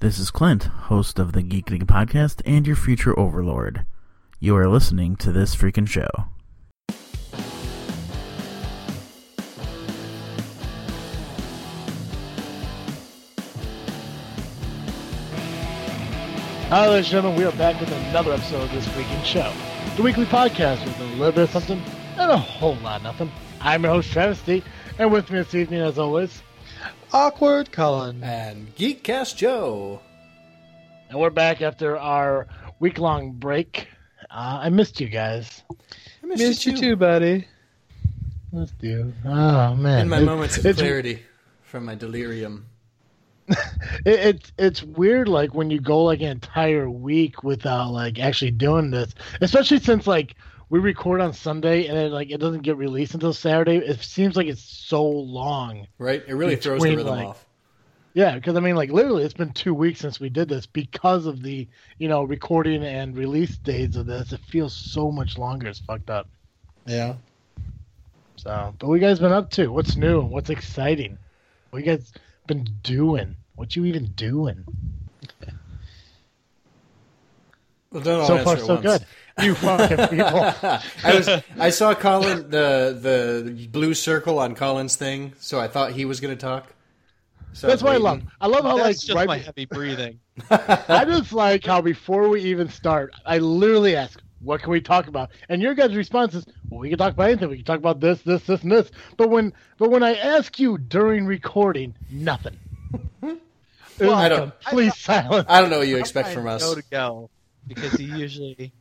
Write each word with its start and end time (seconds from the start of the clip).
This 0.00 0.18
is 0.18 0.30
Clint, 0.30 0.64
host 0.64 1.18
of 1.18 1.32
the 1.32 1.42
Geek 1.42 1.68
League 1.68 1.86
podcast 1.86 2.40
and 2.46 2.66
your 2.66 2.74
future 2.74 3.18
overlord. 3.20 3.84
You 4.38 4.56
are 4.56 4.66
listening 4.66 5.14
to 5.16 5.30
this 5.30 5.54
freaking 5.54 5.86
show. 5.86 6.08
Hi, 16.70 16.88
ladies 16.88 17.04
and 17.04 17.06
gentlemen. 17.06 17.38
We 17.38 17.44
are 17.44 17.52
back 17.52 17.78
with 17.78 17.92
another 17.92 18.32
episode 18.32 18.62
of 18.62 18.72
this 18.72 18.86
freaking 18.86 19.22
show, 19.22 19.52
the 19.96 20.02
weekly 20.02 20.24
podcast 20.24 20.82
with 20.82 20.98
a 20.98 21.04
little 21.16 21.32
bit 21.32 21.42
of 21.42 21.50
something 21.50 21.82
and 22.16 22.30
a 22.30 22.38
whole 22.38 22.76
lot 22.76 22.96
of 22.96 23.02
nothing. 23.02 23.30
I'm 23.60 23.82
your 23.82 23.92
host, 23.92 24.10
Travesty, 24.10 24.64
and 24.98 25.12
with 25.12 25.30
me 25.30 25.40
this 25.40 25.54
evening, 25.54 25.82
as 25.82 25.98
always, 25.98 26.42
Awkward 27.12 27.72
Cullen. 27.72 28.22
and 28.22 28.74
Geekcast 28.76 29.36
Joe. 29.36 30.00
and 31.08 31.18
we're 31.18 31.30
back 31.30 31.60
after 31.60 31.98
our 31.98 32.46
week-long 32.78 33.32
break. 33.32 33.88
Uh, 34.30 34.60
I 34.62 34.68
missed 34.70 35.00
you 35.00 35.08
guys. 35.08 35.62
I 36.22 36.26
Missed 36.26 36.64
you 36.66 36.76
too, 36.76 36.96
buddy. 36.96 37.48
Missed 38.52 38.74
you. 38.80 39.12
Oh 39.24 39.74
man. 39.74 40.02
In 40.02 40.08
my 40.08 40.18
It- 40.20 40.24
moments 40.24 40.56
of 40.64 40.76
clarity 40.76 41.22
from 41.62 41.84
my 41.84 41.94
delirium. 41.96 42.66
it, 43.48 43.56
it's 44.06 44.52
it's 44.58 44.82
weird 44.84 45.26
like 45.28 45.52
when 45.54 45.70
you 45.70 45.80
go 45.80 46.04
like 46.04 46.20
an 46.20 46.28
entire 46.28 46.88
week 46.88 47.42
without 47.42 47.90
like 47.90 48.20
actually 48.20 48.52
doing 48.52 48.92
this 48.92 49.12
especially 49.40 49.80
since 49.80 50.06
like 50.06 50.36
we 50.70 50.78
record 50.78 51.20
on 51.20 51.32
sunday 51.34 51.86
and 51.86 51.96
then 51.96 52.10
like 52.12 52.30
it 52.30 52.38
doesn't 52.38 52.62
get 52.62 52.76
released 52.78 53.12
until 53.14 53.32
saturday. 53.34 53.76
It 53.76 54.00
seems 54.00 54.36
like 54.36 54.46
it's 54.46 54.62
so 54.62 55.04
long 55.06 55.86
Right? 55.98 56.22
It 56.26 56.34
really 56.34 56.56
throws 56.56 56.80
the 56.82 56.96
rhythm 56.96 57.06
like- 57.08 57.26
off. 57.26 57.44
yeah 58.14 58.34
because 58.34 58.56
i 58.56 58.60
mean 58.60 58.74
like 58.76 58.90
literally 58.90 59.24
it's 59.24 59.34
been 59.34 59.52
two 59.52 59.74
weeks 59.74 60.00
since 60.00 60.18
we 60.20 60.28
did 60.30 60.48
this 60.48 60.66
because 60.66 61.26
of 61.26 61.42
the 61.42 61.68
you 61.98 62.08
know 62.08 62.22
recording 62.22 62.82
and 62.84 63.16
release 63.16 63.56
days 63.58 63.96
of 63.96 64.06
this. 64.06 64.32
It 64.32 64.40
feels 64.48 64.74
so 64.74 65.10
much 65.12 65.36
longer. 65.38 65.66
It's 65.68 65.78
fucked 65.80 66.08
up. 66.10 66.28
Yeah. 66.86 67.14
so 68.36 68.74
but 68.78 68.88
what 68.88 68.94
you 68.94 69.00
guys 69.00 69.18
been 69.20 69.32
up 69.32 69.50
to? 69.50 69.68
What's 69.68 69.96
new? 69.96 70.22
What's 70.22 70.50
exciting? 70.50 71.18
What 71.70 71.84
you 71.84 71.96
guys 71.96 72.12
been 72.46 72.66
doing? 72.82 73.36
What 73.54 73.76
you 73.76 73.84
even 73.84 74.06
doing? 74.16 74.64
Well, 77.92 78.26
so 78.26 78.44
far 78.44 78.56
so 78.56 78.74
once. 78.74 78.82
good 78.82 79.04
you 79.44 79.54
fucking 79.54 80.08
people 80.08 80.26
I 81.04 81.14
was 81.16 81.28
I 81.58 81.70
saw 81.70 81.94
Colin 81.94 82.50
the 82.50 82.98
the 83.00 83.68
blue 83.70 83.94
circle 83.94 84.38
on 84.38 84.54
Colin's 84.54 84.96
thing, 84.96 85.32
so 85.38 85.58
I 85.60 85.68
thought 85.68 85.92
he 85.92 86.04
was 86.04 86.20
going 86.20 86.36
to 86.36 86.40
talk. 86.40 86.72
So 87.52 87.66
That's 87.66 87.82
what 87.82 87.94
I 87.94 87.96
love. 87.96 88.22
I 88.40 88.46
love 88.46 88.62
how 88.64 88.76
That's 88.76 88.86
like 88.86 88.96
just 88.96 89.12
right. 89.12 89.26
my 89.26 89.38
heavy 89.38 89.64
breathing. 89.64 90.20
I 90.50 91.04
just 91.04 91.32
like 91.32 91.64
how 91.66 91.80
before 91.80 92.28
we 92.28 92.42
even 92.42 92.68
start, 92.68 93.12
I 93.26 93.38
literally 93.38 93.96
ask, 93.96 94.20
"What 94.40 94.62
can 94.62 94.70
we 94.70 94.80
talk 94.80 95.08
about?" 95.08 95.30
And 95.48 95.60
your 95.60 95.74
guys' 95.74 95.96
response 95.96 96.34
is, 96.34 96.46
"Well, 96.68 96.78
we 96.80 96.90
can 96.90 96.98
talk 96.98 97.12
about 97.12 97.28
anything. 97.28 97.48
We 97.50 97.56
can 97.56 97.64
talk 97.64 97.78
about 97.80 97.98
this, 97.98 98.22
this, 98.22 98.44
this, 98.44 98.62
and 98.62 98.70
this." 98.70 98.92
But 99.16 99.30
when, 99.30 99.52
but 99.78 99.90
when 99.90 100.04
I 100.04 100.14
ask 100.14 100.60
you 100.60 100.78
during 100.78 101.26
recording, 101.26 101.94
nothing. 102.08 102.56
Well, 103.20 104.14
I 104.14 104.28
don't- 104.28 104.58
Please 104.60 104.96
silence. 104.96 105.46
I 105.48 105.60
don't 105.60 105.70
know 105.70 105.78
what 105.78 105.88
you 105.88 105.98
expect 105.98 106.28
from 106.28 106.46
us. 106.46 106.62
know 106.62 106.74
to 106.76 106.84
go 106.90 107.30
because 107.66 107.92
he 107.94 108.04
usually 108.04 108.72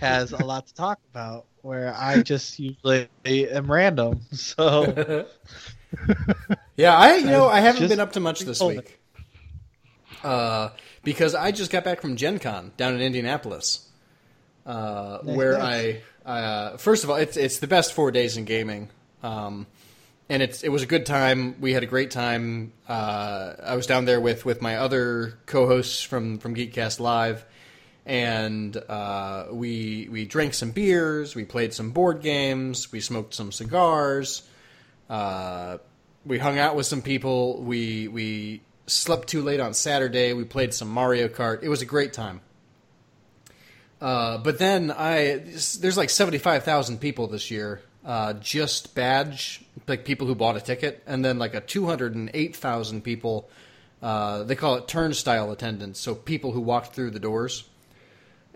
has 0.00 0.32
a 0.32 0.44
lot 0.44 0.66
to 0.66 0.74
talk 0.74 0.98
about. 1.10 1.46
Where 1.62 1.92
I 1.96 2.22
just 2.22 2.58
usually 2.60 3.08
am 3.26 3.70
random. 3.70 4.20
So 4.32 5.26
Yeah, 6.76 6.96
I 6.96 7.16
you 7.16 7.26
know 7.26 7.48
I 7.48 7.60
haven't 7.60 7.88
been 7.88 8.00
up 8.00 8.12
to 8.12 8.20
much 8.20 8.40
this 8.40 8.60
week. 8.62 9.00
Uh, 10.22 10.70
because 11.02 11.34
I 11.34 11.52
just 11.52 11.70
got 11.70 11.84
back 11.84 12.00
from 12.00 12.16
Gen 12.16 12.38
Con 12.38 12.72
down 12.76 12.94
in 12.94 13.00
Indianapolis, 13.00 13.88
uh, 14.64 15.18
Nice, 15.22 15.36
where 15.36 15.58
nice. 15.58 15.96
I 16.24 16.30
uh, 16.30 16.76
first 16.76 17.04
of 17.04 17.10
all 17.10 17.16
it's 17.16 17.36
it's 17.36 17.58
the 17.58 17.66
best 17.66 17.92
four 17.92 18.10
days 18.10 18.36
in 18.36 18.44
gaming, 18.44 18.88
um, 19.22 19.66
and 20.28 20.42
it's 20.42 20.62
it 20.62 20.68
was 20.68 20.82
a 20.82 20.86
good 20.86 21.06
time. 21.06 21.56
We 21.60 21.72
had 21.72 21.82
a 21.82 21.86
great 21.86 22.10
time. 22.10 22.72
Uh, 22.88 23.54
I 23.62 23.76
was 23.76 23.86
down 23.86 24.04
there 24.04 24.20
with 24.20 24.44
with 24.44 24.60
my 24.60 24.76
other 24.76 25.38
co-hosts 25.46 26.02
from 26.02 26.38
from 26.38 26.54
Geekcast 26.54 27.00
Live, 27.00 27.44
and 28.06 28.76
uh, 28.88 29.46
we 29.50 30.08
we 30.10 30.24
drank 30.24 30.54
some 30.54 30.70
beers, 30.70 31.34
we 31.34 31.44
played 31.44 31.74
some 31.74 31.90
board 31.90 32.22
games, 32.22 32.92
we 32.92 33.00
smoked 33.00 33.34
some 33.34 33.50
cigars. 33.50 34.48
Uh, 35.10 35.78
we 36.24 36.38
hung 36.38 36.58
out 36.58 36.76
with 36.76 36.86
some 36.86 37.02
people. 37.02 37.62
We 37.62 38.08
we 38.08 38.62
slept 38.86 39.28
too 39.28 39.42
late 39.42 39.60
on 39.60 39.74
Saturday. 39.74 40.32
We 40.32 40.44
played 40.44 40.72
some 40.72 40.88
Mario 40.88 41.28
Kart. 41.28 41.62
It 41.62 41.68
was 41.68 41.82
a 41.82 41.86
great 41.86 42.12
time. 42.12 42.40
Uh, 44.00 44.38
but 44.38 44.58
then 44.58 44.92
I 44.92 45.42
there's 45.80 45.96
like 45.96 46.10
seventy 46.10 46.38
five 46.38 46.62
thousand 46.62 47.00
people 47.00 47.26
this 47.26 47.50
year. 47.50 47.80
Uh, 48.04 48.34
just 48.34 48.94
badge 48.94 49.64
like 49.88 50.04
people 50.04 50.28
who 50.28 50.36
bought 50.36 50.56
a 50.56 50.60
ticket, 50.60 51.02
and 51.08 51.24
then 51.24 51.38
like 51.40 51.54
a 51.54 51.60
two 51.60 51.86
hundred 51.86 52.14
and 52.14 52.30
eight 52.34 52.54
thousand 52.54 53.02
people. 53.02 53.50
Uh, 54.00 54.44
they 54.44 54.54
call 54.54 54.76
it 54.76 54.86
turnstile 54.86 55.50
attendance, 55.50 55.98
so 55.98 56.14
people 56.14 56.52
who 56.52 56.60
walked 56.60 56.94
through 56.94 57.10
the 57.10 57.18
doors. 57.18 57.64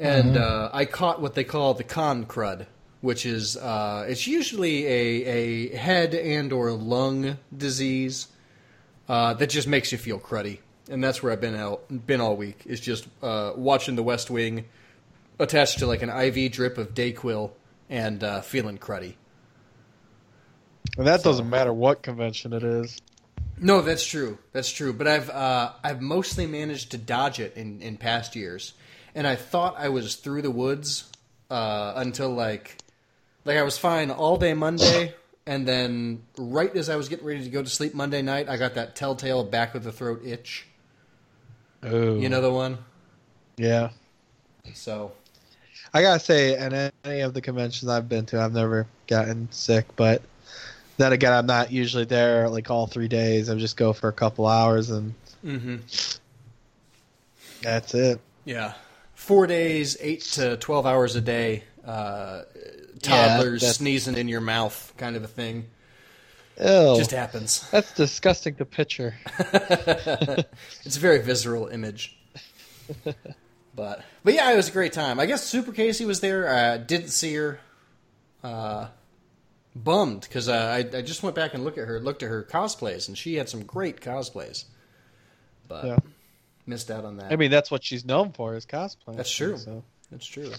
And 0.01 0.39
uh, 0.39 0.71
I 0.73 0.87
caught 0.87 1.21
what 1.21 1.35
they 1.35 1.45
call 1.45 1.75
the 1.75 1.85
con 1.85 2.25
crud, 2.25 2.67
which 3.03 3.27
is 3.27 3.57
uh, 3.59 4.07
it's 4.09 4.27
usually 4.27 4.87
a, 4.87 5.25
a 5.27 5.77
head 5.77 6.15
and 6.15 6.53
or 6.53 6.73
lung 6.73 7.37
disease 7.55 8.29
uh, 9.11 9.35
that 9.35 9.51
just 9.51 9.69
makes 9.69 9.93
you 9.93 9.99
feel 9.99 10.19
cruddy, 10.19 10.61
and 10.89 11.05
that's 11.05 11.23
where 11.23 11.33
I've 11.33 11.41
been 11.41 11.55
out, 11.55 12.07
been 12.07 12.23
all 12.23 12.35
week. 12.35 12.63
Is 12.65 12.81
just 12.81 13.07
uh, 13.23 13.53
watching 13.57 13.95
The 13.95 14.03
West 14.03 14.31
Wing 14.31 14.65
attached 15.39 15.81
to 15.81 15.87
like 15.87 16.01
an 16.03 16.09
IV 16.09 16.53
drip 16.53 16.79
of 16.79 16.95
Dayquil 16.95 17.51
and 17.91 18.25
uh, 18.25 18.41
feeling 18.41 18.79
cruddy. 18.79 19.15
and 20.97 21.07
that 21.07 21.23
doesn't 21.23 21.51
matter 21.51 21.73
what 21.73 22.03
convention 22.03 22.53
it 22.55 22.63
is. 22.63 22.99
No, 23.59 23.83
that's 23.83 24.07
true. 24.07 24.39
That's 24.53 24.71
true. 24.71 24.95
But 24.95 25.07
I've 25.07 25.29
uh, 25.29 25.73
I've 25.85 26.01
mostly 26.01 26.47
managed 26.47 26.93
to 26.93 26.99
dodge 26.99 27.39
it 27.39 27.55
in, 27.57 27.83
in 27.83 27.99
past 27.99 28.35
years, 28.35 28.73
and 29.15 29.27
I 29.27 29.37
thought 29.37 29.77
I 29.79 29.89
was 29.89 30.17
through 30.17 30.43
the 30.43 30.51
woods 30.51 31.11
uh, 31.51 31.95
until 31.97 32.31
like 32.31 32.77
like 33.45 33.57
I 33.57 33.63
was 33.63 33.79
fine 33.79 34.11
all 34.11 34.37
day 34.37 34.55
Monday, 34.55 35.15
and 35.47 35.67
then 35.67 36.23
right 36.37 36.75
as 36.77 36.89
I 36.89 36.97
was 36.97 37.09
getting 37.09 37.27
ready 37.27 37.45
to 37.45 37.51
go 37.51 37.63
to 37.63 37.69
sleep 37.69 37.95
Monday 37.95 38.23
night, 38.23 38.49
I 38.49 38.57
got 38.57 38.75
that 38.75 38.95
telltale 38.97 39.45
back 39.45 39.75
of 39.75 39.85
the 39.85 39.93
throat 39.93 40.23
itch. 40.25 40.67
Oh, 41.83 42.19
You 42.19 42.29
know 42.29 42.41
the 42.41 42.53
one. 42.53 42.79
Yeah. 43.57 43.91
So 44.75 45.13
I 45.93 46.03
gotta 46.03 46.21
say, 46.21 46.57
in 46.57 46.91
any 47.05 47.21
of 47.21 47.35
the 47.35 47.41
conventions 47.41 47.89
I've 47.89 48.09
been 48.09 48.27
to, 48.27 48.41
I've 48.41 48.53
never 48.53 48.87
gotten 49.07 49.49
sick. 49.51 49.87
But 49.97 50.23
then 50.99 51.13
again, 51.13 51.33
I'm 51.33 51.47
not 51.47 51.73
usually 51.73 52.05
there 52.05 52.49
like 52.49 52.71
all 52.71 52.87
three 52.87 53.09
days. 53.09 53.49
I 53.51 53.55
just 53.57 53.77
go 53.77 53.93
for 53.93 54.09
a 54.09 54.13
couple 54.13 54.47
hours 54.47 54.91
and 54.91 55.15
hmm 55.43 55.77
that's 57.63 57.95
it. 57.95 58.21
yeah, 58.45 58.75
four 59.21 59.47
days, 59.47 59.97
eight 60.01 60.23
to 60.23 60.57
twelve 60.57 60.87
hours 60.87 61.15
a 61.17 61.21
day. 61.21 61.65
Uh, 61.85 62.43
toddlers 63.03 63.61
that's- 63.63 63.77
sneezing 63.77 64.17
in 64.17 64.29
your 64.29 64.41
mouth, 64.41 64.93
kind 64.97 65.17
of 65.17 65.25
a 65.25 65.29
thing. 65.29 65.67
Ew, 66.59 66.95
Just 66.99 67.13
happens. 67.13 67.67
that's 67.71 67.95
disgusting 67.95 68.55
to 68.57 68.65
picture. 68.67 69.15
it's 69.39 70.97
a 70.97 71.01
very 71.01 71.23
visceral 71.23 71.69
image. 71.69 72.19
but 73.75 74.05
but 74.25 74.35
yeah, 74.35 74.53
it 74.53 74.57
was 74.57 74.69
a 74.69 74.73
great 74.73 74.93
time. 74.93 75.19
I 75.21 75.27
guess 75.27 75.45
Super 75.45 75.73
Casey 75.73 76.05
was 76.05 76.21
there. 76.21 76.49
I 76.49 76.77
didn't 76.77 77.09
see 77.09 77.35
her. 77.35 77.61
Uh, 78.43 78.89
bummed 79.77 80.23
because 80.23 80.49
uh, 80.49 80.53
I 80.53 80.79
I 80.99 81.03
just 81.03 81.23
went 81.23 81.37
back 81.37 81.55
and 81.55 81.63
looked 81.65 81.79
at 81.79 81.87
her 81.87 82.01
looked 82.01 82.23
at 82.23 82.29
her 82.29 82.43
cosplays 82.43 83.07
and 83.09 83.17
she 83.17 83.37
had 83.37 83.49
some 83.49 83.63
great 83.65 84.01
cosplays. 84.01 84.65
But 85.69 85.85
Yeah. 85.85 85.97
Missed 86.71 86.91
out 86.91 87.05
on 87.05 87.19
that. 87.19 87.31
I 87.33 87.37
mean, 87.37 87.51
that's 87.51 87.71
what 87.71 87.85
she's 87.85 88.05
known 88.07 88.33
for 88.33 88.55
is 88.57 88.65
cosplay. 88.65 89.17
That's 89.17 89.31
true. 89.31 89.59
So. 89.59 89.83
That's 90.11 90.27
true. 90.27 90.51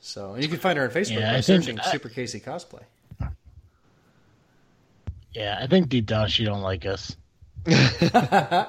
So 0.00 0.34
and 0.34 0.42
you 0.42 0.48
can 0.48 0.58
find 0.58 0.78
her 0.78 0.84
on 0.84 0.90
Facebook 0.90 1.20
Yeah, 1.20 1.32
by 1.32 1.38
I 1.38 1.40
think- 1.40 1.62
searching 1.64 1.80
I- 1.80 1.90
Super 1.90 2.08
Casey 2.08 2.40
cosplay. 2.40 2.82
Yeah, 5.32 5.58
I 5.60 5.66
think 5.68 5.88
deep 5.88 6.06
down 6.06 6.28
she 6.28 6.44
don't 6.44 6.60
like 6.62 6.84
us. 6.86 7.16
I 7.66 8.66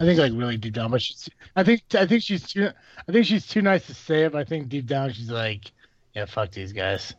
think 0.00 0.18
like 0.18 0.32
really 0.32 0.56
deep 0.56 0.72
down, 0.74 0.90
but 0.90 1.00
she's. 1.02 1.28
I 1.54 1.62
think 1.62 1.82
I 1.94 2.06
think 2.06 2.22
she's 2.22 2.48
too. 2.48 2.70
I 3.08 3.12
think 3.12 3.26
she's 3.26 3.46
too 3.46 3.62
nice 3.62 3.86
to 3.86 3.94
say 3.94 4.24
it. 4.24 4.32
But 4.32 4.38
I 4.40 4.44
think 4.44 4.68
deep 4.68 4.86
down 4.86 5.12
she's 5.12 5.30
like, 5.30 5.70
yeah, 6.14 6.24
fuck 6.24 6.50
these 6.50 6.72
guys. 6.72 7.14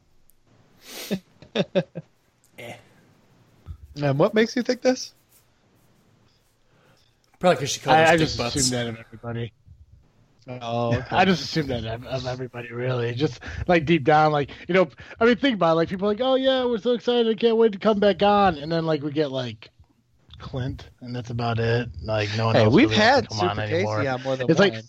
Eh. 1.56 2.74
And 4.02 4.18
what 4.18 4.34
makes 4.34 4.56
you 4.56 4.64
think 4.64 4.82
this? 4.82 5.14
Probably 7.42 7.56
because 7.58 7.72
she 7.72 7.80
called 7.82 7.98
I, 7.98 8.14
I 8.14 8.18
just 8.18 8.38
butts. 8.38 8.56
assume 8.56 8.78
that 8.78 8.88
of 8.88 8.98
everybody. 9.06 9.52
Oh, 10.48 10.96
okay. 10.96 11.06
I 11.16 11.26
just 11.26 11.44
assume 11.44 11.68
that 11.68 11.84
of, 11.86 12.06
of 12.06 12.26
everybody, 12.26 12.72
really. 12.72 13.14
Just 13.14 13.42
like 13.68 13.86
deep 13.86 14.04
down, 14.04 14.32
like 14.32 14.50
you 14.68 14.74
know. 14.74 14.88
I 15.20 15.26
mean, 15.26 15.36
think 15.38 15.56
about 15.56 15.74
it. 15.74 15.76
Like 15.76 15.90
people 15.90 16.08
are 16.08 16.12
like, 16.12 16.22
oh 16.22 16.36
yeah, 16.36 16.66
we're 16.66 16.78
so 16.78 16.92
excited, 16.94 17.28
I 17.28 17.34
can't 17.40 17.58
wait 17.58 17.74
to 17.74 17.80
come 17.80 18.00
back 18.00 18.22
on, 18.24 18.58
and 18.58 18.72
then 18.72 18.86
like 18.86 19.04
we 19.04 19.12
get 19.12 19.32
like 19.32 19.70
Clint, 20.40 20.90
and 21.02 21.16
that's 21.16 21.30
about 21.30 21.60
it. 21.60 21.90
Like 22.04 22.30
no 22.38 22.48
one 22.48 22.56
Hey, 22.56 22.64
else 22.64 22.74
we've 22.74 22.90
really 22.90 23.02
had 23.02 23.24
to 23.24 23.30
come 23.30 23.38
Super 23.40 23.50
on 23.52 23.58
Casey 23.68 23.74
anymore. 23.76 24.08
on 24.10 24.24
more 24.24 24.36
than 24.38 24.50
It's 24.50 24.60
like- 24.60 24.74
once. 24.74 24.88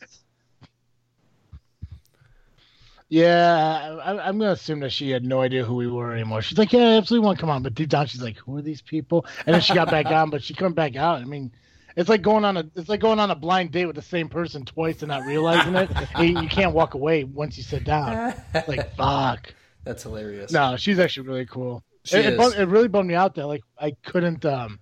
Yeah, 3.08 3.98
I, 4.02 4.28
I'm 4.28 4.38
gonna 4.38 4.52
assume 4.52 4.80
that 4.80 4.90
she 4.92 5.10
had 5.10 5.22
no 5.22 5.42
idea 5.42 5.64
who 5.64 5.74
we 5.74 5.86
were 5.86 6.14
anymore. 6.14 6.40
She's 6.40 6.56
like, 6.56 6.72
yeah, 6.72 6.80
I 6.80 6.96
absolutely 6.96 7.26
want 7.26 7.38
to 7.38 7.40
come 7.42 7.50
on, 7.50 7.62
but 7.62 7.74
deep 7.74 7.90
down 7.90 8.06
she's 8.06 8.22
like, 8.22 8.38
who 8.38 8.56
are 8.56 8.62
these 8.62 8.80
people? 8.80 9.26
And 9.44 9.52
then 9.52 9.60
she 9.60 9.74
got 9.74 9.90
back 9.90 10.06
on, 10.10 10.30
but 10.30 10.42
she 10.42 10.54
couldn't 10.54 10.72
back 10.72 10.96
out. 10.96 11.20
I 11.20 11.24
mean, 11.24 11.52
it's 11.96 12.08
like 12.08 12.22
going 12.22 12.44
on 12.44 12.56
a 12.56 12.64
it's 12.74 12.88
like 12.88 13.00
going 13.00 13.18
on 13.18 13.30
a 13.30 13.34
blind 13.34 13.72
date 13.72 13.86
with 13.86 13.96
the 13.96 14.02
same 14.02 14.28
person 14.28 14.64
twice 14.64 15.02
and 15.02 15.08
not 15.08 15.24
realizing 15.24 15.74
it. 15.74 15.90
You, 16.18 16.40
you 16.42 16.48
can't 16.48 16.74
walk 16.74 16.94
away 16.94 17.24
once 17.24 17.56
you 17.56 17.62
sit 17.62 17.84
down. 17.84 18.34
Like 18.66 18.94
fuck. 18.96 19.54
That's 19.84 20.02
hilarious. 20.02 20.52
No, 20.52 20.76
she's 20.76 20.98
actually 20.98 21.28
really 21.28 21.46
cool. 21.46 21.82
She 22.04 22.16
it, 22.16 22.26
it, 22.26 22.38
bummed, 22.38 22.54
it 22.54 22.66
really 22.66 22.88
bummed 22.88 23.08
me 23.08 23.14
out 23.14 23.34
that 23.36 23.46
like 23.46 23.62
I 23.78 23.92
couldn't 24.04 24.44
um 24.44 24.78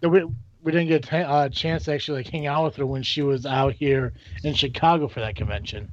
that 0.00 0.08
we 0.08 0.24
we 0.62 0.72
didn't 0.72 0.88
get 0.88 1.10
a 1.12 1.28
uh, 1.28 1.48
chance 1.48 1.84
to 1.84 1.94
actually 1.94 2.22
like 2.22 2.28
hang 2.28 2.46
out 2.46 2.64
with 2.64 2.76
her 2.76 2.86
when 2.86 3.02
she 3.02 3.22
was 3.22 3.46
out 3.46 3.74
here 3.74 4.12
in 4.42 4.54
Chicago 4.54 5.06
for 5.08 5.20
that 5.20 5.36
convention. 5.36 5.92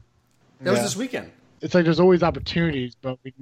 that 0.62 0.72
was 0.72 0.82
this 0.82 0.96
weekend. 0.96 1.32
It's 1.62 1.74
like 1.76 1.86
there's 1.86 2.00
always 2.00 2.24
opportunities, 2.24 2.96
but 3.02 3.20
we. 3.24 3.34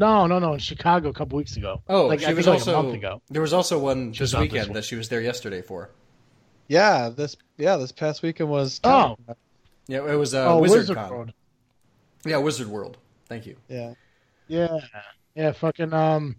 No, 0.00 0.26
no, 0.26 0.38
no. 0.38 0.54
In 0.54 0.58
Chicago 0.58 1.10
a 1.10 1.12
couple 1.12 1.36
weeks 1.36 1.58
ago. 1.58 1.82
Oh, 1.86 2.06
like 2.06 2.20
she 2.20 2.26
I 2.26 2.32
was 2.32 2.46
think 2.46 2.54
also 2.54 2.72
like 2.72 2.80
a 2.80 2.82
month 2.84 2.94
ago. 2.96 3.22
there 3.28 3.42
was 3.42 3.52
also 3.52 3.78
one 3.78 4.14
She 4.14 4.22
was 4.22 4.30
this 4.30 4.34
out 4.34 4.40
this 4.40 4.52
weekend 4.52 4.68
one. 4.68 4.74
that 4.76 4.84
she 4.84 4.96
was 4.96 5.10
there 5.10 5.20
yesterday 5.20 5.60
for. 5.60 5.90
Yeah, 6.68 7.10
this 7.10 7.36
yeah 7.58 7.76
this 7.76 7.92
past 7.92 8.22
weekend 8.22 8.48
was. 8.48 8.80
Oh. 8.82 9.16
Yeah, 9.86 10.10
it 10.10 10.14
was 10.14 10.34
uh, 10.34 10.54
oh, 10.54 10.58
Wizard, 10.60 10.78
Wizard 10.78 10.96
Con. 10.96 11.10
World. 11.10 11.32
Yeah, 12.24 12.38
Wizard 12.38 12.68
World. 12.68 12.96
Thank 13.26 13.44
you. 13.44 13.56
Yeah. 13.68 13.94
Yeah, 14.48 14.78
yeah. 15.34 15.52
Fucking 15.52 15.92
um, 15.92 16.36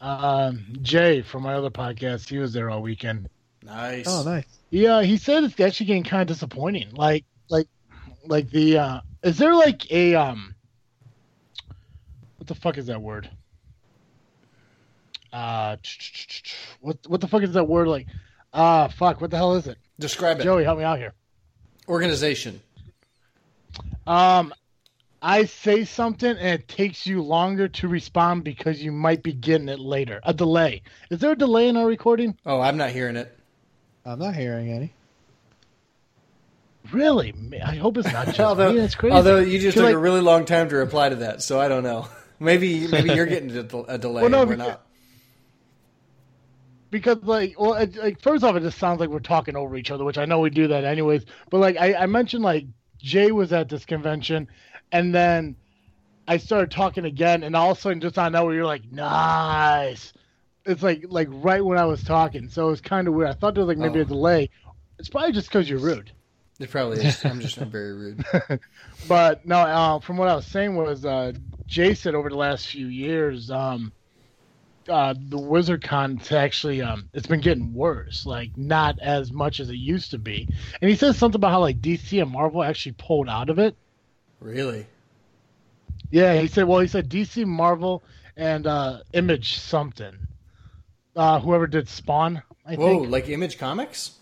um, 0.00 0.64
Jay 0.82 1.22
from 1.22 1.42
my 1.42 1.54
other 1.54 1.70
podcast. 1.70 2.28
He 2.28 2.38
was 2.38 2.52
there 2.52 2.70
all 2.70 2.80
weekend. 2.80 3.28
Nice. 3.62 4.06
Oh, 4.06 4.22
nice. 4.22 4.46
Yeah, 4.70 5.02
he 5.02 5.16
said 5.18 5.44
it's 5.44 5.58
actually 5.58 5.86
getting 5.86 6.04
kind 6.04 6.22
of 6.22 6.28
disappointing. 6.28 6.90
Like, 6.92 7.24
like, 7.48 7.68
like 8.24 8.50
the 8.50 8.78
uh, 8.78 9.00
is 9.22 9.38
there 9.38 9.54
like 9.54 9.90
a 9.90 10.14
um, 10.14 10.54
what 12.46 12.54
the 12.54 12.60
fuck 12.60 12.78
is 12.78 12.86
that 12.86 13.02
word? 13.02 13.28
Uh, 15.32 15.76
what 16.80 16.98
what 17.08 17.20
the 17.20 17.26
fuck 17.26 17.42
is 17.42 17.54
that 17.54 17.64
word? 17.64 17.88
Like, 17.88 18.06
ah, 18.54 18.86
fuck, 18.86 19.20
what 19.20 19.32
the 19.32 19.36
hell 19.36 19.56
is 19.56 19.66
it? 19.66 19.78
Describe 19.98 20.38
it. 20.38 20.44
Joey, 20.44 20.62
help 20.62 20.78
me 20.78 20.84
out 20.84 20.98
here. 20.98 21.12
Organization. 21.88 22.60
Um, 24.06 24.54
I 25.20 25.46
say 25.46 25.84
something 25.84 26.30
and 26.30 26.60
it 26.60 26.68
takes 26.68 27.04
you 27.04 27.20
longer 27.20 27.66
to 27.66 27.88
respond 27.88 28.44
because 28.44 28.80
you 28.80 28.92
might 28.92 29.24
be 29.24 29.32
getting 29.32 29.68
it 29.68 29.80
later. 29.80 30.20
A 30.22 30.32
delay. 30.32 30.82
Is 31.10 31.18
there 31.18 31.32
a 31.32 31.36
delay 31.36 31.68
in 31.68 31.76
our 31.76 31.86
recording? 31.86 32.38
Oh, 32.46 32.60
I'm 32.60 32.76
not 32.76 32.90
hearing 32.90 33.16
it. 33.16 33.36
I'm 34.04 34.20
not 34.20 34.36
hearing 34.36 34.70
any. 34.70 34.94
Really? 36.92 37.34
I 37.64 37.74
hope 37.74 37.96
it's 37.96 38.12
not 38.12 38.26
just 38.26 38.38
although, 38.38 38.72
me. 38.72 38.78
That's 38.78 38.94
crazy. 38.94 39.16
although 39.16 39.40
you 39.40 39.58
just 39.58 39.76
took 39.76 39.86
like, 39.86 39.94
a 39.96 39.98
really 39.98 40.20
long 40.20 40.44
time 40.44 40.68
to 40.68 40.76
reply 40.76 41.08
to 41.08 41.16
that, 41.16 41.42
so 41.42 41.58
I 41.58 41.66
don't 41.66 41.82
know. 41.82 42.06
Maybe 42.38 42.86
maybe 42.88 43.12
you're 43.14 43.26
getting 43.26 43.50
a, 43.56 43.62
del- 43.62 43.86
a 43.88 43.98
delay 43.98 44.22
Well, 44.22 44.30
no, 44.30 44.40
we're 44.44 44.56
because- 44.56 44.68
not. 44.68 44.82
because 46.90 47.18
like 47.22 47.58
well 47.58 47.74
it, 47.74 47.96
like 47.96 48.20
first 48.20 48.44
off 48.44 48.56
it 48.56 48.60
just 48.62 48.78
sounds 48.78 49.00
like 49.00 49.08
we're 49.08 49.18
talking 49.20 49.56
over 49.56 49.76
each 49.76 49.90
other 49.90 50.04
which 50.04 50.18
i 50.18 50.24
know 50.24 50.40
we 50.40 50.50
do 50.50 50.68
that 50.68 50.84
anyways 50.84 51.24
but 51.50 51.58
like 51.58 51.76
i, 51.78 51.94
I 51.94 52.06
mentioned 52.06 52.44
like 52.44 52.64
jay 52.98 53.32
was 53.32 53.52
at 53.52 53.68
this 53.68 53.84
convention 53.84 54.48
and 54.92 55.14
then 55.14 55.56
i 56.28 56.36
started 56.36 56.70
talking 56.70 57.04
again 57.04 57.42
and 57.42 57.56
all 57.56 57.72
of 57.72 57.78
a 57.78 57.80
sudden 57.80 58.00
just 58.00 58.18
on 58.18 58.32
that 58.32 58.44
where 58.44 58.54
you're 58.54 58.64
like 58.66 58.90
nice 58.92 60.12
it's 60.64 60.82
like 60.82 61.04
like 61.08 61.28
right 61.30 61.64
when 61.64 61.76
i 61.78 61.84
was 61.84 62.02
talking 62.04 62.48
so 62.48 62.70
it's 62.70 62.80
kind 62.80 63.08
of 63.08 63.14
weird 63.14 63.28
i 63.30 63.32
thought 63.32 63.54
there 63.54 63.64
was 63.64 63.68
like 63.76 63.78
maybe 63.78 63.98
Oh. 63.98 64.02
a 64.02 64.06
delay 64.06 64.50
it's 64.98 65.08
probably 65.08 65.32
just 65.32 65.48
because 65.48 65.68
you're 65.68 65.78
rude 65.80 66.12
It 66.60 66.70
probably 66.70 67.04
is. 67.04 67.22
I'm 67.24 67.40
just 67.40 67.58
I'm 67.58 67.70
very 67.70 67.92
rude. 67.92 68.24
but 69.08 69.44
no 69.44 69.56
uh, 69.58 69.98
from 70.00 70.16
what 70.16 70.28
i 70.28 70.34
was 70.36 70.46
saying 70.46 70.76
was 70.76 71.04
uh 71.04 71.32
jay 71.66 71.94
said 71.94 72.14
over 72.14 72.28
the 72.28 72.36
last 72.36 72.66
few 72.66 72.86
years 72.86 73.50
um 73.50 73.92
uh, 74.88 75.14
the 75.18 75.38
Wizard 75.38 75.82
Con's 75.82 76.30
actually 76.30 76.80
um, 76.80 77.08
it's 77.12 77.26
been 77.26 77.40
getting 77.40 77.74
worse, 77.74 78.24
like 78.24 78.56
not 78.56 78.98
as 79.00 79.32
much 79.32 79.58
as 79.58 79.68
it 79.68 79.76
used 79.76 80.12
to 80.12 80.18
be. 80.18 80.48
And 80.80 80.88
he 80.88 80.96
says 80.96 81.16
something 81.16 81.40
about 81.40 81.50
how 81.50 81.60
like 81.60 81.80
DC 81.80 82.22
and 82.22 82.30
Marvel 82.30 82.62
actually 82.62 82.92
pulled 82.92 83.28
out 83.28 83.50
of 83.50 83.58
it. 83.58 83.76
Really? 84.40 84.86
Yeah, 86.10 86.40
he 86.40 86.46
said. 86.46 86.64
Well, 86.64 86.80
he 86.80 86.86
said 86.86 87.08
DC, 87.08 87.44
Marvel, 87.46 88.02
and 88.36 88.66
uh, 88.66 89.00
Image 89.12 89.58
something. 89.58 90.14
Uh, 91.14 91.40
whoever 91.40 91.66
did 91.66 91.88
Spawn, 91.88 92.42
I 92.64 92.76
Whoa, 92.76 93.00
think. 93.00 93.10
like 93.10 93.28
Image 93.28 93.58
Comics? 93.58 94.12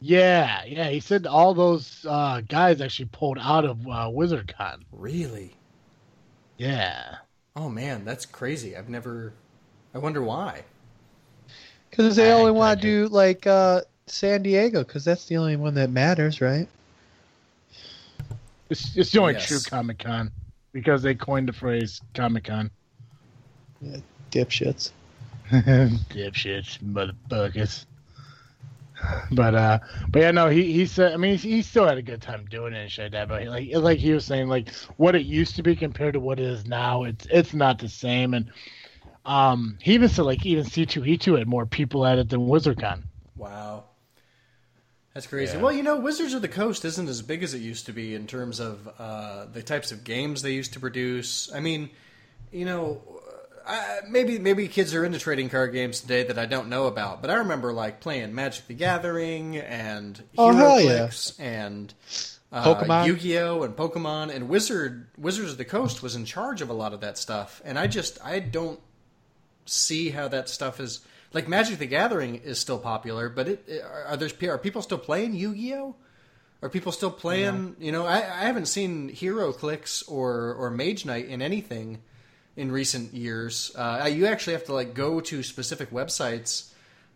Yeah, 0.00 0.64
yeah. 0.64 0.88
He 0.88 1.00
said 1.00 1.26
all 1.26 1.54
those 1.54 2.06
uh, 2.08 2.40
guys 2.42 2.80
actually 2.80 3.08
pulled 3.12 3.38
out 3.40 3.64
of 3.64 3.86
uh, 3.86 4.08
Wizard 4.12 4.54
Con. 4.56 4.84
Really? 4.92 5.57
Yeah. 6.58 7.16
Oh 7.56 7.68
man, 7.68 8.04
that's 8.04 8.26
crazy. 8.26 8.76
I've 8.76 8.88
never. 8.88 9.32
I 9.94 9.98
wonder 9.98 10.22
why. 10.22 10.64
Because 11.90 12.16
they 12.16 12.28
I 12.28 12.32
only 12.34 12.52
want 12.52 12.80
to 12.80 12.86
do 12.86 13.08
like 13.08 13.46
uh, 13.46 13.82
San 14.06 14.42
Diego, 14.42 14.84
because 14.84 15.04
that's 15.04 15.24
the 15.26 15.36
only 15.38 15.56
one 15.56 15.74
that 15.74 15.90
matters, 15.90 16.40
right? 16.40 16.68
It's, 18.70 18.96
it's 18.96 19.12
the 19.12 19.20
only 19.20 19.32
Yes. 19.34 19.46
true 19.46 19.60
Comic 19.60 19.98
Con 19.98 20.30
because 20.72 21.02
they 21.02 21.14
coined 21.14 21.48
the 21.48 21.52
phrase 21.52 22.00
Comic 22.14 22.44
Con. 22.44 22.70
Yeah, 23.80 23.96
dipshits. 24.30 24.90
Dipshits, 25.50 26.78
motherfuckers. 26.80 27.86
But 29.30 29.54
uh, 29.54 29.78
but 30.08 30.22
yeah, 30.22 30.30
no, 30.30 30.48
he 30.48 30.72
he 30.72 30.86
said. 30.86 31.12
I 31.12 31.16
mean, 31.16 31.36
he, 31.36 31.50
he 31.56 31.62
still 31.62 31.86
had 31.86 31.98
a 31.98 32.02
good 32.02 32.22
time 32.22 32.46
doing 32.50 32.72
it 32.72 32.78
and 32.78 32.90
shit 32.90 33.04
like 33.04 33.12
that. 33.12 33.28
But 33.28 33.46
like 33.46 33.68
like 33.74 33.98
he 33.98 34.12
was 34.12 34.24
saying, 34.24 34.48
like 34.48 34.70
what 34.96 35.14
it 35.14 35.26
used 35.26 35.56
to 35.56 35.62
be 35.62 35.76
compared 35.76 36.14
to 36.14 36.20
what 36.20 36.40
it 36.40 36.46
is 36.46 36.66
now, 36.66 37.04
it's 37.04 37.26
it's 37.30 37.54
not 37.54 37.78
the 37.78 37.88
same. 37.88 38.34
And 38.34 38.50
um, 39.24 39.78
he 39.80 39.94
even 39.94 40.08
said 40.08 40.22
like 40.22 40.44
even 40.44 40.64
C 40.64 40.86
two 40.86 41.04
E 41.04 41.16
two 41.16 41.34
had 41.34 41.46
more 41.46 41.66
people 41.66 42.06
at 42.06 42.18
it 42.18 42.28
than 42.28 42.40
WizardCon. 42.40 43.02
Wow. 43.36 43.84
That's 45.14 45.26
crazy. 45.26 45.56
Yeah. 45.56 45.62
Well, 45.62 45.72
you 45.72 45.82
know, 45.82 45.96
Wizards 45.96 46.32
of 46.34 46.42
the 46.42 46.48
Coast 46.48 46.84
isn't 46.84 47.08
as 47.08 47.22
big 47.22 47.42
as 47.42 47.52
it 47.52 47.58
used 47.58 47.86
to 47.86 47.92
be 47.92 48.14
in 48.14 48.26
terms 48.26 48.60
of 48.60 48.88
uh, 48.98 49.46
the 49.46 49.62
types 49.62 49.90
of 49.90 50.04
games 50.04 50.42
they 50.42 50.52
used 50.52 50.74
to 50.74 50.80
produce. 50.80 51.52
I 51.52 51.60
mean, 51.60 51.90
you 52.52 52.64
know, 52.64 53.02
I, 53.68 54.00
maybe 54.08 54.38
maybe 54.38 54.66
kids 54.66 54.94
are 54.94 55.04
into 55.04 55.18
trading 55.18 55.50
card 55.50 55.72
games 55.72 56.00
today 56.00 56.22
that 56.24 56.38
I 56.38 56.46
don't 56.46 56.68
know 56.68 56.86
about, 56.86 57.20
but 57.20 57.30
I 57.30 57.34
remember 57.34 57.72
like 57.72 58.00
playing 58.00 58.34
Magic 58.34 58.66
the 58.66 58.74
Gathering 58.74 59.58
and 59.58 60.22
Oh, 60.38 60.52
hell 60.54 60.80
yeah. 60.80 61.10
And 61.38 61.92
uh, 62.50 62.64
Pokemon. 62.64 63.06
Yu-Gi-Oh 63.06 63.62
and 63.62 63.76
Pokemon 63.76 64.34
and 64.34 64.48
Wizard 64.48 65.08
Wizards 65.18 65.52
of 65.52 65.58
the 65.58 65.66
Coast 65.66 66.02
was 66.02 66.16
in 66.16 66.24
charge 66.24 66.62
of 66.62 66.70
a 66.70 66.72
lot 66.72 66.94
of 66.94 67.00
that 67.02 67.18
stuff, 67.18 67.60
and 67.64 67.78
I 67.78 67.86
just 67.86 68.18
I 68.24 68.40
don't 68.40 68.80
see 69.66 70.08
how 70.10 70.28
that 70.28 70.48
stuff 70.48 70.80
is 70.80 71.00
like 71.34 71.46
Magic 71.46 71.78
the 71.78 71.86
Gathering 71.86 72.36
is 72.36 72.58
still 72.58 72.78
popular, 72.78 73.28
but 73.28 73.48
it 73.48 73.82
are 74.06 74.16
there 74.16 74.30
are 74.50 74.58
people 74.58 74.80
still 74.80 74.98
playing 74.98 75.34
Yu-Gi-Oh? 75.34 75.94
Are 76.60 76.68
people 76.68 76.90
still 76.90 77.10
playing? 77.10 77.76
You 77.78 77.92
know, 77.92 78.04
I, 78.04 78.16
I 78.16 78.46
haven't 78.46 78.66
seen 78.66 79.10
HeroClix 79.10 80.10
or 80.10 80.54
or 80.54 80.70
Mage 80.70 81.04
Knight 81.04 81.26
in 81.26 81.42
anything 81.42 82.00
in 82.58 82.72
recent 82.72 83.14
years. 83.14 83.72
Uh, 83.76 84.10
you 84.12 84.26
actually 84.26 84.52
have 84.52 84.64
to 84.64 84.74
like 84.74 84.92
go 84.92 85.20
to 85.20 85.42
specific 85.44 85.92
websites 85.92 86.72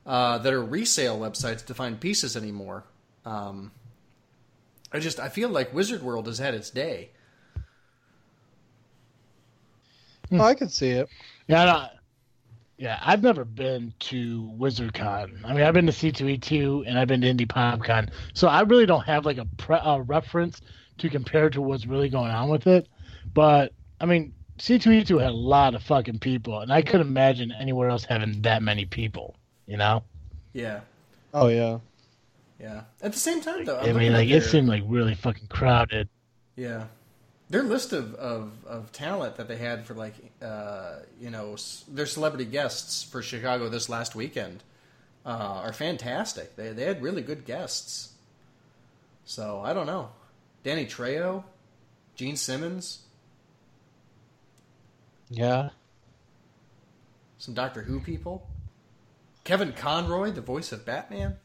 uh, 0.07 0.39
that 0.39 0.53
are 0.53 0.63
resale 0.63 1.19
websites 1.19 1.67
to 1.67 1.75
find 1.75 2.01
pieces 2.01 2.37
anymore. 2.37 2.85
Um, 3.27 3.73
I 4.93 5.01
just 5.01 5.19
I 5.19 5.29
feel 5.29 5.49
like 5.49 5.75
Wizard 5.75 6.03
World 6.03 6.29
has 6.29 6.39
had 6.39 6.55
its 6.55 6.71
day. 6.71 7.11
Oh, 10.31 10.41
I 10.41 10.55
can 10.55 10.69
see 10.69 10.91
it. 10.91 11.09
Yeah, 11.49 11.65
no, 11.65 11.87
yeah. 12.79 13.01
I've 13.03 13.23
never 13.23 13.45
been 13.45 13.93
to 13.99 14.51
WizardCon. 14.57 15.45
I 15.45 15.53
mean, 15.53 15.65
I've 15.65 15.75
been 15.75 15.87
to 15.87 15.93
C 15.93 16.13
two 16.13 16.29
E 16.29 16.39
two 16.39 16.85
and 16.87 16.97
I've 16.97 17.09
been 17.09 17.21
to 17.21 17.27
Indy 17.27 17.47
PopCon, 17.47 18.11
so 18.33 18.47
I 18.47 18.61
really 18.61 18.87
don't 18.87 19.05
have 19.05 19.27
like 19.27 19.39
a 19.39 19.47
pre- 19.57 19.77
uh, 19.77 19.99
reference 19.99 20.61
to 20.99 21.11
compare 21.11 21.51
to 21.51 21.61
what's 21.61 21.85
really 21.85 22.09
going 22.09 22.31
on 22.31 22.49
with 22.49 22.69
it. 22.69 22.87
But 23.35 23.73
I 24.01 24.07
mean, 24.07 24.35
C 24.63 24.79
two 24.79 24.93
E 24.93 25.03
two 25.03 25.19
had 25.19 25.31
a 25.31 25.35
lot 25.35 25.75
of 25.75 25.83
fucking 25.83 26.21
people, 26.21 26.61
and 26.61 26.73
I 26.73 26.83
couldn't 26.83 27.09
imagine 27.09 27.51
anywhere 27.51 27.89
else 27.89 28.05
having 28.05 28.43
that 28.43 28.63
many 28.63 28.85
people. 28.85 29.35
You 29.67 29.77
know, 29.77 30.05
Yeah, 30.53 30.83
Oh 31.35 31.49
yeah. 31.49 31.79
yeah. 32.61 32.83
At 33.03 33.13
the 33.13 33.19
same 33.19 33.41
time, 33.41 33.65
though, 33.65 33.77
I'm 33.79 33.83
I 33.83 33.87
mean, 33.87 33.95
looking 33.95 34.09
at 34.11 34.13
like 34.19 34.29
it 34.29 34.31
their- 34.31 34.41
seemed 34.43 34.69
like 34.69 34.85
really 34.87 35.17
fucking 35.17 35.49
crowded. 35.49 36.09
Yeah, 36.55 36.85
their 37.51 37.65
list 37.65 37.93
of, 37.93 38.15
of, 38.15 38.53
of 38.65 38.93
talent 38.93 39.35
that 39.39 39.49
they 39.49 39.57
had 39.57 39.85
for 39.85 39.95
like 39.95 40.15
uh, 40.41 41.01
you 41.21 41.31
know 41.31 41.57
their 41.89 42.07
celebrity 42.07 42.45
guests 42.45 43.03
for 43.03 43.21
Chicago 43.21 43.69
this 43.69 43.89
last 43.89 44.15
weekend 44.15 44.63
uh, 45.27 45.63
are 45.65 45.73
fantastic. 45.73 46.55
They 46.55 46.69
they 46.73 46.85
had 46.85 47.03
really 47.03 47.23
good 47.23 47.45
guests. 47.47 48.13
So 49.25 49.61
I 49.65 49.73
don't 49.73 49.87
know, 49.87 50.11
Danny 50.63 50.87
Trejo, 50.87 51.43
Gene 52.15 52.37
Simmons, 52.37 53.01
Yeah. 55.33 55.71
some 57.39 57.55
Doctor 57.55 57.83
Who 57.83 58.01
people. 58.01 58.47
Kevin 59.45 59.73
Conroy, 59.73 60.31
the 60.31 60.41
voice 60.41 60.71
of 60.73 60.85
Batman. 60.85 61.37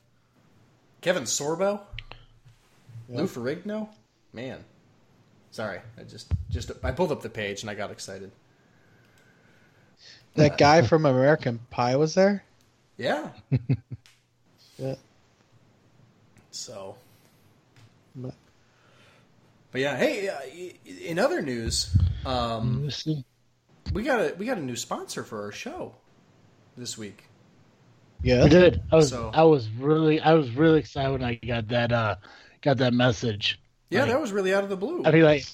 Kevin 1.02 1.24
Sorbo. 1.24 1.82
Lou 3.10 3.26
Ferrigno. 3.26 3.88
Man, 4.34 4.64
sorry, 5.52 5.80
I 5.98 6.04
just 6.04 6.30
just 6.50 6.72
I 6.84 6.92
pulled 6.92 7.12
up 7.12 7.22
the 7.22 7.30
page 7.30 7.62
and 7.62 7.70
I 7.70 7.74
got 7.76 7.90
excited. 7.92 8.32
That 10.36 10.58
guy 10.60 10.82
from 10.82 11.06
American 11.06 11.60
Pie 11.70 11.96
was 11.96 12.14
there. 12.14 12.44
Yeah. 12.98 13.30
Yeah. 14.80 14.94
So, 16.52 16.96
But- 18.16 18.36
but 19.72 19.82
yeah. 19.82 19.98
Hey, 19.98 20.30
uh, 20.30 20.38
in 20.86 21.18
other 21.18 21.42
news, 21.42 21.98
um, 22.28 22.84
Let's 22.84 23.04
see. 23.04 23.26
We 23.98 24.04
got 24.04 24.20
a 24.20 24.36
we 24.38 24.46
got 24.46 24.58
a 24.58 24.62
new 24.62 24.76
sponsor 24.76 25.24
for 25.24 25.44
our 25.44 25.52
show 25.52 25.96
this 26.78 26.98
week. 26.98 27.24
Yeah. 28.22 28.44
I 28.44 28.48
did. 28.48 28.82
I 28.92 28.96
was 28.96 29.10
So- 29.10 29.32
I 29.34 29.44
was 29.44 29.68
really 29.70 30.20
I 30.22 30.34
was 30.34 30.52
really 30.52 30.80
excited 30.80 31.12
when 31.12 31.24
I 31.24 31.36
got 31.36 31.68
that 31.70 31.92
uh 31.92 32.16
got 32.62 32.78
that 32.78 32.94
message. 32.94 33.60
Yeah, 33.90 34.02
Like- 34.02 34.12
that 34.12 34.22
was 34.22 34.32
really 34.32 34.54
out 34.54 34.64
of 34.64 34.70
the 34.70 34.78
blue. 34.78 35.04
I 35.06 35.12
mean, 35.12 35.24
like, 35.24 35.46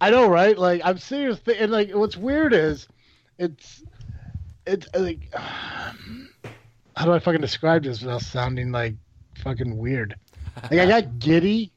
I 0.00 0.10
know, 0.10 0.28
right? 0.28 0.56
Like, 0.58 0.82
I'm 0.84 0.98
serious. 0.98 1.40
th- 1.40 1.56
And 1.60 1.72
like, 1.72 1.90
what's 1.92 2.16
weird 2.16 2.52
is, 2.52 2.86
it's, 3.38 3.82
it's 4.66 4.86
uh, 4.94 5.00
like, 5.00 5.32
how 6.96 7.04
do 7.04 7.12
I 7.12 7.18
fucking 7.18 7.40
describe 7.40 7.82
this 7.84 8.00
without 8.02 8.20
sounding 8.22 8.70
like 8.72 8.94
fucking 9.38 9.76
weird? 9.76 10.14
Like, 10.70 10.80
I 10.80 10.86
got 10.86 11.18
giddy. 11.18 11.72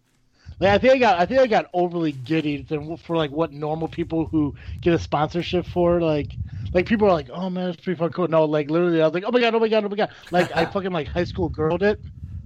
Like, 0.59 0.71
I 0.71 0.77
think 0.79 0.93
I 0.93 0.97
got, 0.97 1.19
I 1.19 1.25
think 1.25 1.39
I 1.39 1.47
got 1.47 1.69
overly 1.73 2.11
giddy 2.11 2.63
than 2.63 2.97
for 2.97 3.15
like 3.15 3.29
what 3.31 3.51
normal 3.51 3.87
people 3.87 4.25
who 4.25 4.55
get 4.81 4.93
a 4.93 4.99
sponsorship 4.99 5.67
for, 5.67 6.01
like, 6.01 6.33
like 6.73 6.87
people 6.87 7.07
are 7.07 7.13
like, 7.13 7.29
oh 7.29 7.49
man, 7.49 7.69
it's 7.69 7.83
pretty 7.83 7.97
fucking 7.97 8.13
cool. 8.13 8.27
No, 8.27 8.45
like 8.45 8.69
literally, 8.69 9.01
I 9.01 9.05
was 9.05 9.13
like, 9.13 9.23
oh 9.25 9.31
my 9.31 9.39
god, 9.39 9.53
oh 9.53 9.59
my 9.59 9.67
god, 9.67 9.85
oh 9.85 9.89
my 9.89 9.95
god. 9.95 10.09
Like, 10.31 10.55
I 10.55 10.65
fucking 10.71 10.91
like 10.91 11.07
high 11.07 11.23
school 11.25 11.49
girled 11.49 11.83
it 11.83 11.99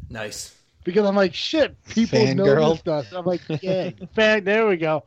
nice. 0.10 0.56
because 0.84 1.06
I'm 1.06 1.16
like, 1.16 1.34
shit, 1.34 1.82
people 1.86 2.20
know 2.36 2.44
Fangirl. 2.44 2.72
this 2.72 2.80
stuff. 2.80 3.08
So 3.10 3.20
I'm 3.20 3.26
like, 3.26 3.42
yeah, 3.62 3.92
fan. 4.14 4.44
There 4.44 4.68
we 4.68 4.78
go, 4.78 5.06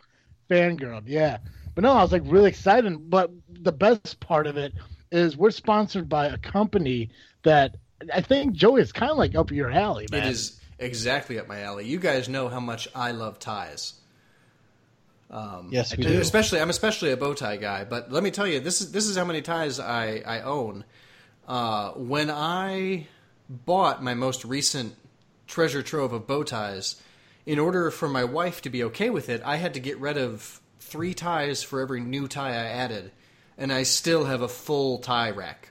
fangirl. 0.48 1.02
Yeah, 1.06 1.38
but 1.74 1.84
no, 1.84 1.92
I 1.92 2.02
was 2.02 2.12
like 2.12 2.22
really 2.24 2.48
excited. 2.48 3.10
But 3.10 3.30
the 3.50 3.72
best 3.72 4.18
part 4.20 4.46
of 4.46 4.56
it 4.56 4.72
is 5.12 5.36
we're 5.36 5.50
sponsored 5.50 6.08
by 6.08 6.26
a 6.26 6.38
company 6.38 7.10
that 7.42 7.76
I 8.12 8.20
think 8.20 8.54
Joey 8.54 8.80
is 8.80 8.92
kind 8.92 9.12
of 9.12 9.18
like 9.18 9.34
up 9.34 9.50
your 9.50 9.70
alley, 9.70 10.06
man. 10.10 10.22
It 10.22 10.30
is 10.30 10.60
exactly 10.78 11.38
up 11.38 11.48
my 11.48 11.62
alley. 11.62 11.86
You 11.86 11.98
guys 11.98 12.28
know 12.28 12.48
how 12.48 12.60
much 12.60 12.88
I 12.94 13.12
love 13.12 13.38
ties. 13.38 13.94
Um, 15.30 15.68
Yes, 15.70 15.96
we 15.96 16.04
do. 16.04 16.20
Especially, 16.20 16.60
I'm 16.60 16.70
especially 16.70 17.10
a 17.10 17.16
bow 17.16 17.34
tie 17.34 17.56
guy. 17.56 17.84
But 17.84 18.12
let 18.12 18.22
me 18.22 18.30
tell 18.30 18.46
you, 18.46 18.60
this 18.60 18.80
is 18.80 18.92
this 18.92 19.06
is 19.06 19.16
how 19.16 19.24
many 19.24 19.42
ties 19.42 19.80
I 19.80 20.22
I 20.26 20.40
own. 20.42 20.84
Uh, 21.46 21.90
when 21.92 22.30
I 22.30 23.06
bought 23.48 24.02
my 24.02 24.14
most 24.14 24.44
recent 24.44 24.94
treasure 25.46 25.82
trove 25.82 26.12
of 26.12 26.26
bow 26.26 26.42
ties, 26.42 27.00
in 27.46 27.58
order 27.58 27.90
for 27.90 28.08
my 28.08 28.24
wife 28.24 28.62
to 28.62 28.70
be 28.70 28.84
okay 28.84 29.10
with 29.10 29.28
it, 29.28 29.42
I 29.44 29.56
had 29.56 29.74
to 29.74 29.80
get 29.80 29.98
rid 29.98 30.16
of 30.16 30.60
three 30.78 31.14
ties 31.14 31.62
for 31.62 31.80
every 31.80 32.00
new 32.00 32.28
tie 32.28 32.50
I 32.50 32.66
added, 32.66 33.10
and 33.58 33.72
I 33.72 33.82
still 33.82 34.24
have 34.24 34.40
a 34.40 34.48
full 34.48 34.98
tie 34.98 35.30
rack. 35.30 35.70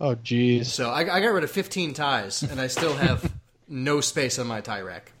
Oh, 0.00 0.14
jeez. 0.16 0.66
So 0.66 0.90
I, 0.90 1.00
I 1.00 1.20
got 1.20 1.28
rid 1.28 1.44
of 1.44 1.50
15 1.50 1.92
ties, 1.92 2.42
and 2.42 2.58
I 2.58 2.68
still 2.68 2.96
have 2.96 3.30
no 3.68 4.00
space 4.00 4.38
on 4.38 4.46
my 4.46 4.62
tie 4.62 4.80
rack. 4.80 5.12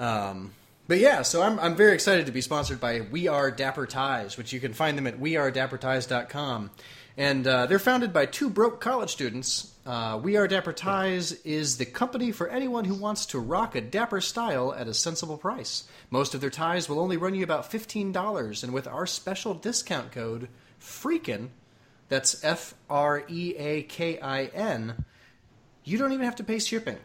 Um, 0.00 0.52
but 0.88 0.98
yeah, 0.98 1.22
so 1.22 1.42
I'm, 1.42 1.58
I'm 1.60 1.76
very 1.76 1.94
excited 1.94 2.26
to 2.26 2.32
be 2.32 2.40
sponsored 2.40 2.80
by 2.80 3.00
We 3.00 3.28
Are 3.28 3.50
Dapper 3.50 3.86
Ties, 3.86 4.36
which 4.36 4.52
you 4.52 4.60
can 4.60 4.72
find 4.72 4.98
them 4.98 5.06
at 5.06 5.18
wearedapperties.com. 5.18 6.70
And 7.18 7.46
uh, 7.46 7.66
they're 7.66 7.78
founded 7.78 8.12
by 8.12 8.26
two 8.26 8.50
broke 8.50 8.80
college 8.80 9.10
students. 9.10 9.72
Uh, 9.86 10.20
we 10.22 10.36
Are 10.36 10.46
Dapper 10.46 10.72
Ties 10.72 11.32
is 11.44 11.78
the 11.78 11.86
company 11.86 12.30
for 12.30 12.48
anyone 12.48 12.84
who 12.84 12.94
wants 12.94 13.26
to 13.26 13.38
rock 13.38 13.74
a 13.74 13.80
dapper 13.80 14.20
style 14.20 14.74
at 14.74 14.88
a 14.88 14.92
sensible 14.92 15.38
price. 15.38 15.84
Most 16.10 16.34
of 16.34 16.40
their 16.40 16.50
ties 16.50 16.88
will 16.88 17.00
only 17.00 17.16
run 17.16 17.34
you 17.34 17.42
about 17.42 17.70
$15, 17.70 18.62
and 18.62 18.74
with 18.74 18.86
our 18.86 19.06
special 19.06 19.54
discount 19.54 20.12
code, 20.12 20.48
FREAKIN, 20.78 21.50
that's 22.08 22.44
F 22.44 22.74
R 22.88 23.24
E 23.28 23.54
A 23.56 23.82
K 23.82 24.18
I 24.20 24.44
N. 24.46 25.04
You 25.84 25.98
don't 25.98 26.12
even 26.12 26.24
have 26.24 26.36
to 26.36 26.44
pay 26.44 26.58
shipping. 26.58 26.98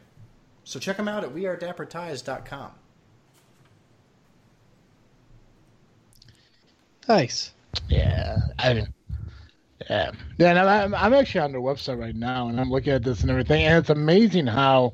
So 0.64 0.80
check 0.80 0.98
them 0.98 1.08
out 1.08 1.24
at 1.24 1.32
wearedapperties.com. 1.32 2.72
Nice. 7.08 7.52
Yeah, 7.90 8.38
I 8.60 8.74
mean, 8.74 8.88
yeah, 9.90 10.12
yeah. 10.38 10.50
And 10.50 10.60
I'm, 10.60 10.96
I'm 10.96 11.14
actually 11.14 11.42
on 11.42 11.52
their 11.52 11.62
website 11.62 12.00
right 12.00 12.16
now, 12.16 12.48
and 12.48 12.60
I'm 12.60 12.70
looking 12.70 12.94
at 12.94 13.04
this 13.04 13.22
and 13.22 13.32
everything, 13.32 13.64
and 13.66 13.78
it's 13.78 13.90
amazing 13.90 14.48
how, 14.48 14.94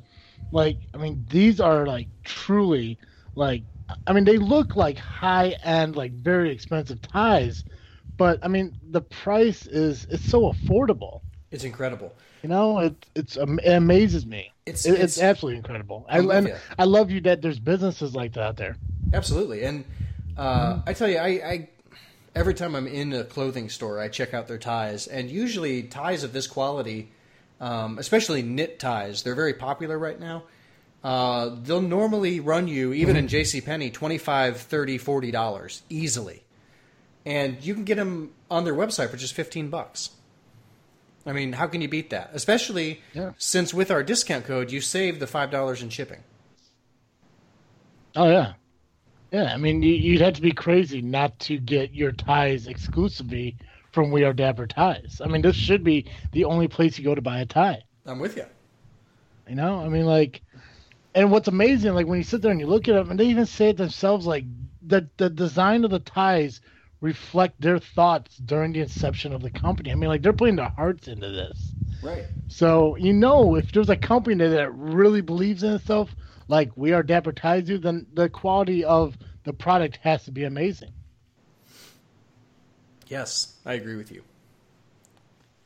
like, 0.51 0.77
I 0.93 0.97
mean, 0.97 1.25
these 1.29 1.59
are 1.59 1.85
like 1.85 2.07
truly, 2.23 2.97
like, 3.35 3.63
I 4.05 4.13
mean, 4.13 4.23
they 4.23 4.37
look 4.37 4.75
like 4.75 4.97
high 4.97 5.55
end, 5.63 5.95
like 5.95 6.13
very 6.13 6.51
expensive 6.51 7.01
ties, 7.01 7.63
but 8.17 8.39
I 8.43 8.47
mean, 8.47 8.77
the 8.89 9.01
price 9.01 9.65
is 9.65 10.05
it's 10.09 10.29
so 10.29 10.51
affordable. 10.51 11.21
It's 11.51 11.63
incredible. 11.63 12.13
You 12.43 12.49
know, 12.49 12.79
it 12.79 13.05
it's 13.15 13.37
um, 13.37 13.59
it 13.59 13.71
amazes 13.71 14.25
me. 14.25 14.51
It's- 14.65 14.85
It's, 14.85 14.85
it's- 14.85 15.03
it's, 15.03 15.21
absolutely 15.21 15.57
incredible. 15.57 16.05
I, 16.09 16.19
I'm 16.19 16.29
and 16.31 16.47
ya. 16.49 16.55
I 16.77 16.83
love 16.83 17.09
you 17.11 17.21
that 17.21 17.41
there's 17.41 17.59
businesses 17.59 18.13
like 18.15 18.33
that 18.33 18.41
out 18.43 18.57
there. 18.57 18.75
Absolutely. 19.13 19.63
And 19.63 19.85
uh, 20.37 20.81
I 20.85 20.93
tell 20.93 21.07
you, 21.07 21.17
I, 21.17 21.27
I 21.27 21.69
every 22.35 22.53
time 22.53 22.75
I'm 22.75 22.85
in 22.87 23.13
a 23.13 23.23
clothing 23.23 23.69
store, 23.69 23.99
I 23.99 24.09
check 24.09 24.33
out 24.33 24.47
their 24.47 24.57
ties, 24.59 25.07
and 25.07 25.29
usually 25.29 25.83
ties 25.83 26.23
of 26.23 26.33
this 26.33 26.45
quality, 26.47 27.11
um, 27.61 27.97
especially 27.97 28.41
knit 28.41 28.79
ties, 28.79 29.23
they're 29.23 29.35
very 29.35 29.53
popular 29.53 29.97
right 29.97 30.19
now. 30.19 30.43
Uh, 31.03 31.55
they'll 31.63 31.81
normally 31.81 32.39
run 32.39 32.67
you, 32.67 32.91
even 32.91 33.15
in 33.15 33.27
J.C. 33.27 33.61
Penney, 33.61 33.89
25 33.89 34.57
30 34.57 34.97
40 34.97 35.31
dollars 35.31 35.81
easily, 35.89 36.43
and 37.27 37.61
you 37.61 37.73
can 37.73 37.83
get 37.83 37.95
them 37.95 38.31
on 38.49 38.63
their 38.63 38.73
website 38.73 39.09
for 39.09 39.17
just 39.17 39.33
fifteen 39.33 39.69
bucks. 39.69 40.11
I 41.25 41.33
mean, 41.33 41.51
how 41.53 41.67
can 41.67 41.81
you 41.81 41.89
beat 41.89 42.09
that? 42.11 42.29
Especially 42.33 43.01
Yeah. 43.13 43.33
since 43.37 43.73
with 43.73 43.91
our 43.91 44.01
discount 44.01 44.45
code, 44.45 44.71
you 44.71 44.79
save 44.79 45.19
the 45.19 45.27
five 45.27 45.51
dollars 45.51 45.81
in 45.83 45.89
shipping. 45.89 46.23
Oh 48.15 48.29
yeah, 48.29 48.53
yeah. 49.31 49.53
I 49.53 49.57
mean, 49.57 49.83
you, 49.83 49.93
you'd 49.93 50.21
have 50.21 50.35
to 50.35 50.41
be 50.41 50.51
crazy 50.53 51.01
not 51.01 51.37
to 51.39 51.57
get 51.59 51.93
your 51.93 52.13
ties 52.13 52.65
exclusively 52.67 53.57
from 53.91 54.09
We 54.11 54.23
Are 54.23 54.33
Dapper 54.33 54.67
Ties. 54.67 55.21
I 55.23 55.27
mean, 55.27 55.41
this 55.41 55.55
should 55.55 55.83
be 55.83 56.05
the 56.31 56.45
only 56.45 56.67
place 56.69 56.97
you 56.97 57.03
go 57.03 57.13
to 57.15 57.21
buy 57.21 57.39
a 57.41 57.45
tie. 57.45 57.83
I'm 58.05 58.19
with 58.19 58.37
you. 58.37 58.45
You 59.49 59.55
know, 59.55 59.79
I 59.79 59.89
mean, 59.89 60.05
like, 60.05 60.41
and 61.13 61.29
what's 61.31 61.47
amazing, 61.47 61.93
like 61.93 62.07
when 62.07 62.17
you 62.19 62.23
sit 62.23 62.41
there 62.41 62.51
and 62.51 62.59
you 62.59 62.67
look 62.67 62.87
at 62.87 62.93
them, 62.95 63.11
and 63.11 63.19
they 63.19 63.25
even 63.27 63.45
say 63.45 63.69
it 63.69 63.77
themselves, 63.77 64.25
like 64.25 64.45
the 64.81 65.09
the 65.17 65.29
design 65.29 65.83
of 65.83 65.91
the 65.91 65.99
ties 65.99 66.61
reflect 67.01 67.61
their 67.61 67.79
thoughts 67.79 68.37
during 68.37 68.73
the 68.73 68.81
inception 68.81 69.33
of 69.33 69.41
the 69.41 69.51
company. 69.51 69.91
I 69.91 69.95
mean, 69.95 70.09
like 70.09 70.21
they're 70.21 70.33
putting 70.33 70.55
their 70.55 70.69
hearts 70.69 71.07
into 71.07 71.29
this. 71.29 71.71
Right. 72.01 72.25
So 72.47 72.95
you 72.97 73.13
know, 73.13 73.55
if 73.55 73.71
there's 73.71 73.89
a 73.89 73.97
company 73.97 74.35
that 74.47 74.73
really 74.73 75.21
believes 75.21 75.63
in 75.63 75.73
itself, 75.73 76.15
like 76.47 76.71
we 76.75 76.93
are 76.93 77.03
Dapper 77.03 77.33
then 77.33 78.07
the 78.13 78.29
quality 78.29 78.83
of 78.83 79.17
the 79.43 79.53
product 79.53 79.99
has 80.01 80.25
to 80.25 80.31
be 80.31 80.43
amazing. 80.43 80.91
Yes, 83.07 83.55
I 83.65 83.73
agree 83.73 83.95
with 83.95 84.11
you. 84.11 84.23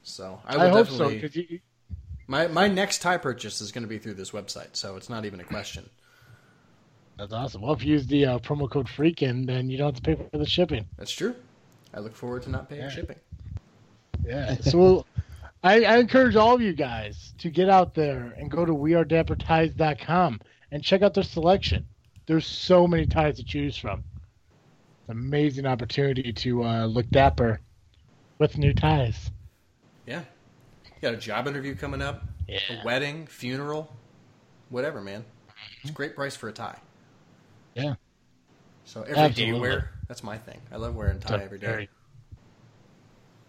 So 0.04 0.40
I 0.46 0.56
I, 0.56 0.70
hope 0.70 0.88
so 0.88 1.10
definitely. 1.10 1.16
because 1.16 1.36
you, 1.36 1.60
my 2.28 2.48
my 2.48 2.68
next 2.68 3.02
tie 3.02 3.18
purchase 3.18 3.62
is 3.62 3.72
going 3.72 3.84
to 3.84 3.88
be 3.88 3.98
through 3.98 4.16
this 4.16 4.32
website, 4.32 4.76
so 4.76 4.96
it's 4.96 5.10
not 5.10 5.26
even 5.26 5.40
a 5.40 5.44
question. 5.44 5.90
That's 7.22 7.34
awesome. 7.34 7.62
Well, 7.62 7.74
if 7.74 7.84
you 7.84 7.94
use 7.94 8.08
the 8.08 8.25
uh, 8.25 8.40
promo 8.40 8.70
code 8.70 8.88
Freakin, 8.88 9.46
then 9.46 9.70
you 9.70 9.78
don't 9.78 9.94
have 9.94 10.01
to 10.04 10.16
pay 10.16 10.16
for 10.32 10.38
the 10.40 10.46
shipping. 10.46 10.88
That's 10.98 11.12
true. 11.12 11.36
I 11.94 12.00
look 12.00 12.16
forward 12.16 12.42
to 12.44 12.50
not 12.50 12.68
paying 12.68 12.82
Yeah. 12.82 12.90
shipping. 12.90 13.18
Yeah. 14.25 14.56
So 14.62 15.06
I, 15.63 15.84
I 15.84 15.98
encourage 15.98 16.36
all 16.36 16.56
of 16.56 16.62
you 16.62 16.74
guys 16.74 17.34
to 17.40 17.50
get 17.51 17.70
out 17.70 17.94
there 17.94 18.34
and 18.38 18.50
go 18.50 18.66
to 18.66 18.74
wearedapperties.com 18.74 20.42
and 20.72 20.84
check 20.84 21.01
out 21.04 21.13
their 21.13 21.24
selection. 21.24 21.86
There's 22.25 22.46
so 22.46 22.88
many 22.88 23.06
ties 23.06 23.38
to 23.38 23.44
choose 23.44 23.78
from. 23.78 24.04
It's 25.01 25.10
an 25.10 25.18
amazing 25.18 25.66
opportunity 25.68 26.34
to 26.34 26.63
uh, 26.63 26.86
look 26.86 27.08
dapper 27.10 27.60
with 28.40 28.58
new 28.58 28.74
ties. 28.74 29.30
Yeah, 30.08 30.22
you 30.86 30.92
got 31.01 31.13
a 31.13 31.18
job 31.18 31.48
interview 31.48 31.75
coming 31.75 32.01
up, 32.01 32.24
Yeah. 32.48 32.60
a 32.70 32.86
wedding, 32.86 33.28
funeral, 33.28 33.94
whatever, 34.70 35.01
man. 35.01 35.24
It's 35.82 35.92
a 35.92 35.94
great 35.94 36.16
price 36.16 36.36
for 36.36 36.48
a 36.50 36.51
tie. 36.54 36.78
Yeah. 37.75 37.96
So 38.86 39.01
everyday 39.01 39.22
Absolutely. 39.22 39.60
wear, 39.62 39.90
that's 40.08 40.24
my 40.24 40.38
thing. 40.38 40.60
I 40.72 40.78
love 40.78 40.96
wearing 40.96 41.20
tie 41.20 41.42
every 41.44 41.60
day. 41.60 41.68
Very- 41.68 41.90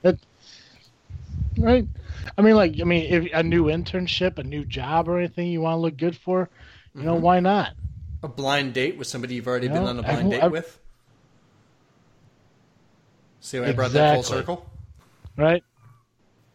That, 0.03 0.19
right. 1.59 1.87
I 2.39 2.43
mean, 2.43 2.55
like, 2.55 2.81
I 2.81 2.85
mean, 2.85 3.13
if 3.13 3.33
a 3.33 3.43
new 3.43 3.65
internship, 3.65 4.39
a 4.39 4.45
new 4.45 4.65
job, 4.65 5.09
or 5.09 5.19
anything 5.19 5.49
you 5.49 5.61
want 5.61 5.75
to 5.77 5.81
look 5.81 5.97
good 5.97 6.17
for, 6.17 6.49
you 6.95 7.03
know, 7.03 7.15
mm-hmm. 7.15 7.23
why 7.23 7.41
not? 7.41 7.73
A 8.23 8.29
blind 8.29 8.75
date 8.75 8.97
with 8.97 9.09
somebody 9.09 9.35
you've 9.35 9.49
already 9.49 9.67
You 9.67 9.73
been 9.73 9.85
know, 9.85 9.91
on 9.91 9.99
a 9.99 10.03
blind 10.03 10.19
I've- 10.19 10.31
date 10.31 10.43
I've- 10.43 10.53
with. 10.53 10.79
See 13.41 13.59
how 13.59 13.65
I 13.65 13.73
brought 13.73 13.91
that 13.93 14.15
full 14.15 14.23
circle? 14.23 14.71
Right? 15.37 15.65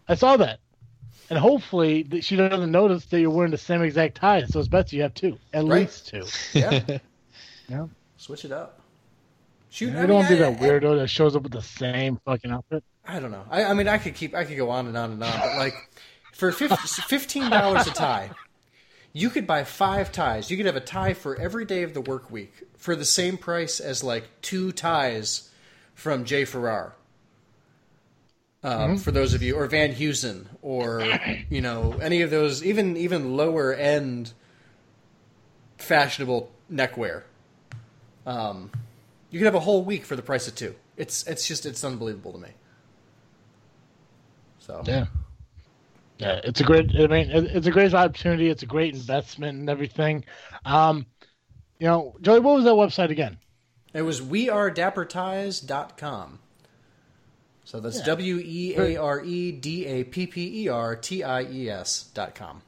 I 0.07 0.15
saw 0.15 0.37
that. 0.37 0.59
And 1.29 1.37
hopefully 1.37 2.21
she 2.21 2.37
doesn't 2.37 2.71
notice 2.71 3.05
that 3.07 3.19
you're 3.19 3.29
wearing 3.29 3.51
the 3.51 3.57
same 3.57 3.81
exact 3.81 4.15
tie. 4.15 4.45
So 4.45 4.59
it's 4.61 4.69
best 4.69 4.93
you 4.93 5.01
have 5.01 5.13
two, 5.13 5.37
at 5.53 5.65
Right. 5.65 5.81
least 5.81 6.07
two. 6.07 6.23
Yeah, 6.53 6.99
Yeah. 7.69 7.87
switch 8.17 8.45
it 8.45 8.51
up. 8.51 8.81
Shoot, 9.69 9.91
You 9.93 9.99
I 9.99 10.05
don't 10.05 10.15
want 10.15 10.27
to 10.29 10.33
mean, 10.35 10.41
be 10.41 10.45
I- 10.45 10.51
that 10.51 10.59
weirdo 10.81 10.97
that 10.99 11.07
shows 11.09 11.35
up 11.35 11.43
with 11.43 11.51
the 11.51 11.61
same 11.61 12.19
fucking 12.25 12.51
outfit. 12.51 12.83
I 13.05 13.19
don't 13.19 13.31
know. 13.31 13.43
I, 13.49 13.65
I 13.65 13.73
mean, 13.73 13.87
I 13.87 13.97
could 13.97 14.15
keep, 14.15 14.33
I 14.35 14.43
could 14.45 14.57
go 14.57 14.69
on 14.69 14.87
and 14.87 14.97
on 14.97 15.11
and 15.11 15.23
on, 15.23 15.39
but 15.39 15.57
like, 15.57 15.73
for 16.33 16.51
fifteen 16.51 17.49
dollars 17.49 17.87
a 17.87 17.91
tie, 17.91 18.29
you 19.13 19.29
could 19.29 19.47
buy 19.47 19.63
five 19.63 20.11
ties. 20.11 20.51
You 20.51 20.57
could 20.57 20.65
have 20.67 20.75
a 20.75 20.79
tie 20.81 21.13
for 21.13 21.35
every 21.39 21.65
day 21.65 21.83
of 21.83 21.93
the 21.93 22.01
work 22.01 22.29
week 22.29 22.53
for 22.77 22.95
the 22.95 23.05
same 23.05 23.37
price 23.37 23.79
as 23.79 24.03
like 24.03 24.25
two 24.41 24.71
ties 24.71 25.49
from 25.95 26.25
J. 26.25 26.45
Ferrar. 26.45 26.93
Um, 28.63 28.97
For 28.97 29.11
those 29.11 29.33
of 29.33 29.41
you, 29.41 29.55
or 29.55 29.65
Van 29.67 29.93
Heusen, 29.93 30.45
or 30.61 31.01
you 31.49 31.61
know, 31.61 31.93
any 32.01 32.21
of 32.21 32.29
those, 32.29 32.63
even 32.63 32.97
even 32.97 33.35
lower 33.37 33.73
end 33.73 34.33
fashionable 35.77 36.51
neckwear. 36.69 37.23
Um, 38.27 38.69
you 39.31 39.39
could 39.39 39.45
have 39.45 39.55
a 39.55 39.59
whole 39.59 39.83
week 39.83 40.05
for 40.05 40.15
the 40.15 40.21
price 40.21 40.47
of 40.47 40.53
two. 40.53 40.75
It's 40.97 41.25
it's 41.25 41.47
just 41.47 41.65
it's 41.65 41.83
unbelievable 41.83 42.33
to 42.33 42.37
me. 42.37 42.49
So 44.59 44.83
Yeah. 44.85 45.07
Yeah, 46.19 46.41
it's 46.43 46.61
a 46.61 46.63
great. 46.63 46.91
I 46.95 47.05
mean, 47.07 47.29
it's 47.31 47.65
a 47.67 47.71
great 47.71 47.93
opportunity. 47.93 48.49
It's 48.49 48.63
a 48.63 48.67
great 48.67 48.95
investment 48.95 49.59
and 49.59 49.69
everything. 49.69 50.25
Um, 50.65 51.05
you 51.79 51.85
know, 51.85 52.15
Joey, 52.21 52.39
what 52.39 52.55
was 52.55 52.63
that 52.65 52.71
website 52.71 53.11
again? 53.11 53.37
it 53.93 54.01
was 54.01 54.19
wearedapperties.com. 54.21 56.39
So 57.63 57.79
that's 57.79 57.99
Yeah. 57.99 58.05
W 58.05 58.41
E 58.43 58.75
A 58.77 58.97
R 58.97 59.23
E 59.23 59.51
D 59.51 59.85
A 59.85 60.03
P 60.05 60.25
P 60.27 60.63
E 60.63 60.67
R 60.69 60.95
T 60.95 61.23
I 61.23 61.43
E 61.43 61.69
S 61.69 62.05
dot 62.13 62.33
com. 62.33 62.63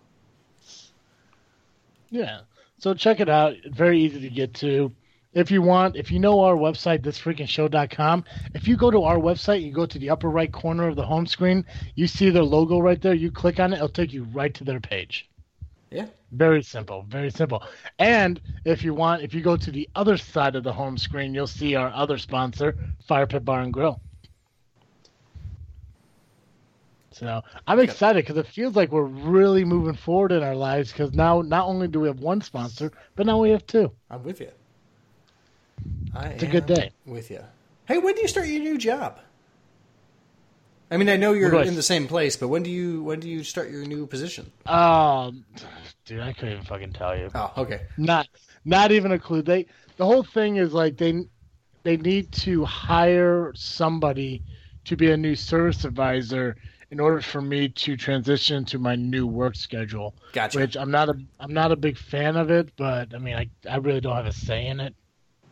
Yeah. 2.09 2.41
So 2.77 2.93
check 2.93 3.19
it 3.19 3.29
out. 3.29 3.55
Very 3.65 3.99
easy 3.99 4.21
to 4.21 4.29
get 4.29 4.53
to. 4.55 4.91
If 5.33 5.51
you 5.51 5.61
want, 5.61 5.95
if 5.95 6.11
you 6.11 6.17
know 6.17 6.39
our 6.39 6.55
website, 6.55 7.01
thisfreakingshow.com, 7.03 8.23
if 8.55 8.67
you 8.67 8.75
go 8.75 8.89
to 8.89 9.03
our 9.03 9.17
website, 9.17 9.61
you 9.61 9.71
go 9.71 9.85
to 9.85 9.99
the 9.99 10.09
upper 10.09 10.29
right 10.29 10.51
corner 10.51 10.87
of 10.87 10.95
the 10.95 11.05
home 11.05 11.27
screen, 11.27 11.65
you 11.93 12.07
see 12.07 12.31
their 12.31 12.43
logo 12.43 12.79
right 12.79 12.99
there. 12.99 13.13
You 13.13 13.31
click 13.31 13.59
on 13.59 13.71
it, 13.71 13.75
it'll 13.75 13.89
take 13.89 14.11
you 14.11 14.23
right 14.23 14.53
to 14.55 14.63
their 14.63 14.79
page. 14.79 15.29
Yeah. 15.91 16.07
Very 16.31 16.63
simple, 16.63 17.05
very 17.07 17.29
simple. 17.29 17.63
And 17.99 18.41
if 18.65 18.83
you 18.83 18.95
want, 18.95 19.21
if 19.21 19.33
you 19.35 19.41
go 19.41 19.55
to 19.55 19.71
the 19.71 19.87
other 19.95 20.17
side 20.17 20.55
of 20.55 20.63
the 20.63 20.73
home 20.73 20.97
screen, 20.97 21.33
you'll 21.35 21.47
see 21.47 21.75
our 21.75 21.89
other 21.89 22.17
sponsor, 22.17 22.75
Fire 23.07 23.27
Pit 23.27 23.45
Bar 23.45 23.61
and 23.61 23.73
Grill. 23.73 24.01
So 27.11 27.41
I'm 27.67 27.79
excited 27.79 28.23
because 28.25 28.37
it 28.37 28.47
feels 28.47 28.75
like 28.75 28.91
we're 28.91 29.03
really 29.03 29.65
moving 29.65 29.95
forward 29.95 30.31
in 30.31 30.41
our 30.41 30.55
lives 30.55 30.91
because 30.91 31.13
now 31.13 31.41
not 31.41 31.67
only 31.67 31.87
do 31.87 31.99
we 31.99 32.07
have 32.07 32.19
one 32.19 32.41
sponsor, 32.41 32.91
but 33.15 33.25
now 33.25 33.39
we 33.39 33.49
have 33.49 33.65
two. 33.67 33.91
I'm 34.09 34.23
with 34.23 34.39
you. 34.39 34.49
I 36.13 36.27
It's 36.27 36.43
a 36.43 36.47
good 36.47 36.65
day. 36.65 36.91
With 37.05 37.29
you. 37.31 37.43
Hey, 37.85 37.97
when 37.97 38.15
do 38.15 38.21
you 38.21 38.27
start 38.27 38.47
your 38.47 38.59
new 38.59 38.77
job? 38.77 39.19
I 40.91 40.97
mean, 40.97 41.09
I 41.09 41.17
know 41.17 41.33
you're 41.33 41.53
in 41.61 41.75
the 41.75 41.83
same 41.83 42.07
place, 42.07 42.35
but 42.35 42.47
when 42.47 42.63
do 42.63 42.69
you 42.69 43.03
when 43.03 43.19
do 43.19 43.29
you 43.29 43.43
start 43.43 43.69
your 43.69 43.85
new 43.85 44.07
position? 44.07 44.51
Um, 44.65 45.45
dude, 46.05 46.21
I 46.21 46.33
couldn't 46.33 46.53
even 46.53 46.65
fucking 46.65 46.93
tell 46.93 47.15
you. 47.15 47.29
Oh, 47.35 47.51
okay. 47.57 47.81
Not, 47.97 48.27
not 48.65 48.91
even 48.91 49.11
a 49.11 49.19
clue. 49.19 49.43
They, 49.43 49.67
the 49.97 50.05
whole 50.05 50.23
thing 50.23 50.55
is 50.55 50.73
like 50.73 50.97
they, 50.97 51.25
they 51.83 51.97
need 51.97 52.31
to 52.33 52.65
hire 52.65 53.51
somebody 53.55 54.41
to 54.85 54.95
be 54.95 55.11
a 55.11 55.17
new 55.17 55.35
service 55.35 55.85
advisor 55.85 56.55
in 56.89 56.99
order 56.99 57.21
for 57.21 57.41
me 57.41 57.69
to 57.69 57.95
transition 57.95 58.65
to 58.65 58.79
my 58.79 58.95
new 58.95 59.27
work 59.27 59.55
schedule. 59.55 60.15
Gotcha. 60.33 60.57
Which 60.57 60.75
I'm 60.75 60.89
not 60.89 61.09
a, 61.09 61.19
I'm 61.39 61.53
not 61.53 61.71
a 61.71 61.75
big 61.75 61.99
fan 61.99 62.35
of 62.35 62.49
it, 62.49 62.71
but 62.77 63.13
I 63.13 63.19
mean, 63.19 63.35
I, 63.35 63.47
I 63.69 63.77
really 63.77 64.01
don't 64.01 64.15
have 64.15 64.25
a 64.25 64.33
say 64.33 64.65
in 64.65 64.79
it. 64.79 64.95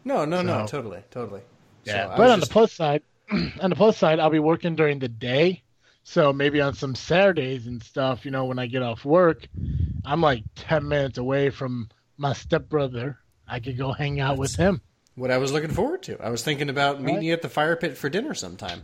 No, 0.08 0.24
no, 0.26 0.42
no, 0.42 0.66
totally, 0.66 1.04
totally. 1.12 1.42
Yeah, 1.84 2.12
So 2.12 2.18
but 2.18 2.30
on 2.32 2.40
just- 2.40 2.50
the 2.50 2.54
plus 2.54 2.72
side, 2.72 3.02
on 3.62 3.70
the 3.70 3.76
plus 3.76 3.98
side, 3.98 4.20
I'll 4.20 4.30
be 4.30 4.40
working 4.40 4.76
during 4.76 5.00
the 5.00 5.10
day. 5.10 5.64
So 6.04 6.32
maybe 6.32 6.62
on 6.62 6.74
some 6.74 6.96
Saturdays 6.96 7.68
and 7.68 7.84
stuff, 7.84 8.24
you 8.24 8.32
know, 8.32 8.46
when 8.46 8.58
I 8.60 8.68
get 8.68 8.82
off 8.82 9.04
work, 9.04 9.46
I'm 10.06 10.22
like 10.22 10.44
ten 10.56 10.88
minutes 10.88 11.18
away 11.18 11.50
from 11.50 11.90
my 12.18 12.32
stepbrother. 12.32 13.20
I 13.46 13.60
could 13.60 13.78
go 13.78 13.92
hang 13.92 14.20
out 14.22 14.38
with 14.38 14.56
him. 14.56 14.82
what 15.16 15.32
I 15.32 15.38
was 15.40 15.52
looking 15.52 15.72
forward 15.72 16.04
to. 16.04 16.18
I 16.24 16.30
was 16.30 16.44
thinking 16.44 16.70
about 16.70 17.02
meeting 17.02 17.16
Right. 17.16 17.24
you 17.26 17.34
at 17.34 17.42
the 17.42 17.50
fire 17.50 17.76
pit 17.76 17.98
for 17.98 18.08
dinner 18.10 18.34
sometime, 18.36 18.84